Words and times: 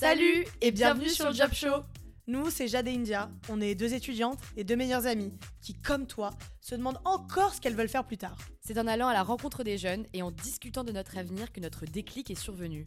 Salut 0.00 0.46
et 0.62 0.70
bienvenue 0.70 1.10
sur 1.10 1.26
le 1.26 1.34
Job 1.34 1.52
Show. 1.52 1.82
Nous, 2.26 2.48
c'est 2.48 2.68
Jade 2.68 2.88
et 2.88 2.94
India. 2.94 3.30
On 3.50 3.60
est 3.60 3.74
deux 3.74 3.92
étudiantes 3.92 4.38
et 4.56 4.64
deux 4.64 4.74
meilleures 4.74 5.06
amies 5.06 5.34
qui, 5.60 5.74
comme 5.74 6.06
toi, 6.06 6.30
se 6.62 6.74
demandent 6.74 7.02
encore 7.04 7.52
ce 7.52 7.60
qu'elles 7.60 7.74
veulent 7.74 7.86
faire 7.86 8.06
plus 8.06 8.16
tard. 8.16 8.38
C'est 8.62 8.78
en 8.78 8.86
allant 8.86 9.08
à 9.08 9.12
la 9.12 9.22
rencontre 9.22 9.62
des 9.62 9.76
jeunes 9.76 10.06
et 10.14 10.22
en 10.22 10.30
discutant 10.30 10.84
de 10.84 10.92
notre 10.92 11.18
avenir 11.18 11.52
que 11.52 11.60
notre 11.60 11.84
déclic 11.84 12.30
est 12.30 12.34
survenu. 12.34 12.84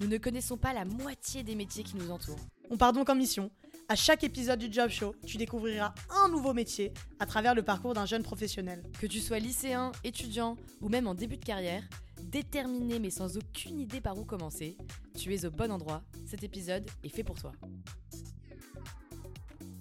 Nous 0.00 0.08
ne 0.08 0.18
connaissons 0.18 0.56
pas 0.56 0.72
la 0.72 0.84
moitié 0.84 1.44
des 1.44 1.54
métiers 1.54 1.84
qui 1.84 1.94
nous 1.94 2.10
entourent. 2.10 2.44
On 2.68 2.76
part 2.76 2.92
donc 2.92 3.08
en 3.08 3.14
mission. 3.14 3.52
À 3.88 3.94
chaque 3.94 4.24
épisode 4.24 4.58
du 4.58 4.66
Job 4.72 4.90
Show, 4.90 5.14
tu 5.24 5.36
découvriras 5.36 5.94
un 6.10 6.28
nouveau 6.28 6.52
métier 6.52 6.92
à 7.20 7.26
travers 7.26 7.54
le 7.54 7.62
parcours 7.62 7.94
d'un 7.94 8.06
jeune 8.06 8.24
professionnel. 8.24 8.82
Que 9.00 9.06
tu 9.06 9.20
sois 9.20 9.38
lycéen, 9.38 9.92
étudiant 10.02 10.56
ou 10.80 10.88
même 10.88 11.06
en 11.06 11.14
début 11.14 11.36
de 11.36 11.44
carrière, 11.44 11.84
déterminé 12.26 12.98
mais 12.98 13.10
sans 13.10 13.36
aucune 13.36 13.78
idée 13.78 14.00
par 14.00 14.18
où 14.18 14.24
commencer, 14.24 14.76
tu 15.16 15.32
es 15.32 15.44
au 15.44 15.50
bon 15.50 15.70
endroit. 15.70 16.02
Cet 16.26 16.42
épisode 16.42 16.88
est 17.02 17.08
fait 17.08 17.24
pour 17.24 17.38
toi. 17.38 17.52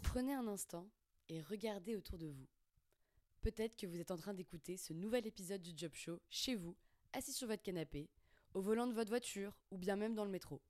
Prenez 0.03 0.33
un 0.33 0.47
instant 0.47 0.87
et 1.27 1.41
regardez 1.41 1.95
autour 1.95 2.17
de 2.17 2.27
vous. 2.27 2.47
Peut-être 3.41 3.75
que 3.75 3.87
vous 3.87 3.99
êtes 3.99 4.11
en 4.11 4.17
train 4.17 4.33
d'écouter 4.33 4.77
ce 4.77 4.93
nouvel 4.93 5.27
épisode 5.27 5.61
du 5.61 5.71
Job 5.75 5.93
Show 5.93 6.19
chez 6.29 6.55
vous, 6.55 6.75
assis 7.13 7.33
sur 7.33 7.47
votre 7.47 7.63
canapé, 7.63 8.09
au 8.53 8.61
volant 8.61 8.87
de 8.87 8.93
votre 8.93 9.09
voiture 9.09 9.57
ou 9.71 9.77
bien 9.77 9.95
même 9.95 10.15
dans 10.15 10.25
le 10.25 10.31
métro. 10.31 10.61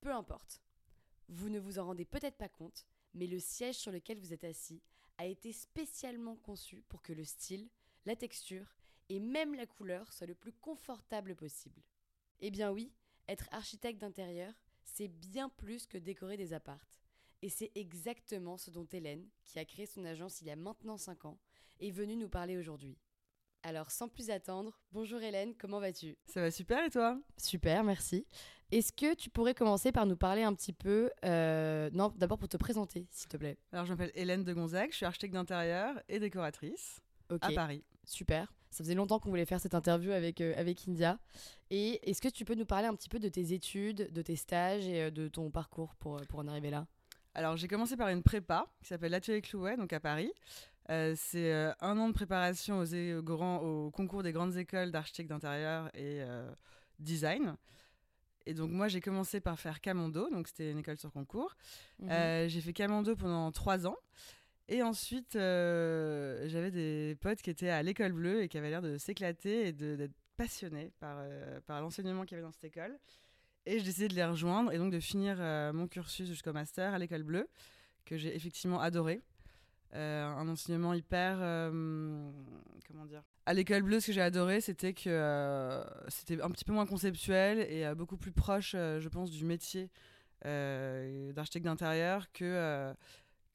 Peu 0.00 0.12
importe. 0.12 0.62
Vous 1.28 1.48
ne 1.48 1.58
vous 1.58 1.78
en 1.80 1.86
rendez 1.86 2.04
peut-être 2.04 2.38
pas 2.38 2.48
compte, 2.48 2.86
mais 3.12 3.26
le 3.26 3.40
siège 3.40 3.76
sur 3.76 3.90
lequel 3.90 4.18
vous 4.20 4.32
êtes 4.32 4.44
assis 4.44 4.80
a 5.18 5.26
été 5.26 5.52
spécialement 5.52 6.36
conçu 6.36 6.84
pour 6.88 7.02
que 7.02 7.12
le 7.12 7.24
style, 7.24 7.68
la 8.04 8.14
texture 8.14 8.76
et 9.08 9.20
même 9.20 9.54
la 9.54 9.66
couleur 9.66 10.12
soient 10.12 10.26
le 10.26 10.34
plus 10.34 10.52
confortable 10.52 11.34
possible. 11.34 11.82
Eh 12.40 12.50
bien 12.50 12.70
oui, 12.70 12.92
être 13.28 13.48
architecte 13.52 14.00
d'intérieur, 14.00 14.52
c'est 14.84 15.08
bien 15.08 15.48
plus 15.48 15.86
que 15.86 15.98
décorer 15.98 16.36
des 16.36 16.52
appartes. 16.52 17.02
Et 17.42 17.48
c'est 17.48 17.70
exactement 17.74 18.56
ce 18.56 18.70
dont 18.70 18.86
Hélène, 18.86 19.28
qui 19.44 19.58
a 19.58 19.64
créé 19.64 19.86
son 19.86 20.04
agence 20.04 20.40
il 20.40 20.46
y 20.46 20.50
a 20.50 20.56
maintenant 20.56 20.96
5 20.96 21.26
ans, 21.26 21.38
est 21.80 21.90
venue 21.90 22.16
nous 22.16 22.28
parler 22.28 22.56
aujourd'hui. 22.56 22.98
Alors 23.62 23.90
sans 23.90 24.08
plus 24.08 24.30
attendre, 24.30 24.78
bonjour 24.92 25.20
Hélène, 25.20 25.54
comment 25.56 25.80
vas-tu? 25.80 26.16
Ça 26.26 26.40
va 26.40 26.50
super 26.50 26.84
et 26.84 26.90
toi? 26.90 27.20
Super, 27.36 27.82
merci. 27.84 28.26
Est-ce 28.70 28.92
que 28.92 29.14
tu 29.14 29.28
pourrais 29.28 29.54
commencer 29.54 29.92
par 29.92 30.06
nous 30.06 30.16
parler 30.16 30.42
un 30.42 30.54
petit 30.54 30.72
peu, 30.72 31.10
euh, 31.24 31.90
non, 31.92 32.12
d'abord 32.16 32.38
pour 32.38 32.48
te 32.48 32.56
présenter, 32.56 33.06
s'il 33.10 33.28
te 33.28 33.36
plaît? 33.36 33.58
Alors 33.72 33.84
je 33.84 33.92
m'appelle 33.92 34.12
Hélène 34.14 34.44
de 34.44 34.52
Gonzague, 34.52 34.90
je 34.92 34.96
suis 34.96 35.06
architecte 35.06 35.34
d'intérieur 35.34 36.00
et 36.08 36.18
décoratrice 36.20 37.00
à 37.40 37.50
Paris. 37.52 37.84
Super. 38.04 38.52
Ça 38.76 38.84
faisait 38.84 38.94
longtemps 38.94 39.18
qu'on 39.18 39.30
voulait 39.30 39.46
faire 39.46 39.60
cette 39.60 39.74
interview 39.74 40.12
avec, 40.12 40.42
euh, 40.42 40.52
avec 40.58 40.86
India. 40.86 41.18
Et 41.70 42.10
est-ce 42.10 42.20
que 42.20 42.28
tu 42.28 42.44
peux 42.44 42.54
nous 42.54 42.66
parler 42.66 42.86
un 42.86 42.94
petit 42.94 43.08
peu 43.08 43.18
de 43.18 43.28
tes 43.28 43.54
études, 43.54 44.12
de 44.12 44.20
tes 44.20 44.36
stages 44.36 44.86
et 44.86 45.04
euh, 45.04 45.10
de 45.10 45.28
ton 45.28 45.50
parcours 45.50 45.94
pour, 45.94 46.20
pour 46.28 46.40
en 46.40 46.46
arriver 46.46 46.68
là? 46.68 46.86
Alors 47.34 47.56
j'ai 47.56 47.68
commencé 47.68 47.96
par 47.96 48.08
une 48.08 48.22
prépa 48.22 48.66
qui 48.82 48.88
s'appelle 48.88 49.12
l'Atelier 49.12 49.40
Clouet, 49.40 49.78
donc 49.78 49.94
à 49.94 50.00
Paris. 50.00 50.30
Euh, 50.90 51.14
c'est 51.16 51.52
euh, 51.52 51.72
un 51.80 51.96
an 51.98 52.08
de 52.08 52.12
préparation 52.12 52.80
aux, 52.80 52.94
au 52.94 53.90
concours 53.90 54.22
des 54.22 54.32
grandes 54.32 54.56
écoles 54.56 54.92
d'architecte 54.92 55.30
d'intérieur 55.30 55.88
et 55.94 56.20
euh, 56.20 56.50
design. 56.98 57.56
Et 58.44 58.52
donc 58.52 58.70
moi 58.70 58.88
j'ai 58.88 59.00
commencé 59.00 59.40
par 59.40 59.58
faire 59.58 59.80
Camando, 59.80 60.28
donc 60.30 60.48
c'était 60.48 60.70
une 60.70 60.78
école 60.78 60.98
sur 60.98 61.10
concours. 61.10 61.56
Mhm. 61.98 62.48
j'ai 62.48 62.60
fait 62.60 62.72
Camando 62.72 63.16
pendant 63.16 63.50
trois 63.52 63.86
ans. 63.86 63.96
Et 64.68 64.82
ensuite, 64.82 65.34
j'avais 65.34 66.70
des 66.70 67.16
potes 67.20 67.40
qui 67.40 67.50
étaient 67.50 67.68
à 67.68 67.82
l'école 67.82 68.12
bleue 68.12 68.42
et 68.42 68.48
qui 68.48 68.58
avaient 68.58 68.70
l'air 68.70 68.82
de 68.82 68.98
s'éclater 68.98 69.68
et 69.68 69.72
d'être 69.72 70.14
passionnés 70.36 70.92
par, 70.98 71.24
par 71.66 71.80
l'enseignement 71.80 72.24
qu'il 72.24 72.36
y 72.36 72.40
avait 72.40 72.46
dans 72.46 72.52
cette 72.52 72.64
école. 72.64 72.98
Et 73.66 73.80
j'ai 73.80 73.84
décidé 73.84 74.08
de 74.08 74.14
les 74.14 74.24
rejoindre 74.24 74.72
et 74.72 74.78
donc 74.78 74.92
de 74.92 75.00
finir 75.00 75.36
euh, 75.40 75.72
mon 75.72 75.88
cursus 75.88 76.28
jusqu'au 76.28 76.52
master 76.52 76.94
à 76.94 76.98
l'école 76.98 77.24
bleue, 77.24 77.48
que 78.04 78.16
j'ai 78.16 78.34
effectivement 78.34 78.80
adoré. 78.80 79.20
Euh, 79.94 80.24
un 80.24 80.48
enseignement 80.48 80.94
hyper. 80.94 81.38
Euh, 81.40 82.30
comment 82.86 83.06
dire? 83.06 83.22
À 83.44 83.54
l'école 83.54 83.82
bleue, 83.82 83.98
ce 83.98 84.06
que 84.08 84.12
j'ai 84.12 84.20
adoré, 84.20 84.60
c'était 84.60 84.92
que 84.92 85.84
c'était 86.08 86.40
un 86.40 86.50
petit 86.50 86.64
peu 86.64 86.72
moins 86.72 86.86
conceptuel 86.86 87.60
et 87.60 87.92
beaucoup 87.94 88.16
plus 88.16 88.32
proche, 88.32 88.72
je 88.72 89.08
pense, 89.08 89.30
du 89.30 89.44
métier 89.44 89.90
d'architecte 90.44 91.64
d'intérieur 91.64 92.30
que, 92.32 92.94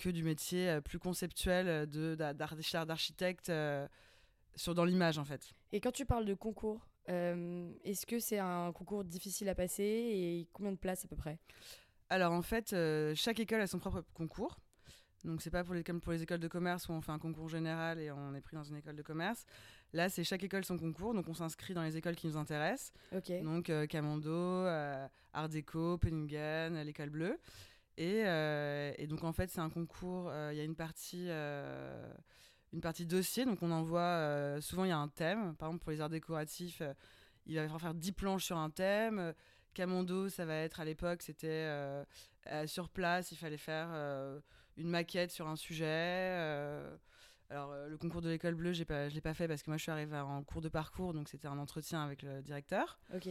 que 0.01 0.09
du 0.09 0.23
métier 0.23 0.79
plus 0.81 0.99
conceptuel 0.99 1.87
d'architecte 1.87 3.51
dans 4.67 4.85
l'image, 4.85 5.17
en 5.17 5.25
fait. 5.25 5.53
Et 5.71 5.79
quand 5.79 5.91
tu 5.91 6.05
parles 6.05 6.25
de 6.25 6.33
concours, 6.33 6.87
euh, 7.09 7.71
est-ce 7.83 8.05
que 8.05 8.19
c'est 8.19 8.39
un 8.39 8.71
concours 8.71 9.03
difficile 9.03 9.49
à 9.49 9.55
passer 9.55 9.83
et 9.83 10.47
combien 10.53 10.71
de 10.71 10.77
places 10.77 11.05
à 11.05 11.07
peu 11.07 11.15
près? 11.15 11.39
Alors 12.09 12.33
en 12.33 12.41
fait, 12.41 12.73
euh, 12.73 13.13
chaque 13.15 13.39
école 13.39 13.61
a 13.61 13.67
son 13.67 13.79
propre 13.79 14.03
concours. 14.13 14.59
Donc 15.23 15.41
c'est 15.41 15.51
pas 15.51 15.63
pour 15.63 15.75
les, 15.75 15.83
comme 15.83 16.01
pour 16.01 16.11
les 16.11 16.23
écoles 16.23 16.39
de 16.39 16.47
commerce 16.47 16.89
où 16.89 16.93
on 16.93 17.01
fait 17.01 17.11
un 17.11 17.19
concours 17.19 17.47
général 17.47 17.99
et 17.99 18.11
on 18.11 18.33
est 18.33 18.41
pris 18.41 18.55
dans 18.55 18.63
une 18.63 18.75
école 18.77 18.95
de 18.95 19.03
commerce. 19.03 19.45
Là, 19.93 20.09
c'est 20.09 20.23
chaque 20.23 20.43
école 20.43 20.65
son 20.65 20.77
concours, 20.77 21.13
donc 21.13 21.27
on 21.27 21.33
s'inscrit 21.33 21.73
dans 21.73 21.83
les 21.83 21.95
écoles 21.95 22.15
qui 22.15 22.27
nous 22.27 22.37
intéressent. 22.37 22.91
Donc 23.43 23.69
euh, 23.69 23.85
Camando, 23.85 24.65
Art 25.33 25.49
Déco, 25.49 25.97
Penningen, 25.97 26.81
l'école 26.81 27.09
bleue. 27.09 27.39
Et, 27.97 28.21
et, 28.97 29.07
donc 29.07 29.23
en 29.23 29.33
fait, 29.33 29.49
c'est 29.49 29.59
un 29.59 29.69
concours. 29.69 30.31
Il 30.51 30.57
y 30.57 30.59
a 30.59 30.63
une 30.63 30.75
partie 30.75 31.29
une 32.73 32.81
partie 32.81 33.05
dossier. 33.05 33.45
Donc 33.45 33.61
on 33.61 33.71
envoie, 33.71 34.01
euh, 34.01 34.61
souvent 34.61 34.85
il 34.85 34.89
y 34.89 34.93
a 34.93 34.97
un 34.97 35.07
thème. 35.07 35.55
Par 35.55 35.69
exemple 35.69 35.83
pour 35.83 35.91
les 35.91 36.01
arts 36.01 36.09
décoratifs, 36.09 36.81
euh, 36.81 36.93
il 37.45 37.55
va 37.55 37.63
falloir 37.63 37.81
faire 37.81 37.93
10 37.93 38.11
planches 38.13 38.45
sur 38.45 38.57
un 38.57 38.69
thème. 38.69 39.33
Camondo, 39.73 40.29
ça 40.29 40.45
va 40.45 40.55
être 40.55 40.81
à 40.81 40.85
l'époque, 40.85 41.21
c'était 41.21 41.47
euh, 41.47 42.03
sur 42.65 42.89
place, 42.89 43.31
il 43.31 43.37
fallait 43.37 43.57
faire 43.57 43.89
une 44.75 44.89
maquette 44.89 45.31
sur 45.31 45.47
un 45.47 45.55
sujet. 45.55 46.29
alors 47.49 47.73
le 47.87 47.97
concours 47.97 48.21
de 48.21 48.29
l'école 48.29 48.55
bleue, 48.55 48.73
j'ai 48.73 48.83
pas, 48.83 49.07
je 49.07 49.15
l'ai 49.15 49.21
pas 49.21 49.33
fait 49.33 49.47
parce 49.47 49.63
que 49.63 49.69
moi 49.69 49.77
je 49.77 49.83
suis 49.83 49.91
arrivée 49.91 50.17
en 50.17 50.43
cours 50.43 50.61
de 50.61 50.67
parcours, 50.67 51.13
donc 51.13 51.29
c'était 51.29 51.47
un 51.47 51.57
entretien 51.57 52.03
avec 52.03 52.21
le 52.21 52.41
directeur. 52.41 52.99
Ok. 53.13 53.29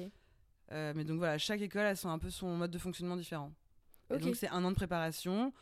mais 0.70 1.04
donc 1.04 1.18
voilà, 1.18 1.36
chaque 1.36 1.60
école 1.60 1.84
a 1.84 2.08
un 2.08 2.18
peu 2.18 2.30
son 2.30 2.56
mode 2.56 2.70
de 2.70 2.78
fonctionnement 2.78 3.16
différent. 3.16 3.52
Donc 4.18 4.36
c'est 4.36 4.48
un 4.48 4.64
an 4.64 4.70
de 4.70 4.76
préparation 4.76 5.52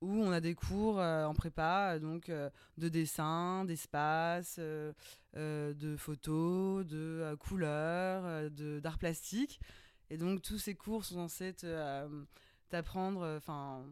où 0.00 0.22
on 0.22 0.30
a 0.30 0.40
des 0.40 0.54
cours 0.54 1.00
euh, 1.00 1.24
en 1.24 1.34
prépa, 1.34 1.98
donc 1.98 2.28
euh, 2.28 2.50
de 2.78 2.88
dessin, 2.88 3.64
d'espace, 3.64 4.56
euh, 4.58 4.92
de 5.34 5.96
photos, 5.96 6.86
de 6.86 7.34
couleurs, 7.38 8.50
d'art 8.50 8.98
plastique. 8.98 9.60
Et 10.10 10.16
donc 10.16 10.42
tous 10.42 10.58
ces 10.58 10.74
cours 10.74 11.04
sont 11.04 11.28
censés 11.28 11.54
t'apprendre, 12.68 13.36
enfin 13.36 13.84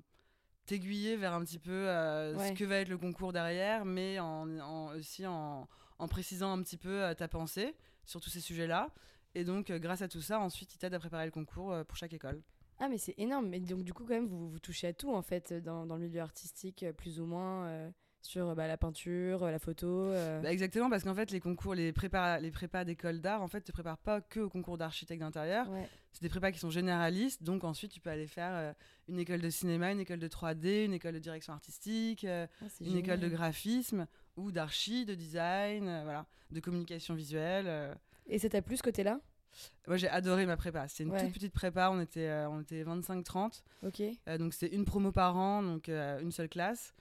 t'aiguiller 0.67 1.17
vers 1.17 1.35
un 1.35 1.45
petit 1.45 1.59
peu 1.59 1.87
ce 1.87 2.53
que 2.55 2.65
va 2.65 2.77
être 2.77 2.89
le 2.89 2.99
concours 2.99 3.33
derrière, 3.33 3.85
mais 3.85 4.19
en, 4.19 4.95
aussi 4.95 5.27
en, 5.27 5.69
en, 5.99 6.09
précisant 6.09 6.53
un 6.53 6.63
petit 6.63 6.79
peu 6.79 7.15
ta 7.17 7.29
pensée 7.29 7.75
sur 8.07 8.21
tous 8.21 8.31
ces 8.31 8.41
sujets-là. 8.41 8.89
Et 9.35 9.45
donc, 9.45 9.73
grâce 9.73 10.01
à 10.01 10.09
tout 10.09 10.23
ça, 10.23 10.39
ensuite, 10.39 10.75
ils 10.75 10.79
t'aident 10.79 10.95
à 10.95 11.01
préparer 11.01 11.25
le 11.25 11.33
concours 11.33 11.75
pour 11.87 11.97
chaque 11.97 12.13
école. 12.13 12.41
Ah, 12.79 12.89
mais 12.89 12.99
c'est 12.99 13.15
énorme. 13.19 13.49
Mais 13.49 13.61
donc, 13.61 13.85
du 13.85 13.93
coup, 13.93 14.05
quand 14.05 14.15
même, 14.15 14.27
vous, 14.27 14.49
vous 14.49 14.59
touchez 14.59 14.89
à 14.89 14.93
tout, 14.93 15.15
en 15.15 15.23
fait, 15.23 15.53
dans, 15.53 15.87
dans 15.87 15.97
le 15.97 16.03
milieu 16.03 16.21
artistique, 16.21 16.83
euh, 16.83 16.93
plus 16.93 17.21
ou 17.21 17.27
moins, 17.27 17.67
euh, 17.67 17.91
sur 18.21 18.55
bah, 18.57 18.67
la 18.67 18.77
peinture, 18.77 19.45
euh, 19.45 19.51
la 19.51 19.59
photo. 19.59 20.11
Bah, 20.43 20.53
exactement, 20.53 20.91
parce 20.91 21.05
qu'en 21.05 21.15
fait, 21.15 21.31
les 21.31 21.41
concours, 21.41 21.75
les 21.75 21.93
prépas, 21.93 22.41
les 22.41 22.51
prépas 22.51 22.85
d'école 22.85 23.21
d'art, 23.21 23.43
en 23.43 23.49
fait, 23.49 23.61
te 23.61 23.73
préparent 23.73 23.99
pas 23.99 24.21
que 24.21 24.41
au 24.41 24.49
concours 24.49 24.79
d'architecte 24.79 25.21
d'intérieur. 25.21 25.69
C'est 26.13 26.23
des 26.23 26.29
prépas 26.29 26.53
qui 26.53 26.59
sont 26.59 26.71
généralistes. 26.71 27.43
Donc, 27.43 27.65
ensuite, 27.65 27.93
tu 27.93 28.01
peux 28.01 28.11
aller 28.11 28.27
faire 28.27 28.75
une 29.09 29.19
école 29.19 29.41
de 29.41 29.51
cinéma, 29.51 29.93
une 29.93 30.01
école 30.01 30.21
de 30.21 30.29
3D, 30.29 30.85
une 30.85 30.95
école 30.95 31.15
de 31.15 31.19
direction 31.19 31.53
artistique, 31.53 32.25
ah, 32.29 32.47
une 32.81 32.97
école 32.97 33.21
de 33.21 33.29
graphisme 33.29 34.07
ou 34.37 34.51
d'archi, 34.51 35.05
de 35.05 35.15
design, 35.15 35.85
voilà, 36.05 36.27
de 36.51 36.61
communication 36.61 37.15
visuelle. 37.15 37.97
Et 38.27 38.39
ça 38.39 38.49
t'a 38.49 38.63
plu 38.63 38.77
ce 38.77 38.83
côté-là? 38.83 39.21
Moi, 39.87 39.97
j'ai 39.97 40.09
adoré 40.09 40.47
ma 40.47 40.57
prépa. 40.57 40.89
C'était 40.89 41.05
une 41.05 41.17
toute 41.17 41.33
petite 41.33 41.53
prépa. 41.53 41.91
On 41.91 42.01
était, 42.01 42.29
euh, 42.29 42.49
on 42.49 42.61
était 42.61 42.85
25-30. 42.85 43.63
Ok. 43.87 44.01
Euh, 44.29 44.39
donc, 44.39 44.55
c'est 44.55 44.69
une 44.69 44.85
promo 44.85 45.13
par 45.13 45.37
an, 45.37 45.63
donc 45.63 45.89
euh, 45.89 46.21
une 46.21 46.33
seule 46.33 46.49
classe. 46.49 46.95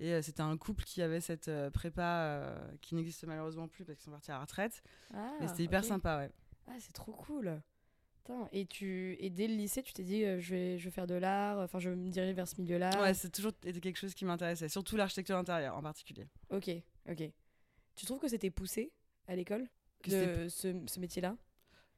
Et 0.00 0.22
c'était 0.22 0.42
un 0.42 0.56
couple 0.56 0.84
qui 0.84 1.02
avait 1.02 1.20
cette 1.20 1.50
prépa 1.72 2.54
qui 2.80 2.94
n'existe 2.94 3.24
malheureusement 3.24 3.66
plus 3.66 3.84
parce 3.84 3.98
qu'ils 3.98 4.04
sont 4.04 4.12
partis 4.12 4.30
à 4.30 4.34
la 4.34 4.40
retraite. 4.42 4.80
Ah, 5.12 5.32
Mais 5.40 5.48
c'était 5.48 5.64
hyper 5.64 5.84
sympa, 5.84 6.18
ouais. 6.18 6.30
Ah, 6.68 6.76
c'est 6.78 6.92
trop 6.92 7.10
cool. 7.10 7.60
et, 8.52 8.66
tu, 8.66 9.16
et 9.18 9.28
dès 9.28 9.48
le 9.48 9.54
lycée, 9.54 9.82
tu 9.82 9.92
t'es 9.92 10.04
dit, 10.04 10.20
je, 10.22 10.54
vais, 10.54 10.78
je 10.78 10.84
vais 10.84 10.90
faire 10.92 11.08
de 11.08 11.14
l'art, 11.16 11.58
enfin, 11.58 11.80
je 11.80 11.90
vais 11.90 11.96
me 11.96 12.10
diriger 12.10 12.32
vers 12.32 12.46
ce 12.46 12.60
milieu-là. 12.60 12.90
Ouais, 13.02 13.12
c'est 13.12 13.30
toujours 13.30 13.50
été 13.64 13.80
quelque 13.80 13.96
chose 13.96 14.14
qui 14.14 14.24
m'intéressait, 14.24 14.68
surtout 14.68 14.96
l'architecture 14.96 15.36
intérieure 15.36 15.76
en 15.76 15.82
particulier. 15.82 16.28
Ok, 16.50 16.70
ok. 17.10 17.24
Tu 17.96 18.06
trouves 18.06 18.20
que 18.20 18.28
c'était 18.28 18.50
poussé 18.50 18.92
à 19.26 19.34
l'école, 19.34 19.66
ce, 20.06 20.48
ce 20.86 21.00
métier-là? 21.00 21.36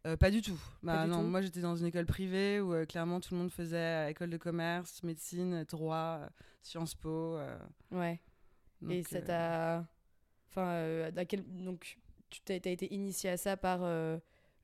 Euh, 0.07 0.17
pas 0.17 0.31
du 0.31 0.41
tout. 0.41 0.59
Bah, 0.83 1.07
non, 1.07 1.23
moi 1.23 1.43
j'étais 1.43 1.61
dans 1.61 1.77
une 1.77 1.87
école 1.87 2.07
privée 2.07 2.61
où 2.61 2.73
euh, 2.73 2.87
clairement 2.87 3.21
tout 3.21 3.35
le 3.35 3.41
monde 3.41 3.51
faisait 3.51 3.77
euh, 3.77 4.09
école 4.09 4.31
de 4.31 4.39
commerce, 4.39 5.03
médecine, 5.03 5.65
droit, 5.65 6.21
Sciences 6.63 6.95
Po. 6.95 7.39
ouais. 7.93 8.21
Et 8.89 9.03
ça 9.03 9.21
t'a. 9.21 9.87
Enfin, 10.49 11.11
quel... 11.29 11.45
donc 11.65 11.99
tu 12.31 12.41
as, 12.53 12.55
été 12.55 12.93
initié 12.95 13.31
à 13.31 13.37
ça 13.37 13.57
par 13.57 13.81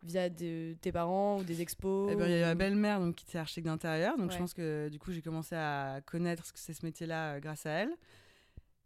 via 0.02 0.30
de, 0.30 0.74
tes 0.80 0.92
parents 0.92 1.38
ou 1.38 1.44
des 1.44 1.60
expos 1.60 2.10
Eh 2.12 2.16
ben, 2.16 2.26
il 2.26 2.38
y 2.38 2.42
a 2.42 2.46
ma 2.46 2.54
belle-mère 2.54 3.00
donc, 3.00 3.16
qui 3.16 3.24
était 3.28 3.38
architecte 3.38 3.66
d'intérieur, 3.66 4.16
donc 4.16 4.32
je 4.32 4.38
pense 4.38 4.54
que 4.54 4.88
du 4.88 4.98
coup 4.98 5.12
j'ai 5.12 5.22
commencé 5.22 5.54
à 5.54 6.00
connaître 6.06 6.46
ce 6.46 6.52
que 6.52 6.58
c'est 6.58 6.72
ce 6.72 6.84
métier-là 6.84 7.40
grâce 7.40 7.66
à 7.66 7.70
elle. 7.70 7.90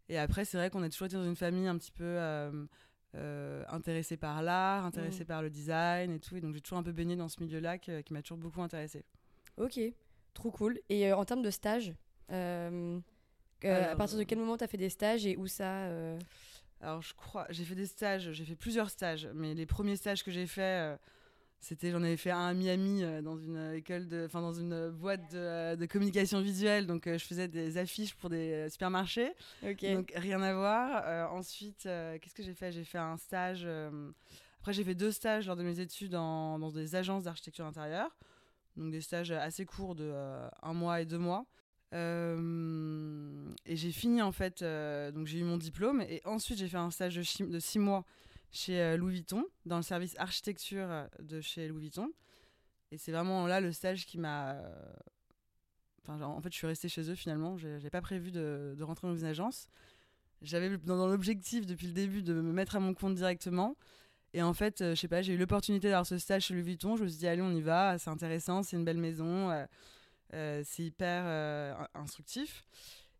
Et 0.08 0.18
après, 0.18 0.44
c'est 0.44 0.56
vrai 0.56 0.70
qu'on 0.70 0.82
a 0.82 0.88
toujours 0.88 1.06
été 1.06 1.14
dans 1.14 1.24
une 1.24 1.36
famille 1.36 1.68
un 1.68 1.78
petit 1.78 1.92
peu 1.92 2.18
euh, 3.16 3.64
intéressée 3.68 4.16
par 4.16 4.42
l'art, 4.42 4.84
intéressée 4.84 5.24
Mm. 5.24 5.26
par 5.26 5.42
le 5.42 5.50
design 5.50 6.12
et 6.12 6.20
tout. 6.20 6.36
Et 6.36 6.40
donc 6.40 6.54
j'ai 6.54 6.60
toujours 6.60 6.78
un 6.78 6.82
peu 6.82 6.92
baigné 6.92 7.16
dans 7.16 7.28
ce 7.28 7.42
milieu-là 7.42 7.78
qui 7.78 8.12
m'a 8.12 8.22
toujours 8.22 8.38
beaucoup 8.38 8.62
intéressée. 8.62 9.04
Ok, 9.56 9.80
trop 10.34 10.50
cool. 10.50 10.78
Et 10.88 11.10
euh, 11.10 11.16
en 11.16 11.24
termes 11.24 11.42
de 11.42 11.50
stage, 11.50 11.92
euh, 12.30 12.98
euh, 13.64 13.92
à 13.92 13.96
partir 13.96 14.18
de 14.18 14.22
quel 14.22 14.38
moment 14.38 14.56
tu 14.56 14.64
as 14.64 14.68
fait 14.68 14.78
des 14.78 14.90
stages 14.90 15.26
et 15.26 15.36
où 15.36 15.46
ça 15.46 15.88
Alors 16.80 17.02
je 17.02 17.14
crois, 17.14 17.46
j'ai 17.50 17.64
fait 17.64 17.74
des 17.74 17.86
stages, 17.86 18.30
j'ai 18.32 18.44
fait 18.44 18.56
plusieurs 18.56 18.90
stages, 18.90 19.28
mais 19.34 19.54
les 19.54 19.66
premiers 19.66 19.96
stages 19.96 20.24
que 20.24 20.30
j'ai 20.30 20.46
faits, 20.46 20.98
c'était, 21.60 21.90
j'en 21.90 22.02
avais 22.02 22.16
fait 22.16 22.30
un 22.30 22.46
à 22.46 22.54
Miami 22.54 23.04
euh, 23.04 23.20
dans 23.22 23.36
une 23.36 23.56
euh, 23.56 23.76
école 23.76 24.08
de, 24.08 24.24
enfin 24.26 24.40
dans 24.40 24.54
une 24.54 24.90
boîte 24.90 25.30
de, 25.32 25.38
euh, 25.38 25.76
de 25.76 25.86
communication 25.86 26.40
visuelle, 26.40 26.86
donc 26.86 27.06
euh, 27.06 27.18
je 27.18 27.24
faisais 27.24 27.48
des 27.48 27.76
affiches 27.76 28.14
pour 28.14 28.30
des 28.30 28.68
supermarchés. 28.70 29.32
Donc 29.94 30.12
rien 30.16 30.40
à 30.42 30.54
voir. 30.54 31.32
Ensuite, 31.34 31.82
qu'est-ce 31.82 32.34
que 32.34 32.42
j'ai 32.42 32.54
fait? 32.54 32.72
J'ai 32.72 32.84
fait 32.84 32.98
un 32.98 33.16
stage. 33.16 33.66
Après, 34.60 34.72
j'ai 34.72 34.84
fait 34.84 34.94
deux 34.94 35.12
stages 35.12 35.46
lors 35.46 35.56
de 35.56 35.62
mes 35.62 35.80
études 35.80 36.14
en- 36.14 36.58
dans 36.58 36.70
des 36.70 36.94
agences 36.94 37.24
d'architecture 37.24 37.64
intérieure. 37.66 38.16
Donc 38.76 38.90
des 38.92 39.00
stages 39.00 39.30
assez 39.32 39.64
courts 39.66 39.94
de 39.94 40.12
un 40.62 40.72
mois 40.74 41.00
et 41.00 41.06
deux 41.06 41.18
mois. 41.18 41.44
Euh, 41.92 43.52
et 43.66 43.76
j'ai 43.76 43.92
fini 43.92 44.22
en 44.22 44.32
fait. 44.32 44.62
euh, 44.62 45.10
donc 45.10 45.26
j'ai 45.26 45.38
eu 45.38 45.44
mon 45.44 45.56
diplôme 45.56 46.00
et 46.02 46.22
ensuite 46.24 46.58
j'ai 46.58 46.68
fait 46.68 46.76
un 46.76 46.90
stage 46.90 47.16
de 47.16 47.58
six 47.58 47.78
mois 47.78 48.04
chez 48.52 48.80
euh, 48.80 48.96
Louis 48.96 49.14
Vuitton 49.14 49.44
dans 49.66 49.76
le 49.76 49.82
service 49.82 50.14
architecture 50.18 50.86
euh, 50.90 51.06
de 51.20 51.40
chez 51.40 51.68
Louis 51.68 51.82
Vuitton. 51.82 52.10
Et 52.92 52.98
c'est 52.98 53.12
vraiment 53.12 53.46
là 53.46 53.60
le 53.60 53.72
stage 53.72 54.06
qui 54.06 54.18
m'a. 54.18 54.52
euh, 54.54 54.92
Enfin, 56.02 56.18
genre, 56.18 56.30
en 56.30 56.40
fait, 56.40 56.50
je 56.50 56.56
suis 56.56 56.66
restée 56.66 56.88
chez 56.88 57.08
eux 57.10 57.14
finalement. 57.14 57.56
J'ai 57.58 57.90
pas 57.90 58.00
prévu 58.00 58.30
de, 58.32 58.74
de 58.76 58.82
rentrer 58.82 59.06
dans 59.06 59.14
une 59.14 59.26
agence. 59.26 59.68
J'avais 60.40 60.76
dans, 60.78 60.96
dans 60.96 61.06
l'objectif 61.06 61.66
depuis 61.66 61.86
le 61.88 61.92
début 61.92 62.22
de 62.22 62.32
me 62.32 62.52
mettre 62.52 62.74
à 62.76 62.80
mon 62.80 62.94
compte 62.94 63.14
directement. 63.14 63.76
Et 64.32 64.42
en 64.42 64.54
fait, 64.54 64.80
euh, 64.80 64.94
je 64.94 65.00
sais 65.00 65.08
pas, 65.08 65.20
j'ai 65.22 65.34
eu 65.34 65.36
l'opportunité 65.36 65.88
d'avoir 65.88 66.06
ce 66.06 66.16
stage 66.16 66.44
chez 66.46 66.54
Louis 66.54 66.62
Vuitton. 66.62 66.96
Je 66.96 67.02
me 67.04 67.08
suis 67.08 67.18
dit, 67.18 67.26
allez, 67.26 67.42
on 67.42 67.52
y 67.52 67.60
va, 67.60 67.98
c'est 67.98 68.08
intéressant, 68.10 68.62
c'est 68.62 68.76
une 68.76 68.84
belle 68.84 68.96
maison, 68.96 69.50
euh, 69.50 69.66
euh, 70.32 70.62
c'est 70.64 70.84
hyper 70.84 71.26
in- 71.26 71.88
instructif. 72.00 72.64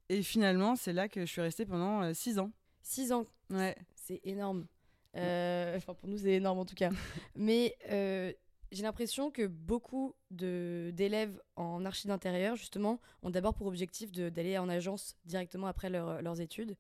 Et 0.09 0.23
finalement, 0.23 0.75
c'est 0.75 0.94
là 0.94 1.09
que 1.09 1.21
je 1.21 1.31
suis 1.31 1.43
restée 1.43 1.67
pendant 1.67 2.15
six 2.15 2.38
ans. 2.38 2.50
Six 2.83 3.12
ans, 3.12 3.26
Ouais. 3.50 3.76
c'est 3.94 4.21
énorme. 4.25 4.67
Euh, 5.17 5.77
Enfin, 5.77 5.95
pour 5.95 6.09
nous, 6.09 6.19
c'est 6.19 6.33
énorme 6.35 6.59
en 6.59 6.65
tout 6.65 6.75
cas. 6.75 6.91
Mais 7.35 7.77
euh, 7.91 8.33
j'ai 8.73 8.83
l'impression 8.83 9.31
que 9.31 9.47
beaucoup 9.47 10.15
d'élèves 10.31 11.41
en 11.57 11.85
archi 11.85 12.07
d'intérieur, 12.09 12.57
justement, 12.57 13.01
ont 13.23 13.31
d'abord 13.31 13.55
pour 13.55 13.67
objectif 13.67 14.12
d'aller 14.12 14.59
en 14.59 14.69
agence 14.69 15.17
directement 15.25 15.67
après 15.67 15.91
leur- 15.91 16.23
leurs 16.23 16.41
études. 16.41 16.77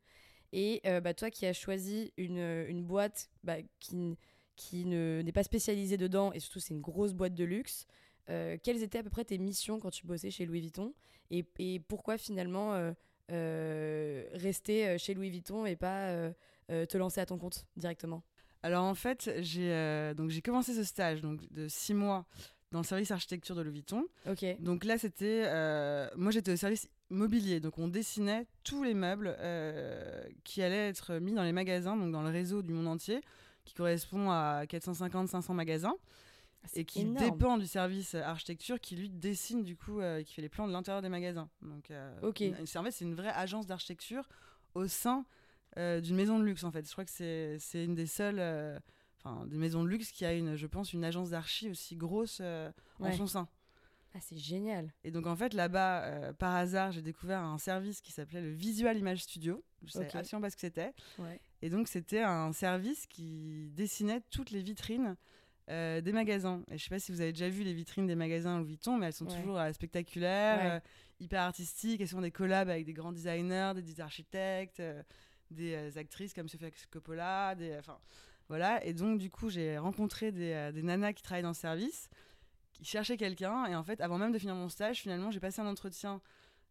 Et 0.52 0.80
euh, 0.86 1.00
bah, 1.00 1.14
toi 1.14 1.30
qui 1.30 1.46
as 1.46 1.52
choisi 1.52 2.12
une, 2.16 2.38
une 2.68 2.84
boîte 2.84 3.30
bah, 3.44 3.56
qui, 3.78 4.16
qui 4.56 4.84
ne- 4.84 5.22
n'est 5.24 5.32
pas 5.32 5.44
spécialisée 5.44 5.96
dedans, 5.96 6.32
et 6.32 6.40
surtout 6.40 6.60
c'est 6.60 6.74
une 6.74 6.80
grosse 6.80 7.12
boîte 7.12 7.34
de 7.34 7.44
luxe, 7.44 7.86
euh, 8.28 8.56
quelles 8.62 8.82
étaient 8.82 8.98
à 8.98 9.02
peu 9.02 9.10
près 9.10 9.24
tes 9.24 9.38
missions 9.38 9.80
quand 9.80 9.90
tu 9.90 10.06
bossais 10.06 10.30
chez 10.30 10.46
Louis 10.46 10.60
Vuitton? 10.60 10.92
Et, 11.30 11.44
et 11.58 11.80
pourquoi 11.80 12.18
finalement 12.18 12.74
euh, 13.30 14.24
rester 14.32 14.98
chez 14.98 15.14
Louis 15.14 15.30
Vuitton 15.30 15.66
et 15.66 15.76
pas 15.76 16.32
te 16.86 16.96
lancer 16.98 17.20
à 17.20 17.26
ton 17.26 17.38
compte 17.38 17.66
directement 17.76 18.22
Alors 18.62 18.84
en 18.84 18.94
fait, 18.94 19.30
j'ai 19.38 19.72
euh, 19.72 20.14
donc 20.14 20.30
j'ai 20.30 20.42
commencé 20.42 20.74
ce 20.74 20.84
stage 20.84 21.20
donc 21.20 21.50
de 21.52 21.68
six 21.68 21.94
mois 21.94 22.26
dans 22.72 22.78
le 22.80 22.84
service 22.84 23.10
architecture 23.10 23.56
de 23.56 23.62
Louis 23.62 23.72
Vuitton. 23.74 24.04
Ok. 24.28 24.44
Donc 24.60 24.84
là, 24.84 24.96
c'était. 24.96 25.42
euh, 25.46 26.08
moi, 26.16 26.30
j'étais 26.30 26.52
au 26.52 26.56
service 26.56 26.88
mobilier. 27.08 27.58
Donc, 27.58 27.78
on 27.78 27.88
dessinait 27.88 28.46
tous 28.62 28.84
les 28.84 28.94
meubles 28.94 29.34
euh, 29.40 30.22
qui 30.44 30.62
allaient 30.62 30.88
être 30.88 31.14
mis 31.18 31.32
dans 31.32 31.42
les 31.42 31.50
magasins, 31.50 31.96
donc 31.96 32.12
dans 32.12 32.22
le 32.22 32.28
réseau 32.30 32.62
du 32.62 32.72
monde 32.72 32.86
entier, 32.86 33.20
qui 33.64 33.74
correspond 33.74 34.30
à 34.30 34.62
450-500 34.66 35.52
magasins, 35.54 35.96
et 36.74 36.84
qui 36.84 37.00
énorme. 37.00 37.30
dépend 37.32 37.58
du 37.58 37.66
service 37.66 38.14
architecture 38.14 38.78
qui, 38.78 38.94
lui, 38.94 39.08
dessine, 39.10 39.64
du 39.64 39.74
coup, 39.76 39.98
euh, 40.00 40.22
qui 40.22 40.32
fait 40.34 40.42
les 40.42 40.48
plans 40.48 40.68
de 40.68 40.72
l'intérieur 40.72 41.02
des 41.02 41.08
magasins. 41.08 41.48
Donc, 41.62 41.90
euh, 41.90 42.14
Ok. 42.22 42.38
une- 42.38 42.66
c'est- 42.66 42.78
en 42.78 42.84
fait, 42.84 42.92
c'est 42.92 43.04
une 43.04 43.16
vraie 43.16 43.32
agence 43.34 43.66
d'architecture 43.66 44.28
au 44.74 44.86
sein 44.86 45.24
euh, 45.76 46.00
d'une 46.00 46.16
maison 46.16 46.38
de 46.38 46.44
luxe, 46.44 46.64
en 46.64 46.70
fait. 46.70 46.86
Je 46.86 46.92
crois 46.92 47.04
que 47.04 47.10
c'est 47.58 47.84
une 47.84 47.94
des 47.94 48.06
seules. 48.06 48.38
euh, 48.38 48.78
Enfin, 49.22 49.44
des 49.46 49.58
maisons 49.58 49.84
de 49.84 49.88
luxe 49.90 50.12
qui 50.12 50.24
a 50.24 50.32
une, 50.32 50.56
je 50.56 50.66
pense, 50.66 50.94
une 50.94 51.04
agence 51.04 51.28
d'archi 51.28 51.68
aussi 51.68 51.94
grosse 51.94 52.38
euh, 52.40 52.72
en 53.00 53.12
son 53.12 53.26
sein. 53.26 53.48
Ah, 54.14 54.18
c'est 54.22 54.38
génial. 54.38 54.94
Et 55.04 55.10
donc 55.10 55.26
en 55.26 55.36
fait 55.36 55.52
là-bas, 55.52 56.04
euh, 56.04 56.32
par 56.32 56.54
hasard, 56.54 56.90
j'ai 56.90 57.02
découvert 57.02 57.40
un 57.42 57.58
service 57.58 58.00
qui 58.00 58.12
s'appelait 58.12 58.40
le 58.40 58.48
Visual 58.50 58.96
Image 58.96 59.22
Studio. 59.24 59.62
Je 59.84 59.90
savais 59.92 60.06
Ok. 60.06 60.14
absolument 60.14 60.46
pas 60.46 60.48
ce 60.50 60.56
que 60.56 60.62
c'était. 60.62 60.94
Ouais. 61.18 61.38
Et 61.60 61.68
donc 61.68 61.86
c'était 61.88 62.22
un 62.22 62.50
service 62.54 63.06
qui 63.06 63.70
dessinait 63.74 64.22
toutes 64.30 64.52
les 64.52 64.62
vitrines 64.62 65.14
euh, 65.68 66.00
des 66.00 66.12
magasins. 66.12 66.62
Et 66.70 66.78
je 66.78 66.82
sais 66.84 66.88
pas 66.88 66.98
si 66.98 67.12
vous 67.12 67.20
avez 67.20 67.32
déjà 67.32 67.50
vu 67.50 67.62
les 67.62 67.74
vitrines 67.74 68.06
des 68.06 68.16
magasins 68.16 68.58
Louis 68.58 68.68
Vuitton, 68.68 68.96
mais 68.96 69.04
elles 69.08 69.12
sont 69.12 69.26
Ouais. 69.28 69.38
toujours 69.38 69.58
euh, 69.58 69.70
spectaculaires, 69.74 70.76
Ouais. 70.82 70.90
hyper 71.20 71.42
artistiques. 71.42 72.00
Elles 72.00 72.08
sont 72.08 72.22
des 72.22 72.30
collabs 72.32 72.70
avec 72.70 72.86
des 72.86 72.94
grands 72.94 73.12
designers, 73.12 73.72
des, 73.74 73.82
des 73.82 74.00
architectes, 74.00 74.82
des 75.50 75.74
euh, 75.74 75.98
actrices 75.98 76.34
comme 76.34 76.48
Sofia 76.48 76.68
Coppola, 76.90 77.54
enfin 77.78 77.98
voilà. 78.48 78.84
Et 78.84 78.92
donc 78.92 79.18
du 79.18 79.30
coup 79.30 79.48
j'ai 79.50 79.78
rencontré 79.78 80.32
des, 80.32 80.52
euh, 80.52 80.72
des 80.72 80.82
nanas 80.82 81.12
qui 81.12 81.22
travaillent 81.22 81.42
dans 81.42 81.48
le 81.48 81.54
service 81.54 82.08
qui 82.72 82.84
cherchaient 82.84 83.16
quelqu'un. 83.16 83.66
Et 83.66 83.74
en 83.74 83.84
fait, 83.84 84.00
avant 84.00 84.18
même 84.18 84.32
de 84.32 84.38
finir 84.38 84.54
mon 84.54 84.68
stage, 84.68 85.00
finalement, 85.00 85.30
j'ai 85.30 85.40
passé 85.40 85.60
un 85.60 85.66
entretien 85.66 86.20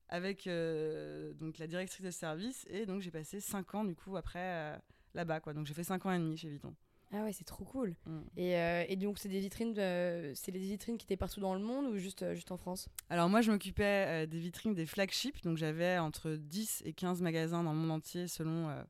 avec 0.08 0.48
euh, 0.48 1.34
donc 1.34 1.60
la 1.60 1.68
directrice 1.68 2.02
de 2.02 2.12
service. 2.12 2.66
Et 2.70 2.86
donc, 2.86 3.02
j'ai 3.02 3.12
passé 3.12 3.40
5 3.40 3.76
ans, 3.76 3.86
du 3.86 3.96
coup, 3.96 4.18
après, 4.18 4.80
là-bas. 5.14 5.40
quoi. 5.40 5.54
Donc, 5.54 5.68
j'ai 5.68 5.74
fait 5.74 5.84
5 5.84 6.06
ans 6.06 6.12
et 6.12 6.18
demi 6.18 6.38
chez 6.38 6.50
Vuitton. 6.50 6.74
Ah 7.12 7.24
ouais, 7.24 7.34
c'est 7.34 7.44
trop 7.44 7.66
cool. 7.66 7.96
Mm. 8.06 8.20
Et, 8.38 8.56
euh, 8.56 8.86
et 8.88 8.96
donc, 8.96 9.18
c'est 9.18 9.30
des 9.30 9.40
vitrines, 9.40 9.74
euh, 9.80 10.32
c'est 10.36 10.52
des 10.52 10.60
vitrines 10.60 10.98
qui 10.98 11.06
étaient 11.06 11.18
partout 11.18 11.40
dans 11.40 11.56
le 11.56 11.60
monde 11.60 11.88
ou 11.88 11.98
juste, 11.98 12.22
euh, 12.22 12.36
juste 12.36 12.52
en 12.52 12.58
France? 12.58 12.88
Alors, 13.10 13.30
moi, 13.30 13.42
je 13.42 13.52
m'occupais 13.52 14.06
euh, 14.08 14.26
des 14.28 14.38
vitrines 14.38 14.76
des 14.76 14.86
flagships. 14.86 15.42
Donc, 15.44 15.58
j'avais 15.58 15.98
entre 15.98 16.32
10 16.36 16.84
et 16.86 16.94
15 16.94 17.22
magasins 17.24 17.64
dans 17.64 17.74
le 17.74 17.80
monde 17.80 17.92
entier, 17.92 18.28
selon 18.28 18.70
euh, 18.70 18.84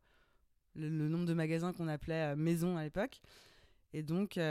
le, 0.75 0.89
le 0.89 1.07
nombre 1.07 1.25
de 1.25 1.33
magasins 1.33 1.71
qu'on 1.71 1.87
appelait 1.87 2.35
maisons 2.35 2.75
à 2.75 2.83
l'époque. 2.83 3.21
Et 3.93 4.03
donc, 4.03 4.31
c'était 4.33 4.41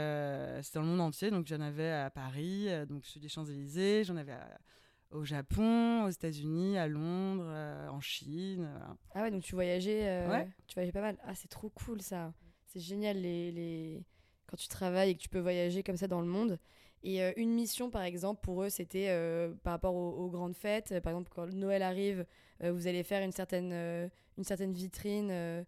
dans 0.79 0.81
le 0.81 0.87
monde 0.87 1.01
entier. 1.01 1.29
Donc, 1.29 1.45
j'en 1.47 1.61
avais 1.61 1.91
à 1.91 2.09
Paris, 2.09 2.67
donc 2.89 3.05
celui 3.05 3.21
des 3.21 3.29
Champs-Élysées. 3.29 4.03
J'en 4.03 4.17
avais 4.17 4.33
à- 4.33 4.57
au 5.11 5.23
Japon, 5.23 6.03
aux 6.05 6.09
États-Unis, 6.09 6.77
à 6.77 6.87
Londres, 6.87 7.45
en 7.89 8.01
Chine. 8.01 8.67
voilà. 8.69 8.95
Ah 9.15 9.21
ouais, 9.21 9.31
donc 9.31 9.41
tu 9.43 9.55
voyageais, 9.55 10.27
Ouais. 10.27 10.47
tu 10.67 10.73
voyageais 10.73 10.91
pas 10.91 11.01
mal. 11.01 11.17
Ah, 11.23 11.35
c'est 11.35 11.47
trop 11.47 11.69
cool 11.69 12.01
ça. 12.01 12.33
C'est 12.71 12.79
génial 12.79 13.17
les, 13.17 13.51
les... 13.51 14.03
quand 14.47 14.57
tu 14.57 14.67
travailles 14.67 15.09
et 15.09 15.15
que 15.15 15.21
tu 15.21 15.29
peux 15.29 15.39
voyager 15.39 15.83
comme 15.83 15.97
ça 15.97 16.07
dans 16.07 16.21
le 16.21 16.27
monde. 16.27 16.59
Et 17.01 17.23
euh, 17.23 17.31
une 17.37 17.51
mission, 17.53 17.89
par 17.89 18.03
exemple, 18.03 18.41
pour 18.41 18.61
eux, 18.61 18.69
c'était 18.69 19.07
euh, 19.09 19.53
par 19.63 19.71
rapport 19.71 19.95
aux, 19.95 20.11
aux 20.11 20.29
grandes 20.29 20.55
fêtes. 20.55 20.91
Euh, 20.91 21.01
Par 21.01 21.13
exemple, 21.13 21.31
quand 21.33 21.47
Noël 21.47 21.81
arrive, 21.81 22.25
euh, 22.61 22.71
vous 22.71 22.87
allez 22.87 23.03
faire 23.03 23.23
une 23.23 23.31
certaine, 23.31 23.71
une 24.37 24.43
certaine 24.43 24.73
vitrine 24.73 25.65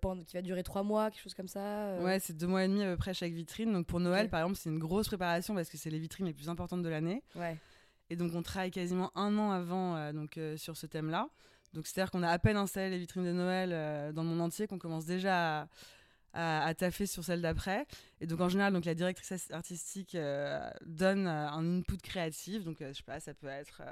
pendant, 0.00 0.22
qui 0.24 0.36
va 0.36 0.42
durer 0.42 0.62
trois 0.62 0.82
mois, 0.82 1.10
quelque 1.10 1.22
chose 1.22 1.34
comme 1.34 1.48
ça. 1.48 1.98
Ouais, 2.00 2.18
c'est 2.18 2.36
deux 2.36 2.48
mois 2.48 2.64
et 2.64 2.68
demi 2.68 2.82
à 2.82 2.90
peu 2.90 2.96
près 2.96 3.14
chaque 3.14 3.32
vitrine. 3.32 3.72
Donc, 3.72 3.86
pour 3.86 4.00
Noël, 4.00 4.28
par 4.28 4.40
exemple, 4.40 4.56
c'est 4.56 4.70
une 4.70 4.78
grosse 4.78 5.06
préparation 5.06 5.54
parce 5.54 5.70
que 5.70 5.78
c'est 5.78 5.90
les 5.90 5.98
vitrines 5.98 6.26
les 6.26 6.34
plus 6.34 6.48
importantes 6.48 6.82
de 6.82 6.88
l'année. 6.88 7.22
Ouais. 7.36 7.56
Et 8.10 8.16
donc, 8.16 8.32
on 8.34 8.42
travaille 8.42 8.72
quasiment 8.72 9.10
un 9.16 9.38
an 9.38 9.52
avant 9.52 10.12
donc, 10.12 10.38
sur 10.56 10.76
ce 10.76 10.86
thème-là. 10.86 11.28
Donc, 11.74 11.86
c'est-à-dire 11.86 12.10
qu'on 12.10 12.22
a 12.24 12.28
à 12.28 12.38
peine 12.38 12.56
installé 12.56 12.90
les 12.90 12.98
vitrines 12.98 13.24
de 13.24 13.32
Noël 13.32 14.12
dans 14.12 14.22
le 14.22 14.28
monde 14.28 14.40
entier 14.40 14.66
qu'on 14.66 14.78
commence 14.78 15.06
déjà 15.06 15.62
à, 15.62 15.68
à, 16.32 16.64
à 16.66 16.74
taffer 16.74 17.06
sur 17.06 17.22
celle 17.24 17.42
d'après. 17.42 17.86
Et 18.20 18.26
donc, 18.26 18.40
en 18.40 18.48
général, 18.48 18.72
donc, 18.72 18.84
la 18.84 18.94
directrice 18.94 19.50
artistique 19.50 20.14
euh, 20.14 20.68
donne 20.86 21.26
euh, 21.26 21.48
un 21.50 21.78
input 21.80 21.98
créatif. 21.98 22.64
Donc, 22.64 22.80
euh, 22.80 22.88
je 22.92 22.98
sais 22.98 23.02
pas, 23.02 23.20
ça 23.20 23.34
peut 23.34 23.48
être 23.48 23.82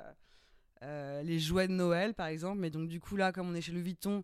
les 1.22 1.38
jouets 1.38 1.68
de 1.68 1.72
Noël, 1.74 2.14
par 2.14 2.26
exemple. 2.28 2.58
Mais 2.60 2.70
donc, 2.70 2.88
du 2.88 3.00
coup, 3.00 3.16
là, 3.16 3.32
comme 3.32 3.48
on 3.50 3.54
est 3.54 3.60
chez 3.60 3.72
Louis 3.72 3.82
Vuitton, 3.82 4.22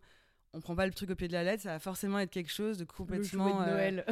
on 0.53 0.61
prend 0.61 0.75
pas 0.75 0.87
le 0.87 0.93
truc 0.93 1.11
au 1.11 1.15
pied 1.15 1.27
de 1.27 1.33
la 1.33 1.43
lettre. 1.43 1.61
Ça 1.63 1.73
va 1.73 1.79
forcément 1.79 2.17
être 2.17 2.31
quelque 2.31 2.51
chose 2.51 2.77
de 2.77 2.83
Le 2.83 2.87
complètement. 2.87 3.59
jouet 3.63 3.65
de 3.65 3.71
Noël. 3.71 4.05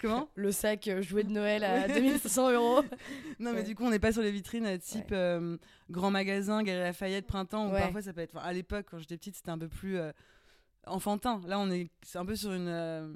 Comment? 0.00 0.30
Le 0.34 0.50
sac 0.52 0.88
jouet 1.02 1.24
de 1.24 1.30
Noël 1.30 1.64
à 1.64 1.88
2500 1.88 2.52
euros. 2.52 2.82
Non, 3.38 3.52
mais 3.52 3.58
Ouais. 3.58 3.64
du 3.64 3.74
coup, 3.74 3.84
on 3.84 3.90
n'est 3.90 3.98
pas 3.98 4.12
sur 4.12 4.22
les 4.22 4.30
vitrines 4.32 4.78
type 4.78 5.14
grand 5.90 6.10
magasin, 6.10 6.62
Galerie 6.62 6.84
Lafayette, 6.84 7.26
printemps, 7.26 7.70
Ouais. 7.70 7.80
parfois 7.80 8.02
ça 8.02 8.12
peut 8.12 8.22
être. 8.22 8.34
enfin, 8.36 8.46
à 8.46 8.52
l'époque, 8.52 8.86
quand 8.90 8.98
j'étais 8.98 9.16
petite, 9.18 9.36
c'était 9.36 9.50
un 9.50 9.58
peu 9.58 9.68
plus 9.68 9.98
enfantin. 10.90 11.40
Là, 11.46 11.58
on 11.60 11.70
est, 11.70 11.90
c'est 12.02 12.18
un 12.18 12.26
peu 12.26 12.36
sur 12.36 12.52
une. 12.52 12.68
euh, 12.68 13.12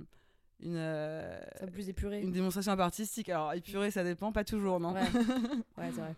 une, 0.61 0.77
euh, 0.77 1.41
C'est 1.57 1.63
un 1.65 1.67
peu 1.67 1.73
plus 1.73 1.89
épuré. 1.89 2.21
une 2.23 2.31
démonstration 2.33 2.73
un 2.73 2.77
peu 2.77 2.83
artistique. 2.83 3.29
Alors, 3.29 3.53
épuré, 3.53 3.91
ça 3.91 4.05
dépend, 4.05 4.31
pas 4.33 4.45
toujours, 4.45 4.79
non 4.81 4.93
Ouais, 4.95 5.01
ouais 5.79 5.91
c'est 5.93 6.01
vrai. 6.01 6.15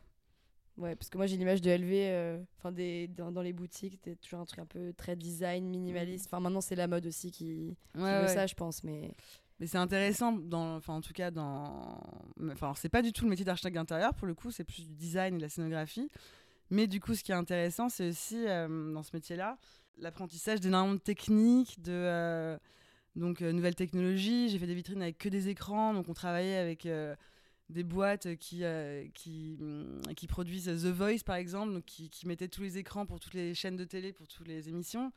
Ouais, 0.76 0.96
parce 0.96 1.08
que 1.08 1.16
moi 1.18 1.26
j'ai 1.26 1.36
l'image 1.36 1.60
de 1.62 1.70
LV, 1.70 1.88
euh, 1.92 2.42
enfin 2.58 2.72
des 2.72 3.06
dans, 3.06 3.30
dans 3.30 3.42
les 3.42 3.52
boutiques, 3.52 3.92
c'était 3.92 4.16
toujours 4.16 4.40
un 4.40 4.44
truc 4.44 4.58
un 4.58 4.66
peu 4.66 4.92
très 4.96 5.14
design, 5.14 5.64
minimaliste. 5.68 6.26
Enfin 6.26 6.40
maintenant 6.40 6.60
c'est 6.60 6.74
la 6.74 6.88
mode 6.88 7.06
aussi 7.06 7.30
qui, 7.30 7.76
qui 7.94 8.00
Ouais, 8.02 8.18
veut 8.18 8.26
ouais. 8.26 8.34
ça, 8.34 8.48
je 8.48 8.54
pense, 8.54 8.82
mais 8.82 9.12
Mais 9.60 9.68
c'est 9.68 9.78
intéressant, 9.78 10.32
dans, 10.32 10.74
enfin 10.74 10.94
en 10.94 11.00
tout 11.00 11.12
cas 11.12 11.30
dans, 11.30 11.96
enfin 12.50 12.72
c'est 12.76 12.88
pas 12.88 13.02
du 13.02 13.12
tout 13.12 13.22
le 13.22 13.30
métier 13.30 13.44
d'architecte 13.44 13.76
d'intérieur 13.76 14.14
pour 14.14 14.26
le 14.26 14.34
coup, 14.34 14.50
c'est 14.50 14.64
plus 14.64 14.84
du 14.84 14.94
design 14.94 15.34
et 15.34 15.38
de 15.38 15.42
la 15.42 15.48
scénographie. 15.48 16.10
Mais 16.70 16.88
du 16.88 16.98
coup, 16.98 17.14
ce 17.14 17.22
qui 17.22 17.30
est 17.30 17.36
intéressant, 17.36 17.88
c'est 17.88 18.08
aussi 18.08 18.44
euh, 18.48 18.92
dans 18.92 19.04
ce 19.04 19.10
métier-là 19.14 19.56
l'apprentissage 19.98 20.60
d'énormément 20.60 20.94
de 20.94 21.00
techniques, 21.00 21.80
de 21.82 21.92
euh, 21.92 22.58
donc 23.16 23.40
nouvelles 23.40 23.74
technologies. 23.74 24.48
J'ai 24.48 24.58
fait 24.58 24.66
des 24.66 24.74
vitrines 24.74 25.02
avec 25.02 25.18
que 25.18 25.28
des 25.28 25.48
écrans, 25.48 25.94
donc 25.94 26.08
on 26.08 26.14
travaillait 26.14 26.56
avec 26.56 26.88
des 27.70 27.84
boîtes 27.84 28.36
qui, 28.36 28.62
qui, 29.14 29.56
mm, 29.60 30.14
qui 30.16 30.26
produisent 30.26 30.66
The 30.66 30.86
Voice 30.86 31.22
par 31.24 31.36
exemple, 31.36 31.72
donc 31.72 31.84
qui, 31.84 32.10
mettaient 32.26 32.48
tous 32.48 32.62
les 32.62 32.78
écrans 32.78 33.06
pour 33.06 33.20
toutes 33.20 33.34
les 33.34 33.54
chaînes 33.54 33.76
de 33.76 33.84
télé, 33.84 34.12
pour 34.12 34.26
toutes 34.26 34.48
les 34.48 34.68
émissions. 34.68 35.12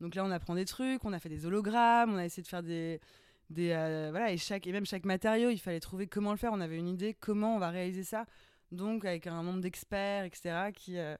Donc 0.00 0.14
là, 0.14 0.24
on 0.24 0.30
apprend 0.30 0.54
des 0.54 0.66
trucs, 0.66 1.04
on 1.04 1.12
a 1.12 1.18
fait 1.18 1.30
des 1.30 1.46
hologrammes, 1.46 2.12
on 2.12 2.18
a 2.18 2.24
essayé 2.24 2.42
de 2.42 2.48
faire 2.48 2.62
des, 2.62 3.00
des 3.50 3.70
euh, 3.70 4.08
voilà 4.10 4.32
et 4.32 4.36
chaque 4.36 4.66
et 4.66 4.72
même 4.72 4.86
chaque 4.86 5.04
matériau 5.04 5.50
il 5.50 5.58
fallait 5.58 5.80
trouver 5.80 6.06
comment 6.06 6.32
le 6.32 6.36
faire 6.36 6.52
on 6.52 6.60
avait 6.60 6.76
une 6.76 6.88
idée 6.88 7.14
comment 7.14 7.56
on 7.56 7.58
va 7.58 7.70
réaliser 7.70 8.02
ça 8.02 8.26
donc 8.72 9.04
avec 9.04 9.26
un 9.26 9.42
nombre 9.42 9.60
d'experts 9.60 10.24
etc 10.24 10.70
qui 10.74 10.98
euh, 10.98 11.16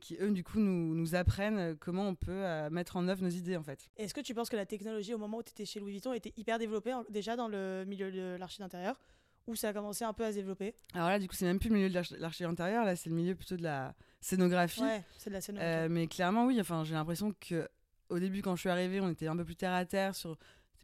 qui 0.00 0.16
eux 0.20 0.30
du 0.30 0.44
coup 0.44 0.58
nous, 0.58 0.94
nous 0.94 1.14
apprennent 1.14 1.76
comment 1.78 2.08
on 2.08 2.14
peut 2.14 2.30
euh, 2.30 2.70
mettre 2.70 2.96
en 2.96 3.08
œuvre 3.08 3.22
nos 3.22 3.30
idées 3.30 3.56
en 3.56 3.62
fait. 3.62 3.88
Est-ce 3.96 4.14
que 4.14 4.20
tu 4.20 4.34
penses 4.34 4.48
que 4.48 4.56
la 4.56 4.66
technologie 4.66 5.14
au 5.14 5.18
moment 5.18 5.38
où 5.38 5.42
tu 5.42 5.50
étais 5.50 5.64
chez 5.64 5.80
Louis 5.80 5.92
Vuitton 5.92 6.12
était 6.12 6.32
hyper 6.36 6.58
développée 6.58 6.94
déjà 7.10 7.36
dans 7.36 7.48
le 7.48 7.84
milieu 7.86 8.10
de 8.10 8.36
l'archi 8.38 8.58
d'intérieur 8.60 8.98
ou 9.46 9.54
ça 9.54 9.68
a 9.68 9.72
commencé 9.72 10.04
un 10.04 10.12
peu 10.12 10.24
à 10.24 10.32
se 10.32 10.36
développer? 10.36 10.74
Alors 10.94 11.08
là 11.08 11.18
du 11.18 11.28
coup 11.28 11.34
c'est 11.34 11.46
même 11.46 11.58
plus 11.58 11.68
le 11.70 11.76
milieu 11.76 11.88
de 11.88 12.18
l'archi 12.18 12.42
d'intérieur 12.42 12.84
là 12.84 12.96
c'est 12.96 13.10
le 13.10 13.16
milieu 13.16 13.34
plutôt 13.34 13.56
de 13.56 13.62
la 13.62 13.94
scénographie. 14.20 14.82
Ouais, 14.82 15.04
c'est 15.18 15.30
de 15.30 15.34
la 15.34 15.40
scénographie. 15.40 15.92
mais 15.92 16.06
clairement 16.06 16.46
oui 16.46 16.60
enfin 16.60 16.84
j'ai 16.84 16.94
l'impression 16.94 17.34
que 17.40 17.68
au 18.08 18.18
début 18.18 18.42
quand 18.42 18.54
je 18.56 18.60
suis 18.60 18.70
arrivée 18.70 19.00
on 19.00 19.10
était 19.10 19.28
un 19.28 19.36
peu 19.36 19.44
plus 19.44 19.56
terre 19.56 19.72
à 19.72 19.84
terre 19.84 20.14
sur 20.14 20.36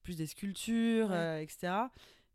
plus 0.03 0.17
des 0.17 0.27
sculptures, 0.27 1.09
euh, 1.11 1.39
etc. 1.39 1.73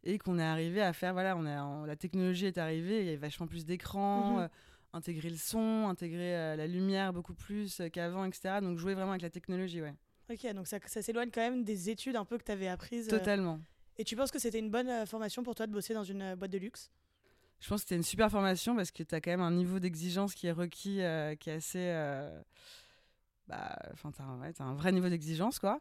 Et 0.03 0.17
qu'on 0.17 0.39
est 0.39 0.43
arrivé 0.43 0.81
à 0.81 0.93
faire, 0.93 1.13
voilà, 1.13 1.35
on 1.37 1.45
a, 1.45 1.85
la 1.85 1.95
technologie 1.95 2.45
est 2.45 2.57
arrivée, 2.57 3.01
il 3.01 3.05
y 3.05 3.09
avait 3.09 3.17
vachement 3.17 3.47
plus 3.47 3.65
d'écrans, 3.65 4.33
mhm. 4.33 4.39
euh, 4.39 4.47
intégrer 4.97 5.29
le 5.29 5.37
son, 5.37 5.87
intégrer 5.87 6.35
euh, 6.35 6.55
la 6.55 6.67
lumière 6.67 7.13
beaucoup 7.13 7.33
plus 7.33 7.81
qu'avant, 7.93 8.25
etc. 8.25 8.59
Donc 8.61 8.77
jouer 8.77 8.93
vraiment 8.93 9.11
avec 9.11 9.21
la 9.21 9.29
technologie, 9.29 9.81
ouais. 9.81 9.93
Ok, 10.29 10.53
donc 10.53 10.67
ça, 10.67 10.79
ça 10.85 11.01
s'éloigne 11.01 11.29
quand 11.31 11.41
même 11.41 11.63
des 11.63 11.89
études 11.89 12.17
un 12.17 12.25
peu 12.25 12.37
que 12.37 12.43
tu 12.43 12.51
avais 12.51 12.67
apprises. 12.67 13.07
Totalement. 13.07 13.61
Et 13.97 14.03
tu 14.03 14.15
penses 14.15 14.29
que 14.29 14.39
c'était 14.39 14.59
une 14.59 14.69
bonne 14.69 15.05
formation 15.05 15.43
pour 15.43 15.55
toi 15.55 15.67
de 15.67 15.71
bosser 15.71 15.93
dans 15.93 16.03
une 16.03 16.35
boîte 16.35 16.51
de 16.51 16.57
luxe? 16.57 16.91
Je 17.59 17.69
pense 17.69 17.81
que 17.81 17.87
c'était 17.87 17.95
une 17.95 18.03
super 18.03 18.29
formation 18.29 18.75
parce 18.75 18.91
que 18.91 19.03
tu 19.03 19.15
as 19.15 19.21
quand 19.21 19.31
même 19.31 19.41
un 19.41 19.51
niveau 19.51 19.79
d'exigence 19.79 20.35
qui 20.35 20.47
est 20.47 20.51
requis, 20.51 21.01
qui 21.39 21.49
est 21.49 21.53
assez. 21.53 21.91
bah, 23.47 23.75
enfin, 23.93 24.11
tu 24.11 24.21
as, 24.21 24.63
as, 24.63 24.67
un 24.67 24.75
vrai 24.75 24.91
niveau 24.91 25.09
d'exigence, 25.09 25.57
quoi. 25.57 25.79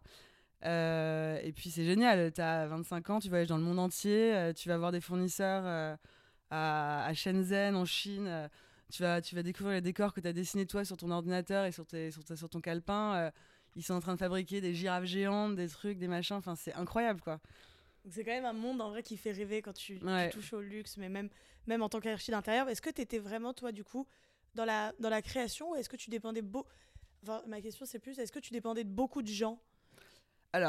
Euh, 0.65 1.39
et 1.43 1.53
puis 1.53 1.71
c'est 1.71 1.85
génial, 1.85 2.33
tu 2.33 2.41
as 2.41 2.67
25 2.67 3.11
ans, 3.11 3.19
tu 3.21 3.29
voyages 3.29 3.49
dans 3.49 3.59
le 3.59 3.63
monde 3.63 3.79
entier, 3.79 4.35
euh, 4.35 4.53
tu 4.53 4.69
vas 4.69 4.79
voir 4.79 4.91
des 4.91 5.01
fournisseurs 5.01 5.63
euh, 5.67 5.97
à, 6.51 7.13
Shenzhen, 7.15 7.77
en 7.77 7.85
Chine, 7.85 8.49
tu, 8.93 9.03
vas, 9.03 9.21
tu 9.21 9.35
vas 9.35 9.43
découvrir 9.43 9.75
les 9.75 9.81
décors 9.81 10.13
que 10.13 10.21
tu 10.21 10.29
as 10.29 10.33
dessinés 10.33 10.67
toi 10.67 10.85
sur 10.85 10.97
ton 10.97 11.11
ordinateur 11.11 11.65
et 11.65 11.73
sur, 11.73 11.87
tes, 11.87 12.11
sur, 12.11 12.23
sur 12.37 12.49
ton 12.49 12.61
calepin. 12.61 13.31
ils 13.75 13.83
sont 13.83 13.95
en 13.95 14.01
train 14.01 14.15
de 14.15 14.19
fabriquer 14.19 14.61
des 14.61 14.75
girafes 14.75 15.05
géantes, 15.05 15.57
des 15.57 15.69
trucs, 15.69 15.99
des 15.99 16.09
machins, 16.09 16.37
enfin 16.37 16.55
c'est 16.55 16.75
incroyable 16.75 17.21
quoi. 17.21 17.41
C'est 18.09 18.25
quand 18.25 18.31
même 18.31 18.45
un 18.45 18.53
monde 18.53 18.81
en 18.81 18.91
vrai 18.91 19.03
qui 19.03 19.17
fait 19.17 19.33
rêver 19.33 19.63
quand 19.63 19.73
tu, 19.73 19.99
touches 20.31 20.53
au 20.53 20.61
luxe, 20.61 20.97
mais 20.97 21.09
même, 21.09 21.29
même 21.67 21.83
en 21.83 21.89
tant 21.89 21.99
qu'archi 21.99 22.31
d'intérieur. 22.31 22.69
Est-ce 22.69 22.81
que 22.81 22.91
tu 22.91 23.01
étais 23.01 23.19
vraiment 23.19 23.53
toi 23.53 23.73
du 23.73 23.83
coup 23.83 24.07
dans 24.55 24.65
la, 24.65 24.93
dans 25.01 25.11
la 25.11 25.23
création 25.23 25.73
ou 25.73 25.75
est-ce 25.75 25.89
que 25.89 25.97
tu 25.97 26.09
dépendais 26.11 26.43
beau... 26.43 26.67
Enfin, 27.23 27.43
ma 27.49 27.61
question 27.61 27.85
c'est 27.85 27.99
plus, 27.99 28.19
est-ce 28.19 28.31
que 28.31 28.39
tu 28.39 28.53
dépendais 28.53 28.85
de 28.85 28.91
beaucoup 28.91 29.23
de 29.23 29.29
gens? 29.29 29.61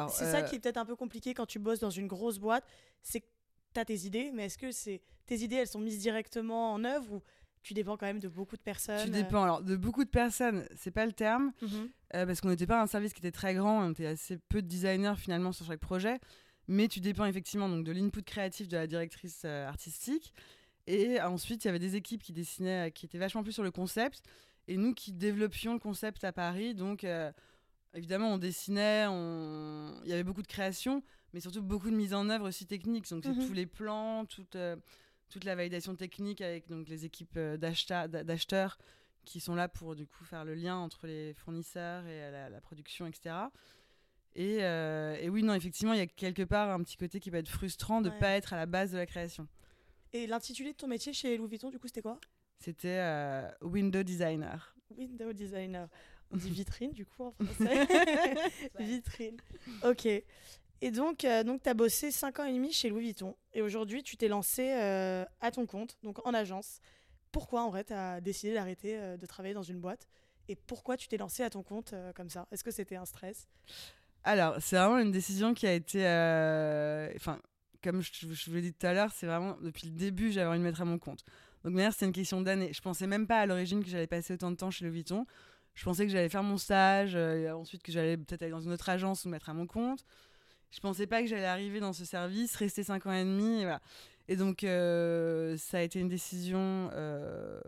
C'est 0.10 0.32
ça 0.32 0.42
qui 0.42 0.56
est 0.56 0.60
peut-être 0.60 0.78
un 0.78 0.86
peu 0.86 0.96
compliqué 0.96 1.34
quand 1.34 1.46
tu 1.46 1.60
bosses 1.60 1.80
dans 1.80 1.90
une 1.90 2.08
grosse 2.08 2.40
boîte, 2.40 2.66
c'est 3.02 3.22
que 3.22 3.28
tu 3.74 3.80
as 3.80 3.86
tes 3.86 4.06
idées, 4.06 4.32
mais 4.34 4.46
est-ce 4.46 4.58
que 4.58 4.72
c'est 4.72 5.02
tes 5.26 5.38
idées, 5.38 5.58
elles 5.58 5.68
sont 5.68 5.80
mises 5.80 6.00
directement 6.00 6.74
en 6.74 6.84
œuvre 6.84 7.14
ou 7.14 7.24
tu 7.64 7.74
dépends 7.74 7.98
quand 7.98 8.06
même 8.06 8.20
de 8.20 8.28
beaucoup 8.28 8.56
de 8.56 8.62
personnes 8.62 9.04
Tu 9.04 9.10
dépends 9.10 9.44
alors 9.44 9.62
de 9.62 9.76
beaucoup 9.76 10.04
de 10.04 10.10
personnes, 10.10 10.66
c'est 10.76 10.92
pas 10.92 11.06
le 11.06 11.12
terme, 11.12 11.52
mhm. 11.62 11.90
euh, 12.16 12.26
parce 12.26 12.42
qu'on 12.42 12.50
n'était 12.50 12.68
pas 12.68 12.82
un 12.82 12.88
service 12.88 13.14
qui 13.14 13.20
était 13.20 13.32
très 13.32 13.54
grand, 13.54 13.86
on 13.86 13.92
était 13.92 14.06
assez 14.08 14.38
peu 14.50 14.62
de 14.62 14.68
designers 14.68 15.16
finalement 15.18 15.52
sur 15.52 15.66
chaque 15.66 15.80
projet, 15.80 16.20
mais 16.68 16.88
tu 16.88 17.00
dépends 17.00 17.26
effectivement 17.26 17.70
donc 17.70 17.84
de 17.84 17.92
l'input 17.92 18.24
créatif 18.24 18.68
de 18.68 18.78
la 18.78 18.88
directrice 18.88 19.44
euh, 19.46 19.68
artistique. 19.68 20.34
Et 20.90 21.20
ensuite, 21.22 21.66
il 21.66 21.68
y 21.68 21.70
avait 21.70 21.80
des 21.80 21.98
équipes 21.98 22.24
qui 22.24 22.32
dessinaient, 22.32 22.92
qui 22.92 23.06
étaient 23.06 23.18
vachement 23.18 23.44
plus 23.44 23.52
sur 23.52 23.64
le 23.64 23.72
concept, 23.72 24.24
et 24.70 24.78
nous 24.78 24.94
qui 24.94 25.12
développions 25.12 25.74
le 25.74 25.80
concept 25.80 26.24
à 26.24 26.32
Paris, 26.32 26.76
donc 26.76 27.04
euh, 27.04 27.30
évidemment, 27.94 28.34
on 28.34 28.38
dessinait, 28.38 29.06
il 29.06 30.10
y 30.10 30.14
avait 30.14 30.24
beaucoup 30.24 30.42
de 30.42 30.48
création, 30.48 31.04
mais 31.34 31.40
surtout 31.40 31.62
beaucoup 31.62 31.90
de 31.90 31.96
mise 31.96 32.14
en 32.14 32.30
œuvre 32.30 32.48
aussi 32.48 32.66
technique. 32.66 33.10
Donc, 33.10 33.24
c'est 33.24 33.32
mhm. 33.32 33.48
tous 33.48 33.54
les 33.54 33.66
plans, 33.66 34.26
toute, 34.26 34.56
euh, 34.56 34.76
toute 35.30 35.44
la 35.44 35.56
validation 35.56 35.96
technique 35.96 36.42
avec 36.42 36.68
donc, 36.68 36.88
les 36.88 37.06
équipes 37.06 37.38
euh, 37.38 37.58
d'acheteurs 37.58 38.78
qui 39.26 39.40
sont 39.40 39.56
là 39.56 39.68
pour 39.68 39.96
du 39.96 40.08
coup 40.08 40.24
faire 40.24 40.46
le 40.46 40.56
lien 40.56 40.78
entre 40.78 41.06
les 41.06 41.34
fournisseurs 41.34 42.06
et 42.08 42.32
la, 42.32 42.62
production, 42.62 43.08
etc. 43.08 43.36
Euh, 44.38 45.18
et, 45.20 45.30
oui, 45.30 45.44
non, 45.44 45.54
effectivement, 45.54 45.94
il 45.94 46.00
y 46.00 46.02
a 46.02 46.08
quelque 46.08 46.44
part 46.44 46.70
un 46.70 46.82
petit 46.82 46.96
côté 46.96 47.20
qui 47.20 47.30
peut 47.30 47.38
être 47.38 47.50
frustrant 47.50 48.02
de 48.02 48.10
ne 48.10 48.20
pas 48.20 48.30
être 48.30 48.54
à 48.54 48.56
la 48.56 48.66
base 48.66 48.92
de 48.92 48.98
la 48.98 49.06
création. 49.06 49.48
Et 50.14 50.28
l'intitulé 50.28 50.72
de 50.72 50.78
ton 50.78 50.88
métier 50.88 51.12
chez 51.12 51.36
Louis 51.36 51.50
Vuitton, 51.50 51.70
du 51.70 51.80
coup, 51.80 51.88
c'était 51.88 52.02
quoi? 52.02 52.20
C'était 52.60 53.04
window 53.62 54.02
designer. 54.04 54.76
Window 54.96 55.34
designer. 55.34 55.90
On 56.32 56.38
dit 56.38 56.50
vitrine, 56.52 56.94
du 56.94 57.06
coup, 57.06 57.24
en 57.24 57.32
français. 57.46 57.86
vitrine. 58.80 59.38
Ok. 59.84 60.06
Et 60.06 60.26
donc, 60.92 61.26
euh, 61.26 61.44
donc 61.44 61.64
tu 61.64 61.70
as 61.70 61.74
bossé 61.74 62.12
5 62.12 62.40
ans 62.40 62.46
et 62.46 62.54
demi 62.54 62.72
chez 62.72 62.90
Louis 62.90 63.06
Vuitton. 63.06 63.36
Et 63.54 63.62
aujourd'hui, 63.62 64.04
tu 64.04 64.18
t'es 64.18 64.28
lancé 64.28 64.72
euh, 64.72 65.26
à 65.42 65.52
ton 65.52 65.66
compte, 65.66 65.98
donc 66.04 66.26
en 66.26 66.34
agence. 66.34 66.80
Pourquoi, 67.32 67.64
en 67.64 67.70
vrai, 67.70 67.84
tu 67.84 67.94
as 67.94 68.22
décidé 68.22 68.54
d'arrêter 68.54 68.98
euh, 68.98 69.18
de 69.18 69.26
travailler 69.26 69.54
dans 69.54 69.64
une 69.64 69.80
boîte? 69.80 70.08
Et 70.48 70.56
pourquoi 70.56 70.96
tu 70.98 71.08
t'es 71.08 71.18
lancé 71.18 71.44
à 71.44 71.50
ton 71.50 71.62
compte 71.62 71.94
comme 72.16 72.30
ça? 72.30 72.48
Est-ce 72.52 72.64
que 72.64 72.72
c'était 72.72 72.96
un 72.96 73.04
stress? 73.04 73.50
Alors, 74.24 74.56
c'est 74.62 74.78
vraiment 74.78 74.98
une 75.00 75.12
décision 75.12 75.54
qui 75.54 75.68
a 75.68 75.74
été. 75.74 76.00
Enfin, 77.18 77.42
comme 77.84 78.02
je, 78.02 78.26
vous 78.50 78.56
l'ai 78.56 78.62
dit 78.62 78.74
tout 78.74 78.88
à 78.88 78.94
l'heure, 78.94 79.12
c'est 79.12 79.26
vraiment 79.26 79.58
depuis 79.62 79.88
le 79.88 79.94
début, 79.94 80.32
j'avais 80.32 80.48
envie 80.48 80.60
de 80.60 80.64
mettre 80.64 80.82
à 80.82 80.86
mon 80.86 81.00
compte. 81.00 81.26
Donc, 81.66 81.76
d'ailleurs, 81.76 81.92
c'était 81.92 82.06
une 82.06 82.14
question 82.14 82.40
d'année. 82.40 82.72
Je 82.72 82.80
pensais 82.80 83.08
même 83.08 83.28
pas 83.28 83.40
à 83.40 83.46
l'origine 83.46 83.84
que 83.84 83.90
j'allais 83.90 84.08
passer 84.08 84.36
autant 84.36 84.52
de 84.52 84.56
temps 84.56 84.72
chez 84.72 84.86
Louis 84.86 84.94
Vuitton 84.94 85.26
je 85.78 85.84
pensais 85.84 86.08
que 86.08 86.12
j'allais 86.12 86.28
faire 86.28 86.42
mon 86.42 86.58
stage, 86.58 87.12
euh, 87.16 87.52
ensuite 87.52 87.84
que 87.84 87.92
j'allais 87.92 88.18
peut-être 88.18 88.42
aller 88.42 88.52
dans 88.52 88.60
une 88.60 88.72
autre 88.72 88.90
agence 88.90 89.26
ou 89.26 89.30
mettre 89.30 89.50
à 89.50 89.54
mon 89.54 89.68
compte. 89.68 90.04
Je 90.72 90.80
pensais 90.80 91.08
pas 91.08 91.22
que 91.22 91.28
j'allais 91.28 91.46
arriver 91.46 91.80
dans 91.80 91.94
ce 91.94 92.06
service, 92.06 92.56
rester 92.56 92.84
5 92.84 93.06
ans 93.06 93.14
et 93.14 93.24
demi. 93.24 93.62
Et, 93.62 93.64
voilà. 93.64 93.82
et 94.28 94.36
donc, 94.36 94.64
euh, 94.64 95.58
ça 95.58 95.78
a 95.78 95.82
été 95.82 96.00
une 96.00 96.10
décision, 96.10 96.90
euh, 96.94 97.60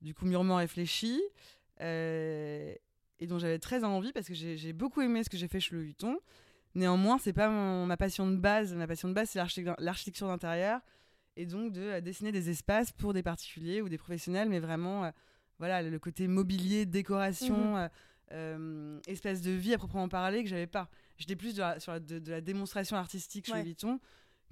du 0.00 0.14
coup, 0.14 0.26
mûrement 0.26 0.56
réfléchie, 0.56 1.22
et 1.80 3.26
dont 3.26 3.38
j'avais 3.38 3.58
très 3.58 3.84
envie 3.84 4.12
parce 4.12 4.26
que 4.26 4.34
j'ai 4.34 4.72
beaucoup 4.72 5.00
aimé 5.00 5.24
ce 5.24 5.30
que 5.30 5.36
j'ai 5.36 5.48
fait 5.48 5.60
chez 5.60 5.74
Louis 5.74 5.84
Vuitton. 5.84 6.18
Néanmoins, 6.74 7.18
c'est 7.18 7.32
pas 7.32 7.48
ma 7.50 7.96
passion 7.96 8.28
de 8.30 8.36
base. 8.36 8.72
Ma 8.74 8.86
passion 8.86 9.08
de 9.08 9.14
base, 9.14 9.30
c'est 9.30 9.40
l'architecture 9.78 10.26
d'intérieur, 10.26 10.80
et 11.36 11.46
donc 11.46 11.72
de 11.72 12.00
dessiner 12.00 12.32
des 12.32 12.50
espaces 12.50 12.92
pour 12.92 13.12
des 13.12 13.22
particuliers 13.22 13.82
ou 13.82 13.88
des 13.88 13.98
professionnels, 13.98 14.48
mais 14.48 14.60
vraiment 14.60 15.12
voilà, 15.62 15.80
le 15.80 15.98
côté 16.00 16.26
mobilier, 16.26 16.86
décoration, 16.86 17.76
euh, 17.76 17.88
euh, 18.32 19.00
espace 19.06 19.42
de 19.42 19.52
vie 19.52 19.74
à 19.74 19.78
proprement 19.78 20.08
parler 20.08 20.42
que 20.42 20.48
j'avais 20.48 20.66
pas. 20.66 20.88
J'étais 21.18 21.36
plus 21.36 21.54
de 21.54 21.60
la, 21.60 21.80
sur 21.80 21.92
la, 21.92 22.00
de, 22.00 22.30
la 22.30 22.40
démonstration 22.40 22.96
artistique 22.96 23.46
chez 23.46 23.52
ouais. 23.52 23.74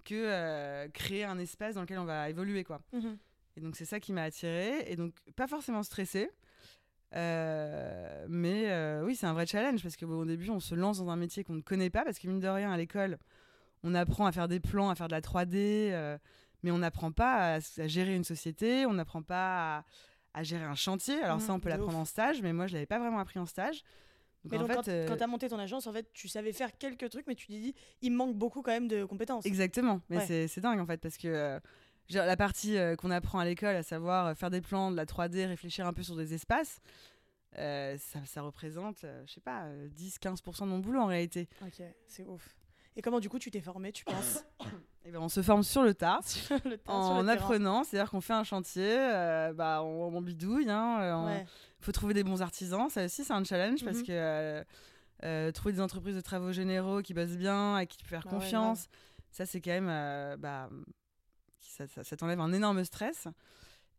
que 0.04 0.14
euh, 0.14 0.88
créer 0.88 1.24
un 1.24 1.38
espace 1.38 1.74
dans 1.74 1.82
lequel 1.82 1.98
on 1.98 2.04
va 2.04 2.30
évoluer 2.30 2.64
quoi. 2.64 2.80
Mhm. 2.92 3.18
Et 3.56 3.60
donc 3.60 3.76
c'est 3.76 3.84
ça 3.84 4.00
qui 4.00 4.12
m'a 4.12 4.22
attirée 4.22 4.84
et 4.90 4.96
donc 4.96 5.14
pas 5.36 5.46
forcément 5.46 5.82
stressée. 5.82 6.30
mais 7.12 9.00
oui, 9.04 9.16
c'est 9.16 9.26
un 9.26 9.32
vrai 9.32 9.46
challenge 9.46 9.82
parce 9.82 9.96
qu'au 9.96 10.24
début, 10.24 10.50
on 10.50 10.60
se 10.60 10.74
lance 10.74 10.98
dans 10.98 11.10
un 11.10 11.16
métier 11.16 11.44
qu'on 11.44 11.54
ne 11.54 11.62
connaît 11.62 11.90
pas 11.90 12.04
parce 12.04 12.18
que 12.18 12.28
mine 12.28 12.40
de 12.40 12.48
rien, 12.48 12.70
à 12.70 12.76
l'école, 12.76 13.18
on 13.82 13.94
apprend 13.94 14.26
à 14.26 14.32
faire 14.32 14.48
des 14.48 14.60
plans, 14.60 14.90
à 14.90 14.94
faire 14.94 15.08
de 15.08 15.14
la 15.14 15.20
3D, 15.20 16.18
mais 16.62 16.70
on 16.70 16.78
n'apprend 16.78 17.10
pas 17.10 17.56
à, 17.56 17.58
à, 17.78 17.86
gérer 17.86 18.14
une 18.14 18.24
société, 18.24 18.86
on 18.86 18.92
n'apprend 18.92 19.22
pas 19.22 19.78
à, 19.78 19.84
à 20.34 20.42
gérer 20.42 20.64
un 20.64 20.74
chantier. 20.74 21.20
Alors 21.22 21.40
ça, 21.40 21.52
on 21.52 21.60
peut 21.60 21.68
l'apprendre 21.68 21.98
en 21.98 22.04
stage, 22.04 22.42
mais 22.42 22.52
moi, 22.52 22.66
je 22.66 22.74
l'avais 22.74 22.86
pas 22.86 22.98
vraiment 22.98 23.18
appris 23.18 23.38
en 23.38 23.46
stage. 23.46 23.82
Mais 24.44 24.58
donc, 24.58 24.72
quand, 24.72 24.88
euh, 24.88 25.16
tu 25.16 25.22
as 25.22 25.26
monté 25.26 25.48
ton 25.48 25.58
agence, 25.58 25.86
en 25.86 25.92
fait, 25.92 26.10
tu 26.12 26.28
savais 26.28 26.52
faire 26.52 26.76
quelques 26.78 27.10
trucs, 27.10 27.26
mais 27.26 27.34
tu 27.34 27.46
t'es 27.46 27.58
dit, 27.60 27.74
il 28.00 28.12
manque 28.12 28.36
beaucoup 28.36 28.62
quand 28.62 28.70
même 28.70 28.88
de 28.88 29.04
compétences. 29.04 29.44
Exactement. 29.44 30.00
Mais 30.08 30.48
c'est 30.48 30.60
dingue, 30.60 30.80
en 30.80 30.86
fait, 30.86 30.98
parce 30.98 31.16
que 31.16 31.28
euh, 31.28 31.60
la 32.08 32.36
partie 32.36 32.76
euh, 32.76 32.96
qu'on 32.96 33.10
apprend 33.10 33.38
à 33.38 33.44
l'école, 33.44 33.76
à 33.76 33.82
savoir 33.82 34.36
faire 34.36 34.50
des 34.50 34.60
plans, 34.60 34.90
de 34.90 34.96
la 34.96 35.04
3D, 35.04 35.46
réfléchir 35.46 35.86
un 35.86 35.92
peu 35.92 36.02
sur 36.02 36.16
des 36.16 36.34
espaces, 36.34 36.80
ça, 37.54 38.24
ça, 38.24 38.42
représente, 38.42 39.04
je 39.26 39.32
sais 39.32 39.40
pas, 39.40 39.66
10-15% 39.98 40.60
de 40.60 40.64
mon 40.66 40.78
boulot 40.78 41.00
en 41.00 41.06
réalité. 41.06 41.48
Ok, 41.62 41.82
c'est 42.06 42.24
ouf. 42.24 42.56
Et 42.96 43.02
comment 43.02 43.20
du 43.20 43.28
coup 43.28 43.38
tu 43.38 43.50
t'es 43.50 43.60
formé, 43.60 43.92
tu 43.92 44.04
penses 44.04 44.44
eh 45.04 45.10
ben, 45.10 45.20
On 45.20 45.28
se 45.28 45.42
forme 45.42 45.62
sur 45.62 45.82
le 45.82 45.94
tas, 45.94 46.20
en 46.86 47.26
apprenant. 47.28 47.84
C'est-à-dire 47.84 48.10
qu'on 48.10 48.20
fait 48.20 48.32
un 48.32 48.44
chantier, 48.44 48.96
euh, 48.98 49.52
bah, 49.52 49.82
on, 49.82 50.20
bidouille. 50.20 50.64
Il 50.64 50.70
hein, 50.70 51.44
faut 51.80 51.92
trouver 51.92 52.14
des 52.14 52.24
bons 52.24 52.42
artisans. 52.42 52.88
Ça 52.90 53.04
aussi, 53.04 53.24
c'est 53.24 53.32
un 53.32 53.44
challenge 53.44 53.84
parce 53.84 53.98
mhm. 53.98 54.06
que 54.06 54.12
euh, 54.12 54.64
euh, 55.24 55.52
trouver 55.52 55.74
des 55.74 55.80
entreprises 55.80 56.16
de 56.16 56.20
travaux 56.20 56.52
généraux 56.52 57.02
qui 57.02 57.14
bossent 57.14 57.36
bien, 57.36 57.76
à 57.76 57.86
qui 57.86 57.96
tu 57.96 58.04
peux 58.04 58.10
faire 58.10 58.24
bah 58.24 58.30
confiance. 58.30 58.86
Ça, 59.30 59.46
c'est 59.46 59.60
quand 59.60 59.70
même. 59.70 60.38
bah, 60.38 60.68
ça, 61.60 61.86
ça, 61.86 62.16
t'enlève 62.16 62.40
un 62.40 62.52
énorme 62.52 62.84
stress. 62.84 63.28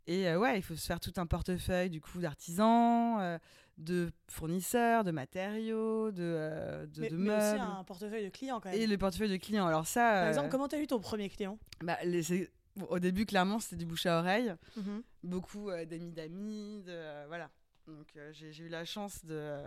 Et 0.07 0.35
ouais, 0.35 0.57
il 0.57 0.61
faut 0.61 0.75
se 0.75 0.85
faire 0.85 0.99
tout 0.99 1.13
un 1.17 1.25
portefeuille 1.25 1.89
du 1.89 2.01
coup 2.01 2.19
d'artisans, 2.19 3.39
de 3.77 4.11
fournisseurs, 4.27 5.03
de 5.03 5.11
matériaux, 5.11 6.11
de, 6.11 6.85
de, 6.87 7.01
mais, 7.01 7.09
de 7.09 7.15
mais 7.15 7.35
aussi 7.35 7.61
un 7.61 7.83
portefeuille 7.83 8.25
de 8.25 8.29
clients 8.29 8.59
quand 8.59 8.71
même. 8.71 8.79
Et 8.79 8.87
le 8.87 8.97
portefeuille 8.97 9.29
de 9.29 9.37
clients. 9.37 9.67
Alors 9.67 9.87
ça. 9.87 10.01
Par 10.01 10.27
exemple, 10.27 10.49
comment 10.49 10.67
tu 10.67 10.75
as 10.75 10.81
eu 10.81 10.87
ton 10.87 10.99
premier 10.99 11.29
client? 11.29 11.57
bah, 11.81 11.97
les, 12.03 12.49
au 12.89 12.99
début, 12.99 13.25
clairement, 13.25 13.59
c'était 13.59 13.77
du 13.77 13.85
bouche 13.85 14.05
à 14.05 14.19
oreille. 14.19 14.53
Mhm. 14.75 15.03
Beaucoup 15.23 15.69
d'amis 15.87 16.11
d'amis, 16.11 16.81
de 16.83 17.27
voilà. 17.27 17.49
Donc 17.91 18.17
j'ai 18.31 18.63
eu 18.63 18.69
la 18.69 18.85
chance 18.85 19.23
de 19.25 19.61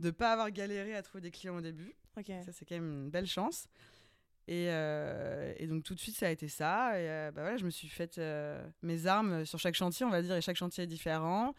ne 0.00 0.10
pas 0.10 0.32
avoir 0.32 0.50
galéré 0.50 0.94
à 0.94 1.02
trouver 1.02 1.22
des 1.22 1.30
clients 1.30 1.56
au 1.56 1.60
début. 1.60 1.94
Ça, 2.14 2.52
c'est 2.52 2.64
quand 2.64 2.74
même 2.74 3.04
une 3.04 3.10
belle 3.10 3.26
chance. 3.26 3.68
Et, 4.48 4.66
euh, 4.68 5.54
et, 5.56 5.66
donc 5.66 5.84
tout 5.84 5.94
de 5.94 6.00
suite, 6.00 6.16
ça 6.16 6.26
a 6.26 6.30
été 6.30 6.48
ça. 6.48 6.98
Et 6.98 7.08
euh, 7.08 7.30
bah 7.30 7.42
voilà, 7.42 7.56
je 7.56 7.64
me 7.64 7.70
suis 7.70 7.88
fait 7.88 8.18
euh, 8.18 8.62
mes 8.82 9.06
armes 9.06 9.44
sur 9.44 9.58
chaque 9.58 9.74
chantier, 9.74 10.04
on 10.04 10.10
va 10.10 10.20
dire, 10.20 10.34
et 10.34 10.40
chaque 10.40 10.56
chantier 10.56 10.84
est 10.84 10.88
différent. 10.88 11.54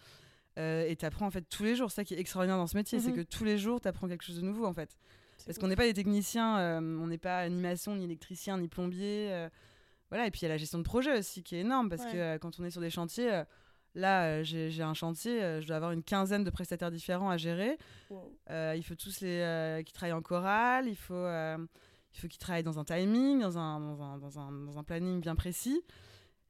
et 0.58 0.96
tu 1.00 1.06
apprends 1.06 1.26
en 1.26 1.32
fait 1.32 1.48
tous 1.50 1.64
les 1.64 1.76
jours. 1.76 1.92
Ça 1.92 2.04
qui 2.04 2.14
est 2.14 2.20
extraordinaire 2.20 2.58
dans 2.58 2.68
ce 2.68 2.76
métier, 2.76 3.00
c'est 3.00 3.12
mhm. 3.12 3.16
que 3.16 3.22
tous 3.22 3.46
les 3.46 3.58
jours, 3.58 3.80
tu 3.80 3.88
apprends 3.88 4.08
quelque 4.08 4.24
chose 4.24 4.38
de 4.38 4.46
nouveau 4.46 4.66
en 4.66 4.74
fait. 4.74 4.98
Parce 5.46 5.58
qu'on 5.58 5.68
n'est 5.68 5.76
pas 5.76 5.86
des 5.86 5.94
techniciens, 5.94 6.80
on 6.82 7.08
n'est 7.08 7.18
pas 7.18 7.40
animation, 7.40 7.96
ni 7.96 8.06
électricien, 8.06 8.58
ni 8.58 8.68
plombier. 8.68 9.48
voilà, 10.10 10.28
et 10.28 10.32
puis 10.32 10.42
il 10.42 10.44
y 10.44 10.46
a 10.46 10.50
la 10.50 10.58
gestion 10.58 10.78
de 10.78 10.84
projet 10.84 11.18
aussi 11.18 11.42
qui 11.42 11.56
est 11.56 11.62
énorme 11.62 11.90
parce 11.90 12.06
que 12.06 12.38
quand 12.38 12.60
on 12.60 12.66
est 12.66 12.72
sur 12.72 12.82
des 12.82 12.90
chantiers, 12.90 13.44
Là, 13.96 14.42
j'ai 14.44 14.82
un 14.82 14.94
chantier, 14.94 15.62
je 15.62 15.68
dois 15.68 15.76
avoir 15.76 15.92
une 15.92 16.04
quinzaine 16.04 16.44
de 16.44 16.50
prestataires 16.50 16.92
différents 16.92 17.30
à 17.30 17.38
gérer. 17.38 17.78
il 18.50 18.84
faut 18.84 18.96
tous 18.96 19.22
les 19.22 19.84
qui 19.86 19.94
travaillent 19.94 20.14
en 20.14 20.22
chorale, 20.22 20.88
il 20.88 20.96
faut 20.96 21.28
il 22.14 22.20
faut 22.20 22.28
qu'ils 22.28 22.40
travaillent 22.40 22.64
dans 22.64 22.80
un 22.80 22.84
timing, 22.84 23.42
dans 23.42 23.58
un, 23.58 23.80
dans 23.80 24.02
un, 24.02 24.18
dans 24.18 24.40
un, 24.40 24.52
dans 24.52 24.78
un 24.78 24.84
planning 24.84 25.20
bien 25.20 25.36
précis. 25.36 25.84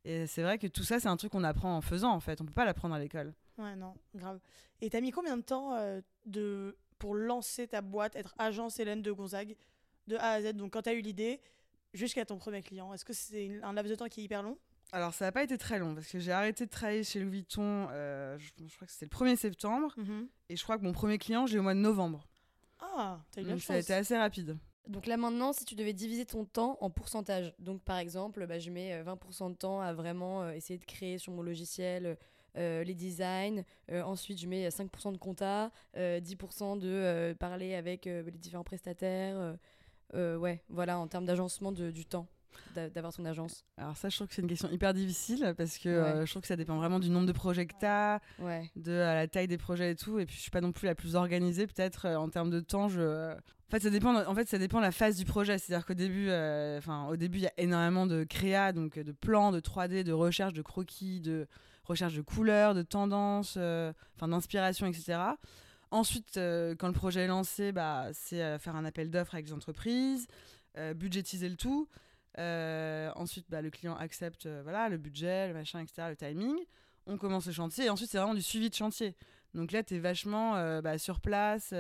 Et 0.06 0.28
c'est 0.28 0.44
vrai 0.44 0.58
que 0.58 0.68
tout 0.68 0.84
ça, 0.84 1.00
c'est 1.00 1.08
un 1.08 1.16
truc 1.16 1.32
qu'on 1.32 1.44
apprend 1.44 1.78
en 1.78 1.82
faisant, 1.82 2.12
en 2.12 2.20
fait. 2.20 2.42
On 2.42 2.46
peut 2.46 2.54
pas 2.54 2.66
l'apprendre 2.66 2.94
à 2.94 3.00
l'école. 3.00 3.34
Ouais, 3.58 3.76
non, 3.76 3.94
grave. 4.14 4.40
Et 4.82 4.90
t'as 4.90 5.00
mis 5.00 5.12
combien 5.12 5.38
de 5.38 5.42
temps 5.42 5.74
euh, 5.76 6.02
de, 6.26 6.76
pour 7.00 7.16
lancer 7.16 7.68
ta 7.68 7.82
boîte, 7.82 8.16
être 8.16 8.36
agence 8.38 8.80
Hélène 8.80 9.02
de 9.02 9.12
Gonzague, 9.12 9.56
de 10.08 10.18
A 10.18 10.32
à 10.32 10.42
Z? 10.42 10.54
Donc, 10.54 10.74
quand 10.74 10.82
t'as 10.82 10.94
eu 10.94 11.02
l'idée, 11.02 11.40
jusqu'à 11.94 12.26
ton 12.26 12.38
premier 12.38 12.62
client, 12.62 12.94
est-ce 12.94 13.06
que 13.06 13.14
c'est 13.14 13.62
un 13.64 13.72
laps 13.74 13.90
de 13.90 13.96
temps 13.96 14.10
qui 14.10 14.22
est 14.22 14.24
hyper 14.26 14.44
long? 14.44 14.58
Alors, 14.94 15.14
ça 15.14 15.26
n'a 15.26 15.32
pas 15.32 15.44
été 15.44 15.58
très 15.58 15.80
long 15.80 15.96
parce 15.96 16.08
que 16.08 16.20
j'ai 16.20 16.32
arrêté 16.32 16.66
de 16.68 16.70
travailler 16.70 17.04
chez 17.04 17.20
Louis 17.20 17.32
Vuitton, 17.32 17.88
euh, 17.92 18.38
je, 18.38 18.76
crois 18.76 18.86
que 18.86 18.94
c'était 18.94 19.08
le 19.12 19.26
1er 19.26 19.36
septembre. 19.36 19.92
Mhm. 19.98 20.28
Et 20.50 20.56
je 20.56 20.64
crois 20.64 20.78
que 20.78 20.84
mon 20.84 20.92
premier 20.92 21.18
client, 21.18 21.48
j'ai 21.48 21.56
eu 21.56 21.60
au 21.60 21.64
mois 21.64 21.74
de 21.74 21.80
novembre. 21.80 22.28
Ah, 22.80 23.20
t'as 23.32 23.42
eu 23.42 23.60
Ça 23.60 23.74
a 23.74 23.78
été 23.78 23.94
assez 23.94 24.16
rapide. 24.16 24.56
Donc 24.88 25.06
là 25.06 25.16
maintenant, 25.16 25.54
si 25.54 25.64
tu 25.64 25.76
devais 25.76 25.94
diviser 25.94 26.26
ton 26.26 26.44
temps 26.46 26.78
en 26.82 26.90
pourcentage, 26.90 27.54
donc 27.58 27.82
par 27.84 27.98
exemple, 27.98 28.46
bah, 28.48 28.60
je 28.60 28.70
mets 28.70 29.02
20% 29.02 29.46
euh, 29.46 29.50
de 29.50 29.56
temps 29.56 29.80
à 29.80 29.94
vraiment 29.94 30.44
euh, 30.44 30.52
essayer 30.52 30.78
de 30.78 30.86
créer 30.86 31.18
sur 31.18 31.32
mon 31.32 31.42
logiciel 31.42 32.18
euh, 32.58 32.84
les 32.84 32.94
designs, 32.94 33.64
ensuite 33.92 34.40
je 34.40 34.48
mets 34.48 34.68
5% 34.68 35.14
de 35.14 35.18
compta, 35.18 35.72
10% 35.96 36.78
de 36.78 37.34
parler 37.40 37.74
avec 37.74 38.06
les 38.06 38.32
différents 38.32 38.64
prestataires, 38.64 39.58
ouais, 40.14 40.62
voilà, 40.70 41.00
en 41.00 41.08
termes 41.08 41.26
d'agencement 41.26 41.72
du 41.72 42.06
temps 42.06 42.28
d'avoir 42.76 43.14
son 43.14 43.26
agence 43.26 43.66
Alors 43.78 43.98
ça, 43.98 44.10
je 44.10 44.16
trouve 44.16 44.28
que 44.28 44.34
c'est 44.34 44.42
une 44.42 44.48
question 44.48 44.70
hyper 44.72 44.94
difficile 44.94 45.54
parce 45.58 45.78
que 45.78 46.24
je 46.26 46.30
trouve 46.30 46.42
que 46.42 46.48
ça 46.48 46.56
dépend 46.56 46.78
vraiment 46.78 47.00
du 47.00 47.10
nombre 47.10 47.28
de 47.28 47.32
projets 47.32 47.66
que 47.66 47.76
tu 47.80 47.86
as, 47.86 48.20
de 48.76 48.92
la 48.92 49.28
taille 49.28 49.48
des 49.48 49.58
projets 49.58 49.92
et 49.92 49.96
tout. 49.96 50.20
Et 50.20 50.26
puis 50.26 50.36
je 50.36 50.42
suis 50.42 50.52
pas 50.52 50.62
non 50.62 50.72
plus 50.72 50.86
la 50.86 50.96
plus 50.96 51.16
organisée 51.16 51.68
peut-être 51.68 52.08
en 52.08 52.30
termes 52.30 52.50
de 52.50 52.60
temps. 52.60 52.88
Je 52.88 53.36
en 53.74 53.76
fait, 53.78 53.84
ça 53.86 53.90
dépend. 53.90 54.16
En 54.28 54.36
fait, 54.36 54.48
ça 54.48 54.60
dépend 54.60 54.78
de 54.78 54.84
la 54.84 54.92
phase 54.92 55.18
du 55.18 55.26
projet. 55.26 55.58
C'est-à-dire 55.58 55.84
qu'au 55.88 55.96
début, 55.96 56.30
euh, 56.30 56.78
enfin, 56.78 57.08
au 57.08 57.16
début, 57.16 57.40
il 57.40 57.44
y 57.44 57.48
a 57.48 57.54
énormément 57.58 58.06
de 58.06 58.24
créa, 58.24 58.72
donc 58.72 59.00
de 59.00 59.12
plans, 59.12 59.52
de 59.52 59.60
3D, 59.60 60.04
de 60.04 60.12
recherche, 60.12 60.54
de 60.54 60.62
croquis, 60.62 61.22
de 61.22 61.48
recherche 61.84 62.14
de 62.14 62.22
couleurs, 62.22 62.76
de 62.76 62.84
tendances, 62.84 63.56
euh, 63.58 63.92
enfin, 64.16 64.28
d'inspiration, 64.28 64.86
etc. 64.86 65.18
Ensuite, 65.90 66.38
euh, 66.38 66.76
quand 66.78 66.86
le 66.86 66.94
projet 66.94 67.22
est 67.22 67.28
lancé, 67.28 67.72
bah, 67.72 68.10
c'est 68.14 68.60
faire 68.60 68.76
un 68.76 68.86
appel 68.86 69.10
d'offres 69.10 69.34
avec 69.34 69.48
les 69.48 69.54
entreprises, 69.54 70.28
budgétiser 70.96 71.50
le 71.50 71.56
tout. 71.56 71.90
Ensuite, 72.38 73.46
bah, 73.50 73.62
le 73.62 73.70
client 73.70 73.96
accepte, 73.96 74.48
voilà, 74.64 74.90
le 74.90 74.98
budget, 74.98 75.48
le 75.48 75.54
machin, 75.54 75.80
etc., 75.80 76.08
le 76.10 76.16
timing. 76.16 76.58
On 77.06 77.18
commence 77.18 77.48
le 77.48 77.54
chantier 77.54 77.86
et 77.86 77.90
ensuite, 77.90 78.10
c'est 78.10 78.18
vraiment 78.18 78.34
du 78.34 78.42
suivi 78.42 78.70
de 78.70 78.76
chantier. 78.76 79.16
Donc 79.54 79.72
là, 79.72 79.84
tu 79.84 79.96
es 79.96 80.00
vachement 80.00 80.82
bah, 80.82 80.98
sur 80.98 81.20
place. 81.20 81.74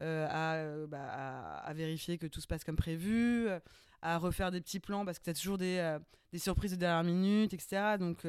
Euh, 0.00 0.28
euh, 0.32 0.86
bah, 0.86 1.02
à, 1.10 1.58
à, 1.68 1.72
vérifier 1.72 2.18
que 2.18 2.26
tout 2.26 2.40
se 2.40 2.46
passe 2.46 2.62
comme 2.62 2.76
prévu, 2.76 3.48
euh, 3.48 3.58
à 4.00 4.18
refaire 4.18 4.52
des 4.52 4.60
petits 4.60 4.78
plans 4.78 5.04
parce 5.04 5.18
que 5.18 5.24
tu 5.24 5.30
as 5.30 5.34
toujours 5.34 5.58
des, 5.58 5.98
des, 6.32 6.38
surprises 6.38 6.70
de 6.70 6.76
dernière 6.76 7.02
minute, 7.02 7.52
etc. 7.52 7.96
Donc, 7.98 8.24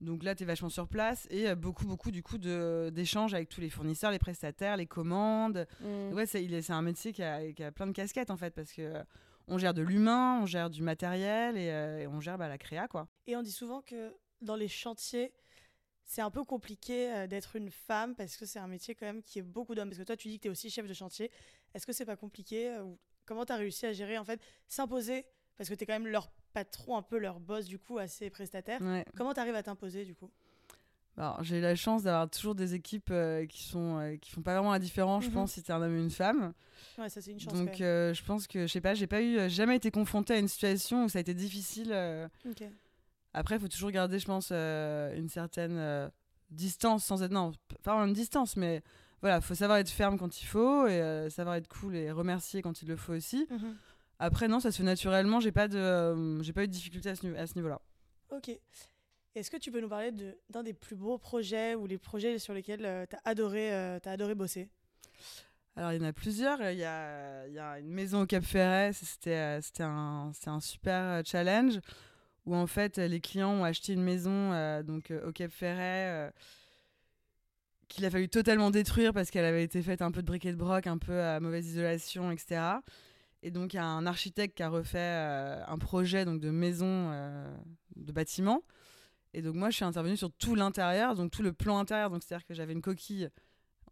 donc 0.00 0.24
là, 0.24 0.34
tu 0.34 0.42
es 0.42 0.46
vachement 0.46 0.70
sur 0.70 0.88
place 0.88 1.28
et 1.30 1.54
beaucoup, 1.54 1.86
beaucoup 1.86 2.10
du 2.10 2.24
coup 2.24 2.36
d'échanges 2.36 3.32
avec 3.32 3.48
tous 3.48 3.60
les 3.60 3.70
fournisseurs, 3.70 4.10
les 4.10 4.18
prestataires, 4.18 4.76
les 4.76 4.86
commandes. 4.86 5.68
Mmh. 5.80 6.14
Ouais, 6.14 6.26
c'est 6.26 6.70
un 6.70 6.82
métier 6.82 7.12
qui 7.12 7.22
a, 7.22 7.52
qui 7.52 7.62
a, 7.62 7.70
plein 7.70 7.86
de 7.86 7.92
casquettes 7.92 8.30
en 8.30 8.36
fait 8.36 8.52
parce 8.52 8.72
que 8.72 8.92
on 9.48 9.58
gère 9.58 9.74
de 9.74 9.82
l'humain, 9.82 10.40
on 10.42 10.46
gère 10.46 10.70
du 10.70 10.82
matériel 10.82 11.56
et, 11.56 12.06
on 12.06 12.20
gère 12.20 12.38
bah, 12.38 12.48
la 12.48 12.58
créa 12.58 12.88
quoi. 12.88 13.08
Et 13.26 13.36
on 13.36 13.42
dit 13.42 13.52
souvent 13.52 13.82
que 13.82 14.14
dans 14.40 14.56
les 14.56 14.68
chantiers, 14.68 15.32
c'est 16.08 16.22
un 16.22 16.30
peu 16.30 16.42
compliqué 16.42 17.12
euh, 17.12 17.26
d'être 17.26 17.56
une 17.56 17.70
femme 17.70 18.14
parce 18.14 18.36
que 18.36 18.46
c'est 18.46 18.58
un 18.58 18.66
métier 18.66 18.94
quand 18.94 19.04
même 19.06 19.22
qui 19.22 19.38
est 19.38 19.42
beaucoup 19.42 19.74
d'hommes. 19.74 19.90
Parce 19.90 19.98
que 19.98 20.04
toi, 20.04 20.16
tu 20.16 20.28
dis 20.28 20.38
que 20.38 20.42
tu 20.42 20.48
es 20.48 20.50
aussi 20.50 20.70
chef 20.70 20.86
de 20.86 20.94
chantier. 20.94 21.30
Est-ce 21.74 21.86
que 21.86 21.92
c'est 21.92 22.06
pas 22.06 22.16
compliqué 22.16 22.70
euh, 22.70 22.82
ou 22.82 22.98
Comment 23.26 23.44
tu 23.44 23.52
as 23.52 23.56
réussi 23.56 23.84
à 23.84 23.92
gérer, 23.92 24.16
en 24.16 24.24
fait, 24.24 24.40
s'imposer 24.68 25.26
Parce 25.58 25.68
que 25.68 25.74
tu 25.74 25.84
es 25.84 25.86
quand 25.86 25.92
même 25.92 26.06
leur 26.06 26.30
patron, 26.54 26.96
un 26.96 27.02
peu 27.02 27.18
leur 27.18 27.40
boss, 27.40 27.66
du 27.66 27.78
coup, 27.78 27.98
à 27.98 28.08
ces 28.08 28.30
prestataires. 28.30 28.80
Comment 29.14 29.34
tu 29.34 29.40
arrives 29.40 29.54
à 29.54 29.62
t'imposer, 29.62 30.06
du 30.06 30.14
coup? 30.14 30.30
Alors, 31.18 31.42
j'ai 31.42 31.60
la 31.60 31.74
chance 31.74 32.04
d'avoir 32.04 32.30
toujours 32.30 32.54
des 32.54 32.74
équipes 32.74 33.10
euh, 33.10 33.44
qui 33.46 33.64
sont 33.64 34.16
qui 34.22 34.30
font 34.30 34.42
pas 34.42 34.54
vraiment 34.54 34.72
la 34.72 34.78
différence, 34.78 35.24
je 35.24 35.28
mhm. 35.28 35.34
pense, 35.34 35.52
si 35.52 35.62
tu 35.62 35.70
es 35.70 35.74
un 35.74 35.82
homme 35.82 35.94
ou 35.94 35.98
une 35.98 36.10
femme. 36.10 36.52
Ouais, 36.96 37.08
ça 37.08 37.20
c'est 37.20 37.32
une 37.32 37.40
chance. 37.40 37.54
Donc, 37.54 37.76
je 37.78 38.24
pense 38.24 38.46
que, 38.46 38.66
je 38.66 38.72
sais 38.72 38.80
pas, 38.80 38.94
j'ai 38.94 39.06
pas 39.06 39.20
eu, 39.20 39.50
jamais 39.50 39.76
été 39.76 39.90
confrontée 39.90 40.34
à 40.34 40.38
une 40.38 40.48
situation 40.48 41.04
où 41.04 41.08
ça 41.08 41.18
a 41.18 41.20
été 41.20 41.34
difficile. 41.34 41.92
Après, 43.34 43.56
il 43.56 43.60
faut 43.60 43.68
toujours 43.68 43.90
garder, 43.90 44.18
je 44.18 44.26
pense, 44.26 44.50
euh, 44.52 45.14
une 45.16 45.28
certaine 45.28 45.76
euh, 45.76 46.08
distance 46.50 47.04
sans 47.04 47.22
être. 47.22 47.32
Non, 47.32 47.52
pas 47.84 47.92
vraiment 47.92 48.06
une 48.08 48.14
distance, 48.14 48.56
mais 48.56 48.82
voilà, 49.20 49.40
faut 49.40 49.54
savoir 49.54 49.78
être 49.78 49.90
ferme 49.90 50.18
quand 50.18 50.40
il 50.40 50.46
faut 50.46 50.86
et 50.86 51.00
euh, 51.00 51.30
savoir 51.30 51.56
être 51.56 51.68
cool 51.68 51.94
et 51.94 52.10
remercier 52.10 52.62
quand 52.62 52.82
il 52.82 52.88
le 52.88 52.96
faut 52.96 53.12
aussi. 53.12 53.46
Mhm. 53.50 53.76
Après, 54.18 54.48
non, 54.48 54.60
ça 54.60 54.72
se 54.72 54.78
fait 54.78 54.82
naturellement. 54.82 55.40
J'ai 55.40 55.52
pas 55.52 55.68
de, 55.68 56.42
j'ai 56.42 56.52
pas 56.52 56.64
eu 56.64 56.66
de 56.66 56.72
difficulté 56.72 57.10
à 57.10 57.14
ce, 57.14 57.54
niveau-là. 57.54 57.80
Ok. 58.30 58.50
Est-ce 59.34 59.50
que 59.50 59.56
tu 59.56 59.70
peux 59.70 59.80
nous 59.80 59.88
parler 59.88 60.12
d'un 60.50 60.62
des 60.62 60.74
plus 60.74 60.96
beaux 60.96 61.18
projets 61.18 61.74
ou 61.74 61.86
les 61.86 61.98
projets 61.98 62.38
sur 62.38 62.54
lesquels 62.54 63.06
tu 63.08 63.16
as 63.16 63.20
adoré, 63.24 63.72
as 63.72 64.00
adoré 64.04 64.34
bosser? 64.34 64.68
Alors, 65.76 65.92
il 65.92 66.00
y 66.00 66.04
en 66.04 66.08
a 66.08 66.12
plusieurs. 66.12 66.60
Il 66.70 66.78
y 66.78 66.84
a, 66.84 67.46
il 67.46 67.54
y 67.54 67.58
a 67.58 67.78
une 67.78 67.92
maison 67.92 68.22
au 68.22 68.26
Cap 68.26 68.42
Ferret. 68.42 68.92
C'était, 68.92 69.60
c'était, 69.62 69.84
un, 69.84 70.32
un 70.46 70.60
super 70.60 71.22
challenge 71.24 71.78
où 72.48 72.56
en 72.56 72.66
fait 72.66 72.96
les 72.98 73.20
clients 73.20 73.52
ont 73.52 73.64
acheté 73.64 73.92
une 73.92 74.02
maison 74.02 74.52
euh, 74.52 74.82
donc 74.82 75.10
euh, 75.10 75.28
au 75.28 75.32
Cap 75.32 75.50
Ferret 75.50 76.08
euh, 76.08 76.30
qu'il 77.88 78.04
a 78.06 78.10
fallu 78.10 78.28
totalement 78.28 78.70
détruire 78.70 79.12
parce 79.12 79.30
qu'elle 79.30 79.44
avait 79.44 79.62
été 79.62 79.82
faite 79.82 80.02
un 80.02 80.10
peu 80.10 80.22
de 80.22 80.26
briquet 80.26 80.52
de 80.52 80.56
broc, 80.56 80.86
un 80.86 80.98
peu 80.98 81.20
à 81.20 81.40
mauvaise 81.40 81.66
isolation, 81.66 82.30
etc. 82.30 82.60
Et 83.42 83.50
donc 83.50 83.74
il 83.74 83.76
y 83.76 83.80
a 83.80 83.84
un 83.84 84.06
architecte 84.06 84.56
qui 84.56 84.62
a 84.62 84.68
refait 84.68 84.98
un 84.98 85.78
projet 85.78 86.26
donc 86.26 86.40
de 86.40 86.50
maison, 86.50 87.10
de 87.96 88.12
bâtiment. 88.12 88.62
Et 89.34 89.42
donc 89.42 89.54
moi 89.54 89.70
je 89.70 89.76
suis 89.76 89.84
intervenue 89.84 90.16
sur 90.16 90.32
tout 90.32 90.54
l'intérieur, 90.54 91.14
donc 91.14 91.30
tout 91.30 91.42
le 91.42 91.52
plan 91.52 91.78
intérieur. 91.78 92.10
Donc 92.10 92.22
c'est-à-dire 92.22 92.46
que 92.46 92.54
j'avais 92.54 92.72
une 92.72 92.82
coquille 92.82 93.28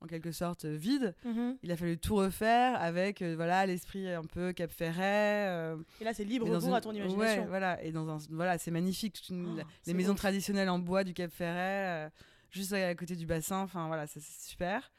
en 0.00 0.06
quelque 0.06 0.32
sorte 0.32 0.64
euh, 0.64 0.76
vide. 0.76 1.14
Mhm. 1.24 1.58
Il 1.62 1.72
a 1.72 1.76
fallu 1.76 1.98
tout 1.98 2.16
refaire 2.16 2.80
avec 2.80 3.22
euh, 3.22 3.34
voilà 3.36 3.66
l'esprit 3.66 4.08
un 4.08 4.24
peu 4.24 4.52
Cap 4.52 4.70
Ferret. 4.70 5.46
Euh, 5.48 5.76
et 6.00 6.04
là, 6.04 6.14
c'est 6.14 6.24
libre 6.24 6.46
cours 6.46 6.74
à 6.74 6.80
ton 6.80 6.92
imagination. 6.92 7.42
Ouais, 7.42 7.48
voilà. 7.48 7.82
Et 7.82 7.92
dans 7.92 8.08
un, 8.08 8.18
voilà, 8.30 8.58
c'est 8.58 8.70
magnifique. 8.70 9.22
Oh, 9.30 9.34
les 9.86 9.94
maisons 9.94 10.14
traditionnelles 10.14 10.68
en 10.68 10.78
bois 10.78 11.04
du 11.04 11.14
Cap 11.14 11.30
Ferret, 11.30 12.10
juste 12.50 12.72
à 12.72 12.94
côté 12.94 13.16
du 13.16 13.26
bassin. 13.26 13.60
Enfin 13.60 13.86
voilà, 13.86 14.06
c'est 14.06 14.22
super. 14.22 14.92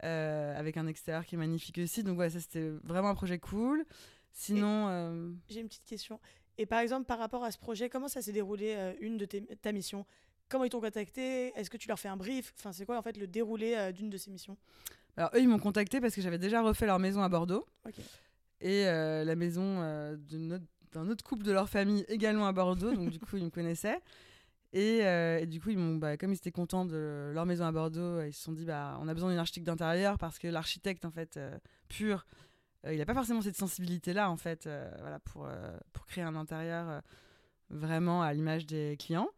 avec 0.00 0.76
un 0.76 0.86
extérieur 0.86 1.24
qui 1.24 1.34
est 1.34 1.38
magnifique 1.38 1.78
aussi. 1.78 2.02
Donc 2.02 2.18
ouais, 2.18 2.30
ça 2.30 2.40
c'était 2.40 2.70
vraiment 2.84 3.08
un 3.08 3.14
projet 3.14 3.38
cool. 3.38 3.84
Sinon, 4.32 5.34
j'ai 5.48 5.60
une 5.60 5.68
petite 5.68 5.86
question. 5.86 6.20
Et 6.58 6.66
par 6.66 6.80
exemple, 6.80 7.06
par 7.06 7.18
rapport 7.18 7.44
à 7.44 7.50
ce 7.50 7.58
projet, 7.58 7.88
comment 7.88 8.08
ça 8.08 8.20
s'est 8.20 8.32
déroulé 8.32 8.76
une 9.00 9.16
de 9.16 9.24
tes, 9.24 9.42
ta 9.42 9.72
mission? 9.72 10.04
Comment 10.48 10.64
ils 10.64 10.70
t'ont 10.70 10.80
contacté? 10.80 11.52
Est-ce 11.56 11.68
que 11.68 11.76
tu 11.76 11.88
leur 11.88 11.98
fais 11.98 12.08
un 12.08 12.16
brief? 12.16 12.54
Enfin, 12.58 12.72
c'est 12.72 12.86
quoi 12.86 12.98
en 12.98 13.02
fait 13.02 13.16
le 13.18 13.26
déroulé 13.26 13.74
euh, 13.76 13.92
d'une 13.92 14.08
de 14.08 14.16
ces 14.16 14.30
missions? 14.30 14.56
Alors 15.16 15.30
eux, 15.34 15.40
ils 15.40 15.48
m'ont 15.48 15.58
contacté 15.58 16.00
parce 16.00 16.14
que 16.14 16.22
j'avais 16.22 16.38
déjà 16.38 16.62
refait 16.62 16.86
leur 16.86 16.98
maison 16.98 17.22
à 17.22 17.28
Bordeaux. 17.28 17.66
Et 18.60 18.86
euh, 18.86 19.24
la 19.24 19.36
maison 19.36 19.82
euh, 19.82 20.16
d'un 20.92 21.08
autre 21.08 21.22
couple 21.22 21.44
de 21.44 21.52
leur 21.52 21.68
famille 21.68 22.04
également 22.08 22.46
à 22.46 22.52
Bordeaux. 22.52 22.94
donc 22.94 23.10
du 23.10 23.18
coup, 23.18 23.36
ils 23.36 23.44
me 23.44 23.50
connaissaient. 23.50 24.00
Et, 24.72 25.46
du 25.46 25.60
coup, 25.60 25.70
ils 25.70 25.78
m'ont, 25.78 25.96
bah, 25.96 26.16
comme 26.16 26.32
ils 26.32 26.36
étaient 26.36 26.50
contents 26.50 26.84
de 26.84 27.30
leur 27.34 27.46
maison 27.46 27.64
à 27.64 27.72
Bordeaux, 27.72 28.22
ils 28.22 28.34
se 28.34 28.42
sont 28.42 28.52
dit, 28.52 28.64
bah, 28.64 28.98
on 29.00 29.08
a 29.08 29.14
besoin 29.14 29.30
d'une 29.30 29.38
architecte 29.38 29.66
d'intérieur 29.66 30.18
parce 30.18 30.38
que 30.38 30.46
l'architecte, 30.46 31.04
en 31.04 31.10
fait, 31.10 31.38
pur, 31.88 32.26
il 32.90 32.98
n'a 32.98 33.06
pas 33.06 33.14
forcément 33.14 33.40
cette 33.40 33.56
sensibilité-là, 33.56 34.30
en 34.30 34.36
fait, 34.36 34.68
voilà, 35.00 35.18
pour, 35.20 35.48
pour 35.92 36.06
créer 36.06 36.24
un 36.24 36.36
intérieur 36.36 37.02
vraiment 37.70 38.22
à 38.22 38.32
l'image 38.32 38.66
des 38.66 38.96
clients. 38.98 39.28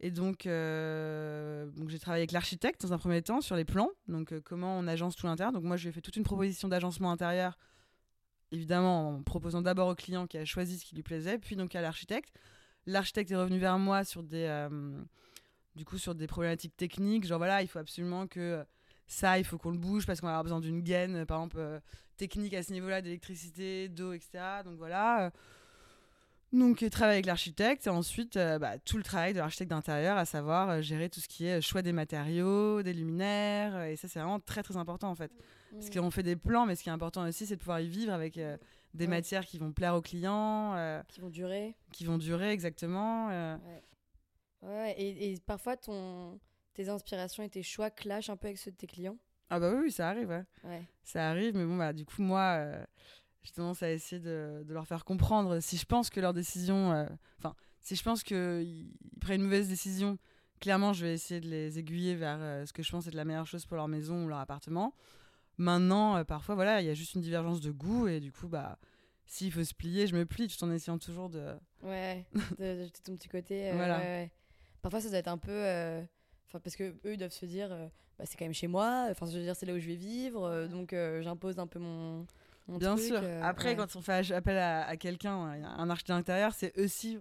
Et 0.00 0.10
donc, 0.10 0.44
donc 0.46 1.88
j'ai 1.88 1.98
travaillé 1.98 2.22
avec 2.22 2.32
l'architecte 2.32 2.82
dans 2.82 2.92
un 2.92 2.98
premier 2.98 3.22
temps 3.22 3.40
sur 3.40 3.56
les 3.56 3.64
plans, 3.64 3.90
donc 4.08 4.38
comment 4.40 4.78
on 4.78 4.86
agence 4.86 5.14
tout 5.14 5.26
l'intérieur. 5.26 5.52
Donc 5.52 5.64
moi, 5.64 5.76
j'ai 5.76 5.92
fait 5.92 6.00
toute 6.00 6.16
une 6.16 6.24
proposition 6.24 6.68
d'agencement 6.68 7.12
intérieur, 7.12 7.58
évidemment 8.50 9.10
en 9.10 9.22
proposant 9.22 9.62
d'abord 9.62 9.88
au 9.88 9.94
client 9.94 10.26
qui 10.26 10.38
a 10.38 10.44
choisi 10.44 10.78
ce 10.78 10.84
qui 10.84 10.94
lui 10.94 11.02
plaisait, 11.02 11.38
puis 11.38 11.54
donc 11.54 11.74
à 11.74 11.82
l'architecte. 11.82 12.34
L'architecte 12.86 13.30
est 13.30 13.36
revenu 13.36 13.58
vers 13.58 13.78
moi 13.78 14.04
sur 14.04 14.22
des, 14.22 14.68
du 15.76 15.84
coup, 15.84 15.98
sur 15.98 16.14
des 16.14 16.26
problématiques 16.26 16.76
techniques, 16.76 17.26
genre 17.26 17.38
voilà, 17.38 17.62
il 17.62 17.68
faut 17.68 17.78
absolument 17.78 18.26
que 18.26 18.64
ça, 19.06 19.38
il 19.38 19.44
faut 19.44 19.58
qu'on 19.58 19.70
le 19.70 19.78
bouge 19.78 20.06
parce 20.06 20.20
qu'on 20.20 20.28
va 20.28 20.32
avoir 20.32 20.44
besoin 20.44 20.60
d'une 20.60 20.80
gaine, 20.80 21.26
par 21.26 21.38
exemple, 21.38 21.80
euh, 22.20 22.26
technique 22.26 22.54
à 22.54 22.62
ce 22.62 22.72
niveau-là, 22.72 23.02
d'électricité, 23.02 23.88
d'eau, 23.88 24.12
etc. 24.12 24.62
Donc 24.64 24.76
voilà. 24.76 25.30
Donc, 26.52 26.78
travailler 26.90 27.16
avec 27.16 27.26
l'architecte 27.26 27.86
et 27.86 27.90
ensuite 27.90 28.36
euh, 28.36 28.58
bah, 28.58 28.78
tout 28.78 28.96
le 28.96 29.04
travail 29.04 29.32
de 29.32 29.38
l'architecte 29.38 29.70
d'intérieur, 29.70 30.16
à 30.16 30.24
savoir 30.24 30.68
euh, 30.68 30.80
gérer 30.80 31.08
tout 31.08 31.20
ce 31.20 31.28
qui 31.28 31.46
est 31.46 31.60
choix 31.60 31.80
des 31.82 31.92
matériaux, 31.92 32.82
des 32.82 32.92
luminaires. 32.92 33.84
et 33.84 33.96
ça, 33.96 34.08
c'est 34.08 34.18
vraiment 34.18 34.40
très, 34.40 34.62
très 34.62 34.76
important 34.76 35.10
en 35.10 35.14
fait. 35.14 35.32
Parce 35.72 35.88
mmh. 35.88 36.00
qu'on 36.00 36.10
fait 36.10 36.24
des 36.24 36.34
plans, 36.34 36.66
mais 36.66 36.74
ce 36.74 36.82
qui 36.82 36.88
est 36.88 36.92
important 36.92 37.26
aussi, 37.26 37.46
c'est 37.46 37.54
de 37.54 37.60
pouvoir 37.60 37.80
y 37.80 37.88
vivre 37.88 38.12
avec 38.12 38.40
des 38.94 39.06
matières 39.06 39.46
qui 39.46 39.58
vont 39.58 39.70
plaire 39.70 39.94
aux 39.94 40.02
clients. 40.02 41.02
qui 41.06 41.20
vont 41.20 41.30
durer. 41.30 41.76
Qui 41.92 42.04
vont 42.04 42.18
durer, 42.18 42.50
exactement. 42.50 43.28
Ouais. 43.28 43.56
Ouais, 44.62 44.94
et, 44.98 45.32
et, 45.32 45.40
parfois 45.46 45.76
ton, 45.76 46.38
tes 46.74 46.88
inspirations 46.88 47.42
et 47.42 47.48
tes 47.48 47.62
choix 47.62 47.90
clashent 47.90 48.28
un 48.28 48.36
peu 48.36 48.48
avec 48.48 48.58
ceux 48.58 48.70
de 48.70 48.76
tes 48.76 48.86
clients 48.86 49.16
Ah 49.50 49.60
bah 49.60 49.72
oui, 49.74 49.90
ça 49.90 50.08
arrive, 50.08 50.28
ouais. 50.28 50.82
Ça 51.02 51.28
arrive, 51.28 51.56
mais 51.56 51.64
bon, 51.64 51.76
bah, 51.76 51.92
du 51.92 52.04
coup, 52.04 52.22
moi, 52.22 52.56
euh, 52.58 52.84
j'ai 53.42 53.52
tendance 53.52 53.82
à 53.82 53.90
essayer 53.90 54.20
de, 54.20 54.62
de, 54.64 54.72
leur 54.72 54.86
faire 54.86 55.04
comprendre 55.04 55.60
si 55.60 55.76
je 55.76 55.84
pense 55.84 56.08
que 56.08 56.20
leur 56.20 56.32
décision... 56.32 56.92
Euh, 56.92 57.06
enfin, 57.38 57.54
si 57.80 57.96
je 57.96 58.02
pense 58.02 58.22
qu'ils 58.22 58.92
prennent 59.20 59.40
une 59.40 59.46
mauvaise 59.46 59.68
décision, 59.68 60.18
clairement, 60.60 60.92
je 60.92 61.06
vais 61.06 61.14
essayer 61.14 61.40
de 61.40 61.48
les 61.48 61.78
aiguiller 61.78 62.14
vers 62.14 62.38
euh, 62.40 62.64
ce 62.66 62.72
que 62.72 62.82
je 62.82 62.90
pense 62.90 63.06
être 63.06 63.14
la 63.14 63.24
meilleure 63.24 63.46
chose 63.46 63.66
pour 63.66 63.76
leur 63.76 63.88
maison 63.88 64.24
ou 64.24 64.28
leur 64.28 64.38
appartement. 64.38 64.94
Maintenant, 65.58 66.24
parfois, 66.24 66.54
voilà, 66.54 66.80
il 66.80 66.86
y 66.86 66.90
a 66.90 66.94
juste 66.94 67.14
une 67.14 67.20
divergence 67.20 67.60
de 67.60 67.70
goût 67.70 68.06
et 68.06 68.20
du 68.20 68.32
coup, 68.32 68.48
bah 68.48 68.78
s'il 69.26 69.52
faut 69.52 69.62
se 69.62 69.74
plier, 69.74 70.06
je 70.06 70.16
me 70.16 70.26
plie 70.26 70.48
tout 70.48 70.62
en 70.64 70.72
essayant 70.72 70.98
toujours 70.98 71.28
de. 71.28 71.54
Ouais, 71.82 72.26
de 72.58 72.84
jeter 72.84 73.00
ton 73.04 73.14
petit 73.16 73.28
côté. 73.28 73.70
voilà. 73.72 73.98
Ouais, 73.98 74.30
parfois 74.82 75.00
ça 75.00 75.08
doit 75.08 75.18
être 75.18 75.28
un 75.28 75.38
peu 75.38 75.52
euh, 75.52 76.02
enfin 76.48 76.60
parce 76.60 76.76
que 76.76 76.84
eux 77.04 77.12
ils 77.12 77.18
doivent 77.18 77.32
se 77.32 77.46
dire 77.46 77.68
euh, 77.70 77.88
bah, 78.20 78.26
c'est 78.26 78.36
quand 78.36 78.44
même 78.44 78.54
chez 78.54 78.66
moi. 78.66 79.06
Enfin 79.10 79.26
je 79.26 79.38
veux 79.38 79.42
dire 79.42 79.56
c'est 79.56 79.64
là 79.64 79.72
où 79.72 79.78
je 79.78 79.86
vais 79.86 79.94
vivre. 79.94 80.44
Euh, 80.44 80.68
donc 80.68 80.94
j'impose 81.22 81.58
un 81.58 81.66
peu 81.66 81.78
mon, 81.78 82.26
mon 82.68 82.76
bien 82.76 82.96
sûr. 82.96 83.20
après 83.42 83.76
quand 83.76 83.96
on 83.96 84.02
fait 84.02 84.30
appel 84.32 84.58
à, 84.58 84.96
quelqu'un 84.96 85.32
un 85.32 85.90
architecte 85.90 86.18
d'intérieur 86.18 86.52
c'est 86.52 86.78
aussi 86.78 87.18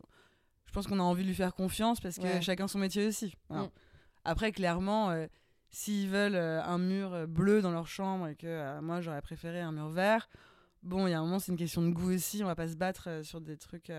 je 0.65 0.73
pense 0.73 0.85
qu'on 0.85 0.99
a 0.99 1.03
envie 1.03 1.23
de 1.23 1.29
lui 1.29 1.35
faire 1.35 1.55
confiance 1.55 1.99
parce 1.99 2.17
que 2.17 2.41
chacun 2.41 2.67
son 2.67 2.79
métier 2.79 3.07
aussi. 3.07 3.33
Mm. 3.49 3.63
après 4.25 4.51
clairement 4.51 5.15
s'ils 5.69 6.09
veulent 6.09 6.35
un 6.35 6.77
mur 6.77 7.27
bleu 7.27 7.62
dans 7.62 7.71
leur 7.71 7.88
chambre 7.88 8.27
et 8.27 8.35
que 8.35 8.79
moi 8.81 8.99
j'aurais 8.99 9.21
préféré 9.21 9.62
un 9.62 9.71
mur 9.71 9.89
vert 9.89 10.29
bon 10.83 11.07
il 11.07 11.12
y 11.12 11.13
a 11.13 11.19
un 11.19 11.23
moment 11.23 11.39
c'est 11.39 11.51
une 11.51 11.57
question 11.57 11.81
de 11.81 11.91
goût 11.91 12.12
aussi. 12.12 12.43
On 12.43 12.47
va 12.47 12.55
pas 12.55 12.67
se 12.67 12.75
battre 12.75 13.21
sur 13.23 13.39
des 13.39 13.57
trucs 13.57 13.91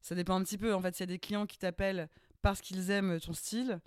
ça 0.00 0.14
dépend 0.16 0.34
un 0.34 0.42
petit 0.42 0.58
peu. 0.58 0.74
En 0.74 0.80
fait 0.80 0.94
s'il 0.96 1.08
y 1.08 1.10
a 1.10 1.14
des 1.14 1.20
clients 1.20 1.46
qui 1.46 1.58
t'appellent 1.58 2.08
parce 2.42 2.60
qu'ils 2.60 2.90
aiment 2.90 3.20
ton 3.20 3.32
style. 3.32 3.80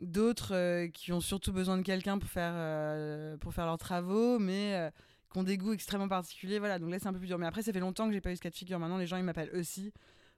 D'autres 0.00 0.54
euh, 0.54 0.88
qui 0.88 1.12
ont 1.12 1.20
surtout 1.20 1.52
besoin 1.52 1.76
de 1.76 1.82
quelqu'un 1.82 2.18
pour 2.18 2.28
faire, 2.28 2.52
euh, 2.54 3.36
pour 3.36 3.52
faire 3.52 3.66
leurs 3.66 3.78
travaux, 3.78 4.38
mais 4.38 4.74
euh, 4.74 4.90
qui 5.32 5.38
ont 5.38 5.42
des 5.42 5.56
goûts 5.56 5.72
extrêmement 5.72 6.08
particuliers. 6.08 6.58
Voilà, 6.58 6.78
donc 6.78 6.90
là 6.90 6.98
c'est 6.98 7.06
un 7.06 7.12
peu 7.12 7.18
plus 7.18 7.28
dur. 7.28 7.38
Mais 7.38 7.46
après, 7.46 7.62
ça 7.62 7.72
fait 7.72 7.80
longtemps 7.80 8.06
que 8.06 8.12
j'ai 8.12 8.20
pas 8.20 8.32
eu 8.32 8.36
ce 8.36 8.40
cas 8.40 8.50
de 8.50 8.54
figure. 8.54 8.78
Maintenant, 8.78 8.98
les 8.98 9.06
gens 9.06 9.16
ils 9.16 9.24
m'appellent 9.24 9.54
aussi 9.54 9.92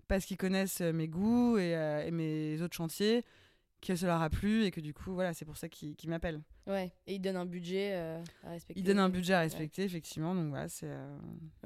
parce 0.08 0.24
qu'ils 0.24 0.36
connaissent 0.36 0.80
mes 0.80 1.08
goûts 1.08 1.56
et, 1.58 2.10
mes 2.10 2.60
autres 2.60 2.76
chantiers, 2.76 3.24
que 3.80 3.96
ça 3.96 4.06
leur 4.06 4.20
a 4.20 4.28
plu 4.28 4.64
et 4.64 4.70
que 4.70 4.80
du 4.80 4.92
coup, 4.92 5.14
voilà, 5.14 5.32
c'est 5.32 5.44
pour 5.44 5.56
ça 5.56 5.68
qu'ils 5.68 5.96
m'appellent. 6.06 6.40
Ouais, 6.66 6.92
et 7.06 7.14
ils 7.14 7.20
donnent 7.20 7.36
un 7.36 7.46
budget 7.46 7.94
à 8.44 8.50
respecter. 8.50 8.80
Ils 8.80 8.84
donnent 8.84 8.98
un 8.98 9.08
budget 9.08 9.34
à 9.34 9.40
respecter, 9.40 9.84
effectivement. 9.84 10.34
Donc 10.34 10.50
voilà, 10.50 10.68
c'est. 10.68 10.90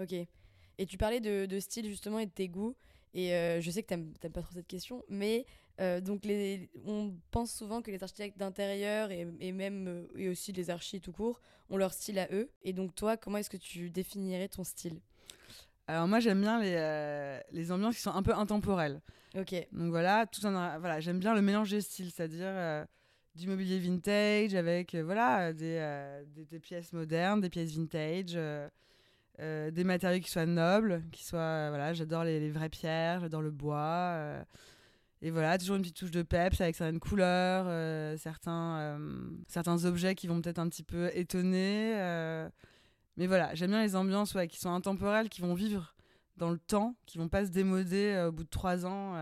Ok. 0.00 0.12
Et 0.78 0.86
tu 0.86 0.98
parlais 0.98 1.20
de, 1.20 1.46
de, 1.46 1.58
style 1.58 1.88
justement 1.88 2.18
et 2.18 2.26
de 2.26 2.30
tes 2.30 2.48
goûts. 2.48 2.76
Et 3.16 3.34
euh, 3.34 3.62
je 3.62 3.70
sais 3.70 3.82
que 3.82 3.88
tu 3.88 3.94
n'aimes 3.94 4.12
pas 4.32 4.42
trop 4.42 4.52
cette 4.52 4.66
question, 4.66 5.02
mais 5.08 5.46
euh, 5.80 6.00
donc 6.00 6.24
les, 6.24 6.70
on 6.84 7.14
pense 7.30 7.52
souvent 7.52 7.82
que 7.82 7.90
les 7.90 8.02
architectes 8.02 8.38
d'intérieur 8.38 9.10
et, 9.10 9.26
et, 9.40 9.52
même 9.52 9.88
euh, 9.88 10.06
et 10.16 10.28
aussi 10.28 10.52
les 10.52 10.70
archis 10.70 11.00
tout 11.00 11.12
court 11.12 11.40
ont 11.68 11.76
leur 11.76 11.92
style 11.92 12.18
à 12.18 12.28
eux. 12.32 12.50
Et 12.62 12.72
donc 12.72 12.94
toi, 12.94 13.16
comment 13.16 13.38
est-ce 13.38 13.50
que 13.50 13.56
tu 13.56 13.90
définirais 13.90 14.48
ton 14.48 14.64
style? 14.64 15.00
Alors 15.88 16.08
moi, 16.08 16.18
j'aime 16.18 16.40
bien 16.40 16.60
les, 16.60 17.40
les 17.52 17.70
ambiances 17.70 17.94
qui 17.94 18.02
sont 18.02 18.10
un 18.10 18.22
peu 18.22 18.34
intemporelles. 18.34 19.00
Ok. 19.38 19.54
Donc 19.72 19.90
voilà, 19.90 20.26
tout 20.26 20.44
un, 20.46 20.78
voilà, 20.78 20.98
j'aime 20.98 21.20
bien 21.20 21.34
le 21.34 21.42
mélange 21.42 21.70
des 21.70 21.80
styles, 21.80 22.10
c'est-à-dire 22.10 22.86
du 23.36 23.46
mobilier 23.46 23.78
vintage 23.78 24.54
avec 24.54 24.96
voilà 24.96 25.52
des, 25.52 26.24
des, 26.34 26.44
des, 26.44 26.58
pièces 26.58 26.92
modernes, 26.92 27.40
des 27.40 27.50
pièces 27.50 27.70
vintage. 27.70 28.36
Euh, 29.38 29.70
des 29.70 29.84
matériaux 29.84 30.22
qui 30.22 30.30
soient 30.30 30.46
nobles, 30.46 31.02
qui 31.12 31.22
soient 31.22 31.40
euh, 31.40 31.66
voilà, 31.68 31.92
j'adore 31.92 32.24
les, 32.24 32.50
vraies 32.50 32.70
pierres, 32.70 33.20
j'adore 33.20 33.42
le 33.42 33.50
bois. 33.50 34.42
Euh, 35.22 35.26
et 35.26 35.30
voilà, 35.30 35.58
toujours 35.58 35.76
une 35.76 35.82
petite 35.82 35.96
touche 35.96 36.10
de 36.10 36.22
peps 36.22 36.60
avec 36.60 36.76
certaines 36.76 37.00
couleurs, 37.00 37.66
certains, 38.18 38.98
certains 39.48 39.84
objets 39.84 40.14
qui 40.14 40.26
vont 40.26 40.40
peut-être 40.40 40.58
un 40.58 40.68
petit 40.68 40.82
peu 40.82 41.10
étonner. 41.14 41.94
mais 43.16 43.26
voilà, 43.26 43.54
j'aime 43.54 43.70
bien 43.70 43.82
les 43.82 43.96
ambiances 43.96 44.34
ouais, 44.34 44.48
qui 44.48 44.58
sont 44.58 44.70
intemporelles, 44.70 45.28
qui 45.28 45.40
vont 45.40 45.54
vivre 45.54 45.94
dans 46.36 46.50
le 46.50 46.58
temps, 46.58 46.94
qui 47.06 47.18
vont 47.18 47.28
pas 47.28 47.46
se 47.46 47.50
démoder 47.50 48.26
au 48.28 48.32
bout 48.32 48.44
de 48.44 48.50
trois 48.50 48.84
ans, 48.84 49.12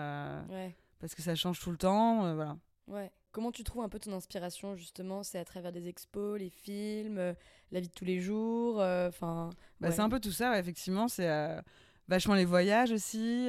parce 0.98 1.14
que 1.14 1.22
ça 1.22 1.34
change 1.34 1.60
tout 1.60 1.70
le 1.70 1.78
temps. 1.78 2.34
voilà. 2.34 2.56
Ouais. 2.88 3.10
Comment 3.34 3.50
tu 3.50 3.64
trouves 3.64 3.82
un 3.82 3.88
peu 3.88 3.98
ton 3.98 4.12
inspiration 4.12 4.76
justement 4.76 5.24
C'est 5.24 5.40
à 5.40 5.44
travers 5.44 5.72
des 5.72 5.88
expos, 5.88 6.38
les 6.38 6.50
films, 6.50 7.18
euh, 7.18 7.34
la 7.72 7.80
vie 7.80 7.88
de 7.88 7.92
tous 7.92 8.04
les 8.04 8.20
jours 8.20 8.80
euh, 8.80 9.08
Enfin, 9.08 9.50
bah, 9.80 9.90
c'est 9.90 10.02
un 10.02 10.08
peu 10.08 10.20
tout 10.20 10.30
ça. 10.30 10.56
effectivement, 10.56 11.08
c'est 11.08 11.28
euh, 11.28 11.60
vachement 12.06 12.34
les 12.34 12.44
voyages 12.44 12.92
aussi. 12.92 13.48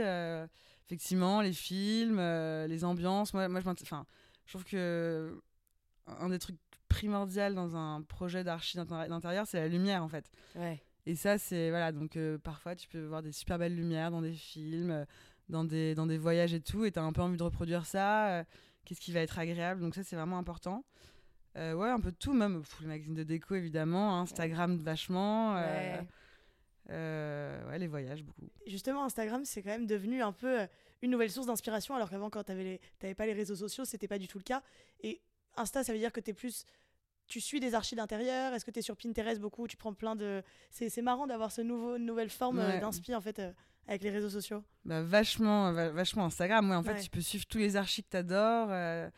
Effectivement, 0.86 1.42
les 1.42 1.54
films, 1.54 2.20
les 2.68 2.86
ambiances. 2.86 3.34
Moi, 3.34 3.48
moi 3.48 3.62
je, 3.62 3.70
enfin, 3.70 4.06
je 4.46 4.52
trouve 4.52 4.66
que 4.66 5.42
un 6.08 6.30
des 6.30 6.40
trucs 6.40 6.58
primordiaux 6.88 7.54
dans 7.54 7.76
un 7.76 8.02
projet 8.02 8.44
d'archi 8.44 8.78
d'intérieur, 8.78 9.48
c'est 9.48 9.60
la 9.60 9.68
lumière 9.68 10.04
en 10.04 10.10
fait. 10.10 10.30
Et 11.08 11.16
ça, 11.16 11.38
c'est 11.38 11.70
voilà. 11.70 11.92
Donc 11.92 12.18
parfois, 12.44 12.76
tu 12.76 12.88
peux 12.88 13.04
voir 13.06 13.22
des 13.22 13.32
super 13.32 13.58
belles 13.58 13.76
lumières 13.76 14.12
dans 14.12 14.22
des 14.22 14.34
films, 14.34 15.06
dans 15.50 15.64
des 15.64 15.96
dans 15.96 16.06
des 16.06 16.18
voyages 16.18 16.54
et 16.54 16.62
tout, 16.62 16.86
et 16.86 16.92
tu 16.92 17.00
as 17.00 17.04
un 17.04 17.14
peu 17.14 17.22
envie 17.22 17.38
de 17.38 17.44
reproduire 17.44 17.86
ça 17.86 18.46
qu'est-ce 18.86 19.02
qui 19.02 19.12
va 19.12 19.20
être 19.20 19.38
agréable. 19.38 19.82
Donc 19.82 19.96
ça, 19.96 20.04
c'est 20.04 20.16
vraiment 20.16 20.38
important. 20.38 20.86
Euh, 21.58 21.74
ouais, 21.74 21.90
un 21.90 22.00
peu 22.00 22.12
de 22.12 22.18
tout, 22.18 22.34
même 22.34 22.64
les 22.82 22.88
magazines 22.88 23.14
de 23.14 23.24
déco, 23.24 23.56
évidemment, 23.56 24.20
Instagram 24.22 24.78
vachement. 24.78 25.58
Euh, 25.58 26.02
euh, 26.90 27.70
ouais. 27.70 27.80
les 27.80 27.88
voyages, 27.88 28.24
beaucoup. 28.24 28.50
Justement, 28.68 29.06
Instagram, 29.06 29.44
c'est 29.46 29.62
quand 29.62 29.70
même 29.70 29.88
devenu 29.88 30.22
un 30.22 30.32
peu 30.32 30.68
une 31.02 31.12
nouvelle 31.12 31.32
source 31.32 31.48
d'inspiration, 31.48 31.96
alors 31.96 32.10
qu'avant, 32.10 32.30
quand 32.30 32.44
tu 32.44 32.52
n'avais 32.54 33.16
pas 33.16 33.26
les 33.26 33.34
réseaux 33.34 33.56
sociaux, 33.56 33.86
c'était 33.86 34.08
pas 34.08 34.20
du 34.20 34.28
tout 34.28 34.38
le 34.38 34.44
cas. 34.44 34.62
Et 35.02 35.22
Insta, 35.58 35.84
ça 35.84 35.94
veut 35.94 36.00
dire 36.00 36.12
que 36.12 36.20
tu 36.20 36.32
es 36.32 36.34
plus 36.34 36.66
tu 37.28 37.42
suis 37.42 37.60
des 37.60 37.74
archives 37.74 37.98
d'intérieur 37.98 38.54
Est-ce 38.54 38.66
que 38.66 38.70
tu 38.70 38.80
es 38.80 38.82
sur 38.84 38.96
Pinterest 38.96 39.42
beaucoup 39.42 39.68
Tu 39.68 39.78
prends 39.78 39.94
plein 39.94 40.16
de. 40.16 40.44
C'est 40.70 41.02
marrant 41.02 41.26
d'avoir 41.26 41.52
ce 41.52 41.62
nouveau, 41.62 41.98
nouvelle 41.98 42.30
forme 42.30 42.58
d'inspi 42.58 43.16
en 43.16 43.22
fait 43.22 43.42
avec 43.88 44.04
les 44.04 44.10
réseaux 44.10 44.30
sociaux 44.30 44.64
bah, 44.84 45.02
Vachement, 45.02 45.72
vachement 45.72 46.26
Instagram. 46.26 46.70
Ouais, 46.70 46.76
en 46.76 46.84
fait, 46.84 47.02
tu 47.02 47.10
peux 47.10 47.22
suivre 47.22 47.46
tous 47.46 47.58
les 47.58 47.76
archives 47.76 48.04
que 48.06 48.12
tu 48.12 48.18
adores, 48.18 48.70
euh, 48.72 49.10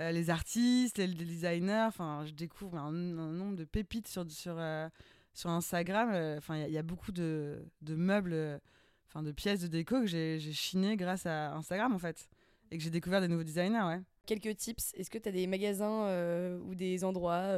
euh, 0.00 0.10
les 0.10 0.30
artistes, 0.30 0.98
les, 0.98 1.08
designers. 1.08 1.86
Enfin, 1.88 2.24
je 2.26 2.32
découvre 2.32 2.78
un, 2.78 2.92
nombre 2.92 3.56
de 3.56 3.64
pépites 3.64 4.08
sur, 4.08 4.30
sur, 4.30 4.56
euh, 4.58 4.88
sur 5.36 5.50
Instagram. 5.50 6.10
Enfin, 6.38 6.58
il 6.66 6.72
y, 6.72 6.78
a 6.78 6.82
beaucoup 6.82 7.12
de, 7.12 7.64
de 7.82 7.94
meubles, 7.94 8.60
enfin, 9.08 9.22
de 9.22 9.32
pièces 9.32 9.60
de 9.60 9.68
déco 9.68 10.00
que 10.00 10.06
j'ai 10.06 10.40
chiné 10.52 10.96
grâce 10.96 11.26
à 11.26 11.54
Instagram, 11.54 11.94
en 11.94 11.98
fait. 11.98 12.28
Et 12.70 12.78
que 12.78 12.82
j'ai 12.82 12.90
découvert 12.90 13.20
des 13.20 13.28
nouveaux 13.28 13.44
designers, 13.44 13.84
ouais. 13.86 14.00
Quelques 14.26 14.56
tips. 14.56 14.92
Est-ce 14.94 15.08
que 15.08 15.18
tu 15.18 15.28
as 15.28 15.32
des 15.32 15.46
magasins 15.46 16.58
ou 16.64 16.74
des 16.74 17.04
endroits 17.04 17.54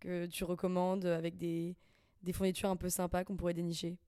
que 0.00 0.26
tu 0.26 0.44
recommandes 0.44 1.04
avec 1.04 1.36
des, 1.36 1.76
des 2.22 2.32
fournitures 2.32 2.70
un 2.70 2.76
peu 2.76 2.88
sympas 2.88 3.24
qu'on 3.24 3.36
pourrait 3.36 3.54
dénicher? 3.54 3.98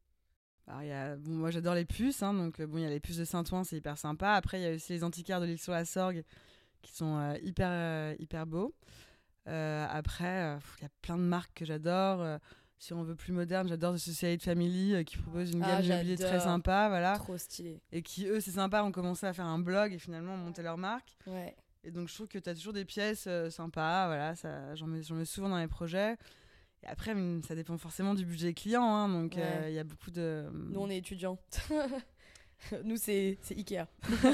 Alors, 0.67 0.83
y 0.83 0.93
a, 0.93 1.17
bon, 1.17 1.33
moi 1.33 1.51
j'adore 1.51 1.75
les 1.75 1.85
puces, 1.85 2.23
hein, 2.23 2.33
donc 2.35 2.63
bon, 2.63 2.79
il 2.79 2.83
y 2.83 2.87
a 2.87 2.91
les 2.91 3.01
puces 3.01 3.17
de 3.17 3.25
Saint-Ouen, 3.25 3.65
c'est 3.65 3.77
hyper 3.77 3.99
sympa. 3.99 4.35
Après, 4.35 4.61
il 4.61 4.63
y 4.63 4.67
a 4.67 4.75
aussi 4.75 4.93
les 4.93 5.05
antiquaires 5.05 5.41
de 5.41 5.47
l'île 5.47 5.59
sur 5.59 5.73
la 5.73 5.85
Sorgue 5.85 6.25
qui 6.83 6.93
sont 6.93 7.17
euh, 7.17 7.39
hyper, 7.43 7.69
euh, 7.71 8.15
hyper 8.19 8.47
beaux. 8.47 8.75
Euh, 9.49 9.87
après, 9.91 10.59
il 10.79 10.83
y 10.83 10.87
a 10.87 10.91
plein 11.01 11.17
de 11.17 11.23
marques 11.23 11.55
que 11.55 11.65
j'adore. 11.65 12.39
Si 12.83 12.93
on 12.93 13.05
veut 13.05 13.15
plus 13.15 13.33
moderne, 13.33 13.69
j'adore 13.69 13.95
The 13.95 13.99
Society 13.99 14.45
Family 14.45 15.05
qui 15.05 15.17
propose 15.17 15.53
une 15.53 15.61
gamme 15.61 15.89
ah, 15.89 16.03
de 16.03 16.17
très 16.17 16.41
sympa. 16.41 16.89
Voilà. 16.89 17.17
Trop 17.17 17.39
stylé. 17.39 17.81
Et 17.93 18.03
qui, 18.03 18.27
eux, 18.27 18.41
c'est 18.41 18.51
sympa, 18.51 18.83
ont 18.83 18.91
commencé 18.91 19.25
à 19.25 19.33
faire 19.33 19.47
un 19.47 19.61
blog 19.61 19.93
et 19.93 20.01
finalement 20.01 20.37
monter 20.37 20.63
leur 20.63 20.79
marque. 20.79 21.17
Ouais. 21.29 21.55
Et 21.85 21.93
donc, 21.93 22.09
je 22.09 22.15
trouve 22.15 22.27
que 22.27 22.41
tu 22.41 22.51
as 22.51 22.57
toujours 22.57 22.73
des 22.73 22.85
pièces 22.85 23.29
sympas. 23.51 24.09
Voilà, 24.09 24.35
j'en 24.75 24.89
mets, 24.89 25.01
mets, 25.13 25.25
souvent 25.25 25.49
dans 25.49 25.59
les 25.59 25.69
projets. 25.69 26.17
Et 26.83 26.89
après, 26.89 27.15
ça 27.47 27.55
dépend 27.55 27.79
forcément 27.79 28.15
du 28.15 28.25
budget 28.25 28.53
client, 28.53 28.83
hein, 28.83 29.09
donc 29.09 29.37
il 29.37 29.73
y 29.73 29.79
a 29.79 29.85
beaucoup 29.85 30.11
de. 30.11 30.51
Nous, 30.53 30.81
on 30.81 30.91
est 30.91 30.99
étudiants. 30.99 31.39
Nous, 32.85 32.97
c'est 32.97 33.39
Ikea. 33.51 33.87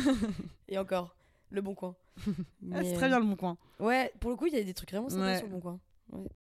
Et 0.68 0.78
encore, 0.78 1.14
le 1.50 1.60
bon 1.60 1.74
coin. 1.74 1.94
Ah, 2.72 2.82
c'est 2.82 2.94
très 2.94 3.08
bien 3.08 3.20
le 3.20 3.26
bon 3.26 3.36
coin. 3.36 3.58
Ouais, 3.78 4.10
pour 4.20 4.30
le 4.30 4.36
coup, 4.36 4.46
il 4.46 4.54
y 4.54 4.58
a 4.58 4.64
des 4.64 4.72
trucs 4.72 4.90
vraiment 4.90 5.10
sympas 5.10 5.36
sur 5.36 5.48
le 5.48 5.52
bon 5.52 5.60
coin. 5.60 5.80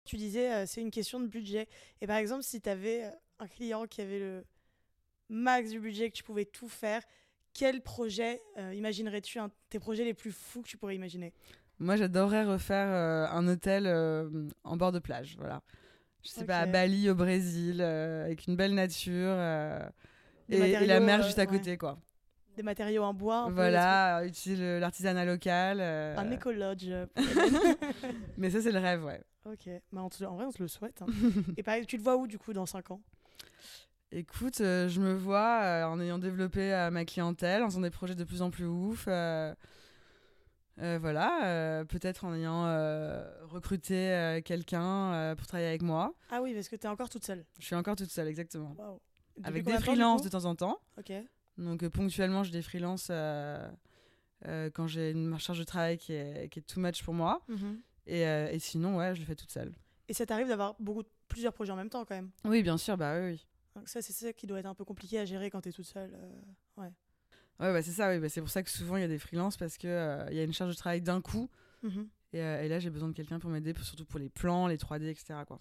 Tu 0.08 0.16
disais, 0.16 0.64
c'est 0.64 0.80
une 0.80 0.90
question 0.90 1.20
de 1.20 1.26
budget. 1.26 1.68
Et 2.00 2.06
par 2.06 2.16
exemple, 2.16 2.42
si 2.42 2.62
tu 2.62 2.70
avais 2.70 3.12
un 3.38 3.46
client 3.46 3.86
qui 3.86 4.00
avait 4.00 4.18
le 4.18 4.42
max 5.28 5.68
du 5.68 5.80
budget, 5.80 6.08
que 6.08 6.16
tu 6.16 6.22
pouvais 6.22 6.46
tout 6.46 6.66
faire, 6.70 7.02
quel 7.52 7.82
projet 7.82 8.40
euh, 8.56 8.72
imaginerais-tu 8.72 9.38
tes 9.68 9.78
projets 9.78 10.04
les 10.04 10.14
plus 10.14 10.32
fous 10.32 10.62
que 10.62 10.68
tu 10.68 10.78
pourrais 10.78 10.94
imaginer? 10.94 11.34
Moi, 11.78 11.96
j'adorerais 11.96 12.44
refaire 12.44 12.88
euh, 12.88 13.26
un 13.30 13.46
hôtel 13.46 13.86
euh, 13.86 14.48
en 14.64 14.78
bord 14.78 14.92
de 14.92 14.98
plage, 14.98 15.36
voilà. 15.38 15.60
Je 16.22 16.30
sais 16.30 16.46
pas, 16.46 16.60
à 16.60 16.66
Bali, 16.66 17.10
au 17.10 17.14
Brésil, 17.14 17.82
avec 17.82 18.46
une 18.46 18.56
belle 18.56 18.74
nature 18.74 19.36
et, 20.48 20.86
la 20.86 21.00
mer 21.00 21.22
juste 21.22 21.38
à 21.38 21.46
côté, 21.46 21.76
quoi. 21.76 21.98
Des 22.56 22.64
matériaux 22.64 23.04
en 23.04 23.14
bois. 23.14 23.48
voilà, 23.50 24.24
utiliser 24.24 24.80
l'artisanat 24.80 25.24
local. 25.24 25.80
Un 25.80 26.30
écolodge. 26.30 26.90
Mais 28.36 28.50
ça, 28.50 28.60
c'est 28.60 28.72
le 28.72 28.80
rêve, 28.80 29.04
ouais. 29.04 29.22
Ok, 29.50 29.66
Mais 29.92 30.00
en, 30.00 30.08
vrai, 30.08 30.44
on 30.44 30.50
se 30.50 30.62
le 30.62 30.68
souhaite. 30.68 31.02
Hein. 31.02 31.06
et 31.56 31.62
pareil, 31.62 31.86
tu 31.86 31.96
te 31.96 32.02
vois 32.02 32.16
où, 32.16 32.26
du 32.26 32.38
coup, 32.38 32.52
dans 32.52 32.66
5 32.66 32.90
ans? 32.90 33.00
Écoute, 34.10 34.62
euh, 34.62 34.88
je 34.88 35.00
me 35.00 35.12
vois 35.12 35.60
euh, 35.62 35.84
en 35.84 36.00
ayant 36.00 36.18
développé 36.18 36.72
euh, 36.72 36.90
ma 36.90 37.04
clientèle, 37.04 37.62
en 37.62 37.66
faisant 37.66 37.82
des 37.82 37.90
projets 37.90 38.14
de 38.14 38.24
plus 38.24 38.40
en 38.40 38.50
plus 38.50 38.64
ouf. 38.66 39.06
voilà, 40.76 41.84
peut-être 41.88 42.24
en 42.24 42.34
ayant 42.34 42.64
recruté 43.48 44.40
quelqu'un 44.44 45.34
pour 45.36 45.46
travailler 45.46 45.68
avec 45.68 45.82
moi. 45.82 46.14
Ah 46.30 46.40
oui, 46.42 46.54
parce 46.54 46.68
que 46.68 46.76
tu 46.76 46.86
es 46.86 46.90
encore 46.90 47.10
toute 47.10 47.24
seule. 47.24 47.44
Je 47.58 47.66
suis 47.66 47.74
encore 47.74 47.96
toute 47.96 48.10
seule, 48.10 48.28
exactement. 48.28 48.76
Avec 49.44 49.64
des 49.64 49.78
freelances 49.78 50.22
de 50.22 50.28
temps 50.28 50.44
en 50.46 50.54
temps. 50.54 50.80
Ok. 50.98 51.12
Donc 51.58 51.86
ponctuellement, 51.88 52.44
j'ai 52.44 52.52
des 52.52 52.62
freelances 52.62 53.10
quand 53.10 54.86
j'ai 54.86 55.10
une 55.10 55.38
charge 55.38 55.58
de 55.58 55.64
travail 55.64 55.98
qui 55.98 56.12
est, 56.14 56.48
qui 56.50 56.60
est 56.60 56.62
too 56.62 56.80
much 56.80 57.02
pour 57.02 57.12
moi. 57.12 57.42
Mhm. 57.48 57.80
Et, 58.08 58.22
et, 58.22 58.58
sinon, 58.58 58.96
ouais, 58.96 59.14
je 59.14 59.20
le 59.20 59.26
fais 59.26 59.36
toute 59.36 59.50
seule. 59.50 59.72
Et 60.08 60.14
ça 60.14 60.24
t'arrive 60.26 60.48
d'avoir 60.48 60.74
beaucoup, 60.80 61.02
plusieurs 61.28 61.52
projets 61.52 61.72
en 61.72 61.76
même 61.76 61.90
temps 61.90 62.04
quand 62.04 62.14
même 62.14 62.30
Oui, 62.44 62.62
bien 62.62 62.78
sûr, 62.78 62.96
bah 62.96 63.20
oui. 63.20 63.46
Donc 63.78 63.88
ça, 63.88 64.02
c'est 64.02 64.12
ça 64.12 64.32
qui 64.32 64.46
doit 64.46 64.58
être 64.58 64.66
un 64.66 64.74
peu 64.74 64.84
compliqué 64.84 65.18
à 65.20 65.24
gérer 65.24 65.50
quand 65.50 65.60
tu 65.60 65.68
es 65.68 65.72
toute 65.72 65.84
seule. 65.84 66.12
Euh, 66.14 66.82
ouais. 66.82 66.92
Ouais, 67.60 67.72
bah, 67.72 67.82
c'est 67.82 67.92
ça, 67.92 68.10
oui. 68.10 68.18
Bah, 68.18 68.28
c'est 68.28 68.40
pour 68.40 68.50
ça 68.50 68.62
que 68.62 68.70
souvent 68.70 68.96
il 68.96 69.02
y 69.02 69.04
a 69.04 69.08
des 69.08 69.18
freelances 69.18 69.56
parce 69.56 69.76
qu'il 69.76 69.90
euh, 69.90 70.28
y 70.32 70.40
a 70.40 70.42
une 70.42 70.52
charge 70.52 70.72
de 70.72 70.76
travail 70.76 71.00
d'un 71.00 71.20
coup. 71.20 71.48
Mmh 71.82 72.02
euh, 72.34 72.62
et, 72.62 72.68
là, 72.68 72.78
j'ai 72.78 72.90
besoin 72.90 73.08
de 73.08 73.14
quelqu'un 73.14 73.38
pour 73.38 73.48
m'aider, 73.48 73.72
surtout 73.80 74.04
pour 74.04 74.18
les 74.18 74.28
plans, 74.28 74.66
les 74.66 74.76
3D, 74.76 75.04
etc. 75.08 75.40
Quoi. 75.46 75.60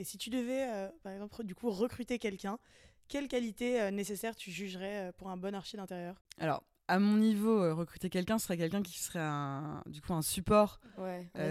Et 0.00 0.04
si 0.04 0.18
tu 0.18 0.30
devais, 0.30 0.90
par 1.04 1.12
exemple, 1.12 1.44
du 1.44 1.54
coup, 1.54 1.70
recruter 1.70 2.18
quelqu'un, 2.18 2.58
quelle 3.06 3.28
qualité 3.28 3.88
nécessaire 3.92 4.34
tu 4.34 4.50
jugerais 4.50 5.12
pour 5.16 5.30
un 5.30 5.36
bon 5.36 5.54
archi 5.54 5.76
d'intérieur? 5.76 6.20
Alors, 6.38 6.64
à 6.88 6.98
mon 6.98 7.18
niveau, 7.18 7.74
recruter 7.76 8.10
quelqu'un 8.10 8.38
serait 8.38 8.56
quelqu'un 8.56 8.82
qui 8.82 8.98
serait 8.98 9.18
un, 9.20 9.82
du 9.86 10.00
coup 10.00 10.14
un 10.14 10.22
support 10.22 10.80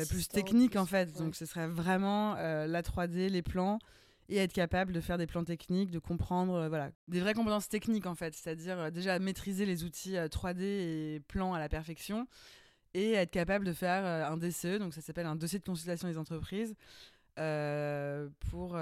plus 0.09 0.27
technique 0.27 0.75
en 0.75 0.85
fait. 0.85 1.17
Donc 1.17 1.35
ce 1.35 1.45
serait 1.45 1.67
vraiment 1.67 2.35
la 2.35 2.81
3D, 2.81 3.29
les 3.29 3.41
plans, 3.41 3.79
et 4.29 4.37
être 4.37 4.53
capable 4.53 4.93
de 4.93 5.01
faire 5.01 5.17
des 5.17 5.27
plans 5.27 5.43
techniques, 5.43 5.91
de 5.91 5.99
comprendre, 5.99 6.55
euh, 6.55 6.69
voilà, 6.69 6.91
des 7.07 7.19
vraies 7.19 7.33
compétences 7.33 7.69
techniques 7.69 8.05
en 8.05 8.15
fait, 8.15 8.35
c'est-à-dire 8.35 8.77
euh, 8.79 8.89
déjà 8.89 9.19
maîtriser 9.19 9.65
les 9.65 9.83
outils 9.83 10.15
3D 10.15 10.61
euh, 10.61 11.15
et 11.15 11.19
plans 11.21 11.53
à 11.53 11.59
la 11.59 11.69
perfection 11.69 12.27
et 12.93 13.13
être 13.13 13.31
capable 13.31 13.65
de 13.65 13.73
faire 13.73 14.05
un 14.05 14.37
DCE, 14.37 14.79
donc 14.79 14.93
ça 14.93 15.01
s'appelle 15.01 15.27
un 15.27 15.35
dossier 15.35 15.59
de 15.59 15.63
consultation 15.63 16.07
des 16.07 16.17
entreprises 16.17 16.73
pour 18.49 18.75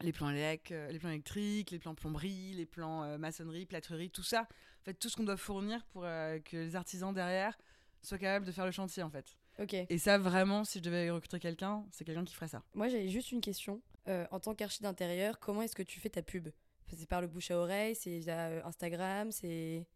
les 0.00 0.12
plans 0.12 0.30
les 0.30 0.98
plans 0.98 1.10
électriques, 1.10 1.72
les 1.72 1.78
plans 1.78 1.94
plomberie, 1.94 2.54
les 2.54 2.64
plans 2.64 3.18
maçonnerie, 3.18 3.66
plâtrerie, 3.66 4.08
tout 4.08 4.22
ça, 4.22 4.46
en 4.82 4.84
fait 4.84 4.94
tout 4.94 5.08
ce 5.08 5.16
qu'on 5.16 5.24
doit 5.24 5.36
fournir 5.36 5.84
pour 5.86 6.02
que 6.02 6.56
les 6.56 6.76
artisans 6.76 7.14
derrière 7.14 7.56
soient 8.02 8.18
capables 8.18 8.46
de 8.46 8.52
faire 8.52 8.66
le 8.66 8.72
chantier 8.72 9.02
en 9.02 9.10
fait. 9.10 9.36
Ok. 9.58 9.74
Et 9.74 9.98
ça 9.98 10.18
vraiment, 10.18 10.64
si 10.64 10.78
je 10.78 10.84
devais 10.84 11.10
recruter 11.10 11.38
quelqu'un, 11.38 11.84
c'est 11.90 12.04
quelqu'un 12.04 12.24
qui 12.24 12.34
ferait 12.34 12.48
ça. 12.48 12.62
Moi 12.74 12.88
j'avais 12.88 13.08
juste 13.08 13.32
une 13.32 13.40
question. 13.40 13.80
Euh, 14.08 14.26
en 14.30 14.40
tant 14.40 14.54
qu'archi 14.54 14.82
d'intérieur, 14.82 15.38
comment 15.38 15.62
est-ce 15.62 15.76
que 15.76 15.82
tu 15.82 16.00
fais 16.00 16.08
ta 16.08 16.22
pub? 16.22 16.48
C'est 16.94 17.08
par 17.08 17.22
le 17.22 17.26
bouche 17.26 17.50
à 17.50 17.56
oreille, 17.56 17.94
c'est 17.94 18.18
via 18.18 18.48
euh, 18.48 18.60
Instagram, 18.64 19.32
c'est 19.32 19.86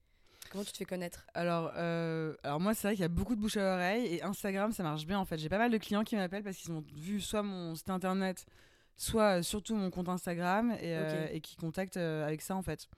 comment 0.50 0.64
tu 0.64 0.72
te 0.72 0.78
fais 0.78 0.86
connaître? 0.86 1.26
Alors, 1.34 1.72
euh, 1.76 2.34
alors 2.42 2.58
moi 2.58 2.72
c'est 2.72 2.88
vrai 2.88 2.94
qu'il 2.94 3.02
y 3.02 3.04
a 3.04 3.08
beaucoup 3.08 3.34
de 3.34 3.40
bouche 3.40 3.58
à 3.58 3.74
oreille 3.74 4.14
et 4.14 4.22
Instagram 4.22 4.72
ça 4.72 4.82
marche 4.82 5.04
bien 5.04 5.18
en 5.18 5.24
fait. 5.24 5.36
J'ai 5.36 5.48
pas 5.48 5.58
mal 5.58 5.70
de 5.70 5.78
clients 5.78 6.04
qui 6.04 6.16
m'appellent 6.16 6.44
parce 6.44 6.56
qu'ils 6.56 6.72
ont 6.72 6.84
vu 6.94 7.20
soit 7.20 7.42
mon 7.42 7.74
site 7.74 7.90
internet, 7.90 8.46
soit 8.96 9.42
surtout 9.42 9.74
mon 9.74 9.90
compte 9.90 10.08
Instagram 10.08 10.74
et, 10.80 11.40
qui 11.42 11.56
contactent 11.56 11.98
avec 11.98 12.40
ça 12.40 12.56
en 12.56 12.62
fait. 12.62 12.88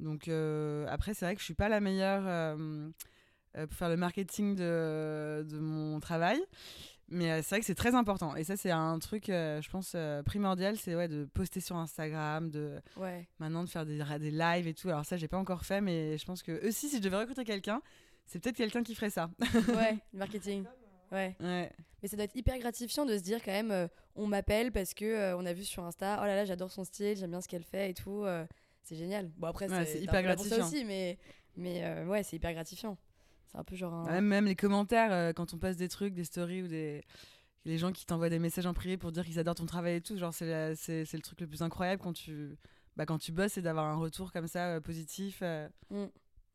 Donc 0.00 0.28
après 0.88 1.14
c'est 1.14 1.24
vrai 1.24 1.34
que 1.34 1.40
je 1.40 1.44
suis 1.44 1.54
pas 1.54 1.68
la 1.68 1.80
meilleure 1.80 2.56
pour 3.54 3.76
faire 3.76 3.88
le 3.88 3.96
marketing 3.96 4.54
de, 4.54 5.44
de 5.48 5.58
mon 5.58 6.00
travail. 6.00 6.40
Mais 7.10 7.30
euh, 7.30 7.36
c'est 7.42 7.50
vrai 7.50 7.60
que 7.60 7.66
c'est 7.66 7.74
très 7.74 7.94
important. 7.94 8.36
Et 8.36 8.44
ça, 8.44 8.56
c'est 8.56 8.70
un 8.70 8.98
truc, 8.98 9.30
euh, 9.30 9.62
je 9.62 9.70
pense, 9.70 9.92
euh, 9.94 10.22
primordial, 10.22 10.76
c'est 10.76 10.94
ouais, 10.94 11.08
de 11.08 11.24
poster 11.24 11.60
sur 11.60 11.76
Instagram, 11.76 12.50
de 12.50 12.80
maintenant 13.38 13.64
de 13.64 13.68
faire 13.68 13.86
des, 13.86 14.02
des 14.18 14.30
lives 14.30 14.68
et 14.68 14.74
tout. 14.74 14.88
Alors 14.88 15.06
ça, 15.06 15.16
j'ai 15.16 15.28
pas 15.28 15.38
encore 15.38 15.64
fait, 15.64 15.80
mais 15.80 16.18
je 16.18 16.24
pense 16.26 16.42
que 16.42 16.66
aussi, 16.66 16.88
si 16.88 16.98
je 16.98 17.02
devais 17.02 17.16
recruter 17.16 17.44
quelqu'un, 17.44 17.80
c'est 18.26 18.38
peut-être 18.40 18.56
quelqu'un 18.56 18.82
qui 18.82 18.94
ferait 18.94 19.10
ça. 19.10 19.30
ouais, 19.40 19.98
le 20.12 20.18
marketing. 20.18 20.64
Ouais. 21.10 21.34
ouais. 21.40 21.72
Mais 22.02 22.08
ça 22.08 22.16
doit 22.16 22.26
être 22.26 22.36
hyper 22.36 22.58
gratifiant 22.58 23.06
de 23.06 23.16
se 23.16 23.22
dire 23.22 23.42
quand 23.42 23.52
même, 23.52 23.88
on 24.14 24.26
m'appelle 24.26 24.70
parce 24.70 24.92
que 24.92 25.34
on 25.34 25.46
a 25.46 25.54
vu 25.54 25.64
sur 25.64 25.82
Insta, 25.84 26.18
oh 26.20 26.26
là 26.26 26.36
là, 26.36 26.44
j'adore 26.44 26.70
son 26.70 26.84
style, 26.84 27.16
j'aime 27.16 27.30
bien 27.30 27.40
ce 27.40 27.48
qu'elle 27.48 27.64
fait 27.64 27.90
et 27.90 27.94
tout. 27.94 28.26
C'est 28.88 28.96
génial. 28.96 29.30
Bon 29.36 29.48
après, 29.48 29.68
c'est 29.84 30.00
hyper 30.00 30.22
gratifiant 30.22 30.66
aussi, 30.66 30.84
mais 30.84 31.18
mais 31.56 32.04
ouais, 32.04 32.22
c'est 32.22 32.36
hyper 32.36 32.52
gratifiant. 32.52 32.96
C'est 33.50 33.58
un 33.58 33.64
peu 33.64 33.76
genre. 33.76 34.06
même, 34.06 34.46
les 34.46 34.56
commentaires, 34.56 35.12
euh, 35.12 35.32
quand 35.32 35.54
on 35.54 35.58
passe 35.58 35.76
des 35.76 35.88
trucs, 35.88 36.14
des 36.14 36.24
stories 36.24 36.62
ou 36.62 36.68
des. 36.68 37.02
Les 37.64 37.76
gens 37.76 37.92
qui 37.92 38.06
t'envoient 38.06 38.30
des 38.30 38.38
messages 38.38 38.66
en 38.66 38.72
privé 38.72 38.96
pour 38.96 39.12
dire 39.12 39.24
qu'ils 39.26 39.38
adorent 39.38 39.56
ton 39.56 39.66
travail 39.66 39.96
et 39.96 40.00
tout, 40.00 40.16
genre 40.16 40.32
c'est, 40.32 40.46
le 40.46 41.20
truc 41.20 41.40
le 41.40 41.46
plus 41.46 41.60
incroyable 41.60 42.00
quand 42.00 42.14
tu, 42.14 42.56
bah, 42.96 43.04
quand 43.04 43.18
tu 43.18 43.30
bosses, 43.30 43.52
c'est 43.54 43.62
d'avoir 43.62 43.86
un 43.86 43.96
retour 43.96 44.32
comme 44.32 44.46
ça 44.46 44.76
euh, 44.76 44.80
positif. 44.80 45.40
Euh. 45.42 45.68
Mmh. 45.90 46.04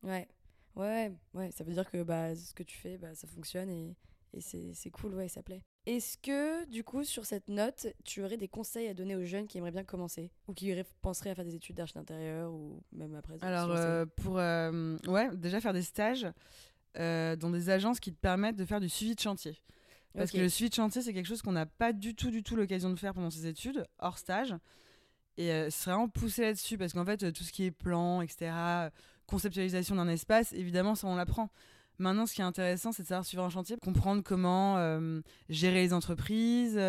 Ouais. 0.03 0.27
ouais, 0.75 1.11
ouais, 1.33 1.51
ça 1.51 1.63
veut 1.63 1.73
dire 1.73 1.89
que 1.91 2.01
bah, 2.01 2.35
ce 2.35 2.53
que 2.55 2.63
tu 2.63 2.77
fais, 2.77 2.97
bah, 2.97 3.13
ça 3.13 3.27
fonctionne 3.27 3.69
et, 3.69 3.95
et 4.33 4.41
c'est, 4.41 4.73
c'est 4.73 4.89
cool, 4.89 5.13
ouais, 5.13 5.27
ça 5.27 5.43
plaît. 5.43 5.61
Est-ce 5.85 6.17
que, 6.17 6.65
du 6.69 6.83
coup, 6.83 7.03
sur 7.03 7.25
cette 7.25 7.49
note, 7.49 7.87
tu 8.05 8.23
aurais 8.23 8.37
des 8.37 8.47
conseils 8.47 8.87
à 8.87 8.93
donner 8.93 9.15
aux 9.15 9.25
jeunes 9.25 9.47
qui 9.47 9.57
aimeraient 9.57 9.71
bien 9.71 9.83
commencer 9.83 10.31
ou 10.47 10.53
qui 10.53 10.73
penseraient 11.01 11.31
à 11.31 11.35
faire 11.35 11.43
des 11.43 11.55
études 11.55 11.75
d'archi 11.75 11.95
d'intérieur 11.95 12.53
ou 12.53 12.81
même 12.93 13.15
après 13.15 13.35
Alors, 13.41 14.07
pour 14.15 14.35
ouais, 14.35 15.35
déjà 15.35 15.59
faire 15.59 15.73
des 15.73 15.81
stages. 15.81 16.27
Euh, 16.99 17.35
dans 17.35 17.49
des 17.49 17.71
agences 17.71 17.99
qui 17.99 18.13
te 18.13 18.19
permettent 18.19 18.55
de 18.55 18.65
faire 18.65 18.79
du 18.79 18.87
suivi 18.87 19.15
de 19.15 19.19
chantier. 19.19 19.57
Parce 20.15 20.29
que 20.29 20.37
le 20.37 20.47
suivi 20.47 20.69
de 20.69 20.75
chantier, 20.75 21.01
c'est 21.01 21.11
quelque 21.11 21.25
chose 21.25 21.41
qu'on 21.41 21.53
n'a 21.53 21.65
pas 21.65 21.91
du 21.91 22.13
tout, 22.13 22.29
du 22.29 22.43
tout 22.43 22.55
l'occasion 22.55 22.91
de 22.91 22.99
faire 22.99 23.15
pendant 23.15 23.31
ses 23.31 23.47
études, 23.47 23.87
hors 23.97 24.19
stage. 24.19 24.53
Et 25.37 25.51
euh, 25.51 25.69
c'est 25.71 25.89
vraiment 25.89 26.07
poussé 26.07 26.43
là-dessus, 26.43 26.77
parce 26.77 26.93
qu'en 26.93 27.03
fait, 27.03 27.31
tout 27.33 27.43
ce 27.43 27.51
qui 27.51 27.63
est 27.63 27.71
plan, 27.71 28.21
etc., 28.21 28.51
conceptualisation 29.25 29.95
d'un 29.95 30.07
espace, 30.07 30.53
évidemment, 30.53 30.93
ça, 30.93 31.07
on 31.07 31.15
l'apprend. 31.15 31.49
Maintenant, 31.99 32.25
ce 32.25 32.34
qui 32.34 32.41
est 32.41 32.45
intéressant, 32.45 32.91
c'est 32.91 33.03
de 33.03 33.08
savoir 33.08 33.25
suivre 33.25 33.43
un 33.43 33.49
chantier, 33.49 33.77
comprendre 33.82 34.23
comment 34.23 34.77
euh, 34.77 35.21
gérer 35.49 35.82
les 35.82 35.93
entreprises, 35.93 36.79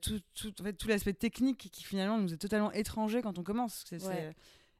tout, 0.00 0.20
tout, 0.34 0.60
en 0.60 0.64
fait, 0.64 0.72
tout 0.74 0.88
l'aspect 0.88 1.12
technique 1.12 1.68
qui 1.72 1.84
finalement 1.84 2.18
nous 2.18 2.32
est 2.32 2.38
totalement 2.38 2.72
étranger 2.72 3.20
quand 3.22 3.38
on 3.38 3.42
commence. 3.42 3.84
C'est, 3.88 4.34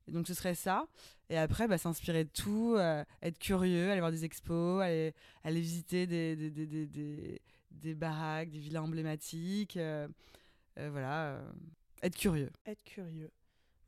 donc 0.08 0.28
ce 0.28 0.34
serait 0.34 0.54
ça. 0.54 0.86
Et 1.28 1.36
après, 1.36 1.66
bah, 1.66 1.78
s'inspirer 1.78 2.24
de 2.24 2.30
tout, 2.30 2.74
euh, 2.76 3.04
être 3.22 3.38
curieux, 3.38 3.90
aller 3.90 4.00
voir 4.00 4.12
des 4.12 4.24
expos, 4.24 4.80
aller, 4.80 5.12
aller 5.42 5.60
visiter 5.60 6.06
des, 6.06 6.36
des, 6.36 6.50
des, 6.50 6.86
des, 6.86 7.42
des 7.72 7.94
baraques, 7.94 8.50
des 8.50 8.60
villas 8.60 8.84
emblématiques. 8.84 9.76
Euh, 9.76 10.06
euh, 10.78 10.88
voilà, 10.90 11.40
être 12.02 12.16
curieux. 12.16 12.50
Être 12.64 12.84
curieux. 12.84 13.30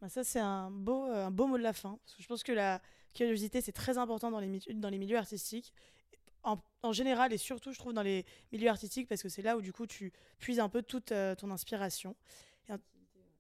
Bah, 0.01 0.09
ça, 0.09 0.25
c'est 0.25 0.41
un 0.41 0.71
beau, 0.71 1.05
un 1.05 1.31
beau 1.31 1.47
mot 1.47 1.59
de 1.59 1.63
la 1.63 1.73
fin. 1.73 1.99
Parce 2.05 2.17
que 2.17 2.23
je 2.23 2.29
pense 2.29 2.43
que 2.43 2.53
la 2.53 2.81
curiosité, 3.15 3.61
c'est 3.61 3.73
très 3.73 3.99
important 3.99 4.31
dans 4.31 4.41
les, 4.41 4.61
dans 4.75 4.89
les 4.89 4.99
milieux 4.99 5.19
artistiques. 5.19 5.73
En, 6.45 6.59
en, 6.83 6.93
général 6.93 7.33
et 7.33 7.39
surtout, 7.39 7.73
je 7.73 7.79
trouve, 7.79 7.93
dans 7.93 8.03
les 8.03 8.25
milieux 8.53 8.69
artistiques, 8.69 9.09
parce 9.09 9.23
que 9.23 9.29
c'est 9.29 9.43
là 9.43 9.57
où, 9.57 9.61
du 9.61 9.73
coup, 9.73 9.87
tu 9.87 10.13
puises 10.39 10.61
un 10.61 10.69
peu 10.69 10.83
toute 10.83 11.13
ton 11.39 11.51
inspiration. 11.51 12.15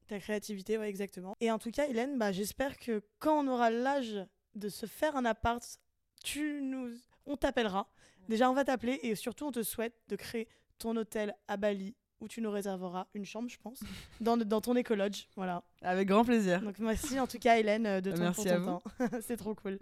Ta 0.08 0.18
créativité, 0.20 0.78
ouais, 0.78 0.88
exactement. 0.88 1.36
Et 1.40 1.50
en 1.50 1.58
tout 1.58 1.70
cas, 1.70 1.86
Hélène, 1.86 2.16
bah, 2.16 2.32
j'espère 2.32 2.78
que 2.78 3.02
quand 3.18 3.44
on 3.44 3.48
aura 3.48 3.70
l'âge 3.70 4.26
de 4.54 4.70
se 4.70 4.86
faire 4.86 5.16
un 5.16 5.26
appart, 5.26 5.62
tu 6.24 6.62
nous... 6.62 6.90
on 7.26 7.36
t'appellera. 7.36 7.90
Déjà, 8.28 8.50
on 8.50 8.54
va 8.54 8.64
t'appeler 8.64 8.98
et 9.02 9.14
surtout, 9.14 9.46
on 9.46 9.52
te 9.52 9.62
souhaite 9.62 9.94
de 10.08 10.16
créer 10.16 10.48
ton 10.78 10.96
hôtel 10.96 11.34
à 11.46 11.58
Bali 11.58 11.94
où 12.20 12.28
tu 12.28 12.40
nous 12.40 12.50
réserveras 12.50 13.06
une 13.14 13.24
chambre, 13.24 13.48
je 13.48 13.58
pense, 13.58 13.80
dans, 14.20 14.36
dans 14.36 14.60
ton 14.60 14.74
écolodge. 14.76 15.24
Voilà. 15.36 15.62
Avec 15.82 16.08
grand 16.08 16.24
plaisir. 16.24 16.60
Donc, 16.60 16.78
merci 16.78 17.18
en 17.20 17.26
tout 17.26 17.38
cas, 17.38 17.58
Hélène, 17.58 18.00
de 18.00 18.12
ton, 18.12 18.18
merci 18.18 18.44
temps. 18.44 18.82
C'est 19.20 19.36
trop 19.36 19.54
cool. 19.54 19.78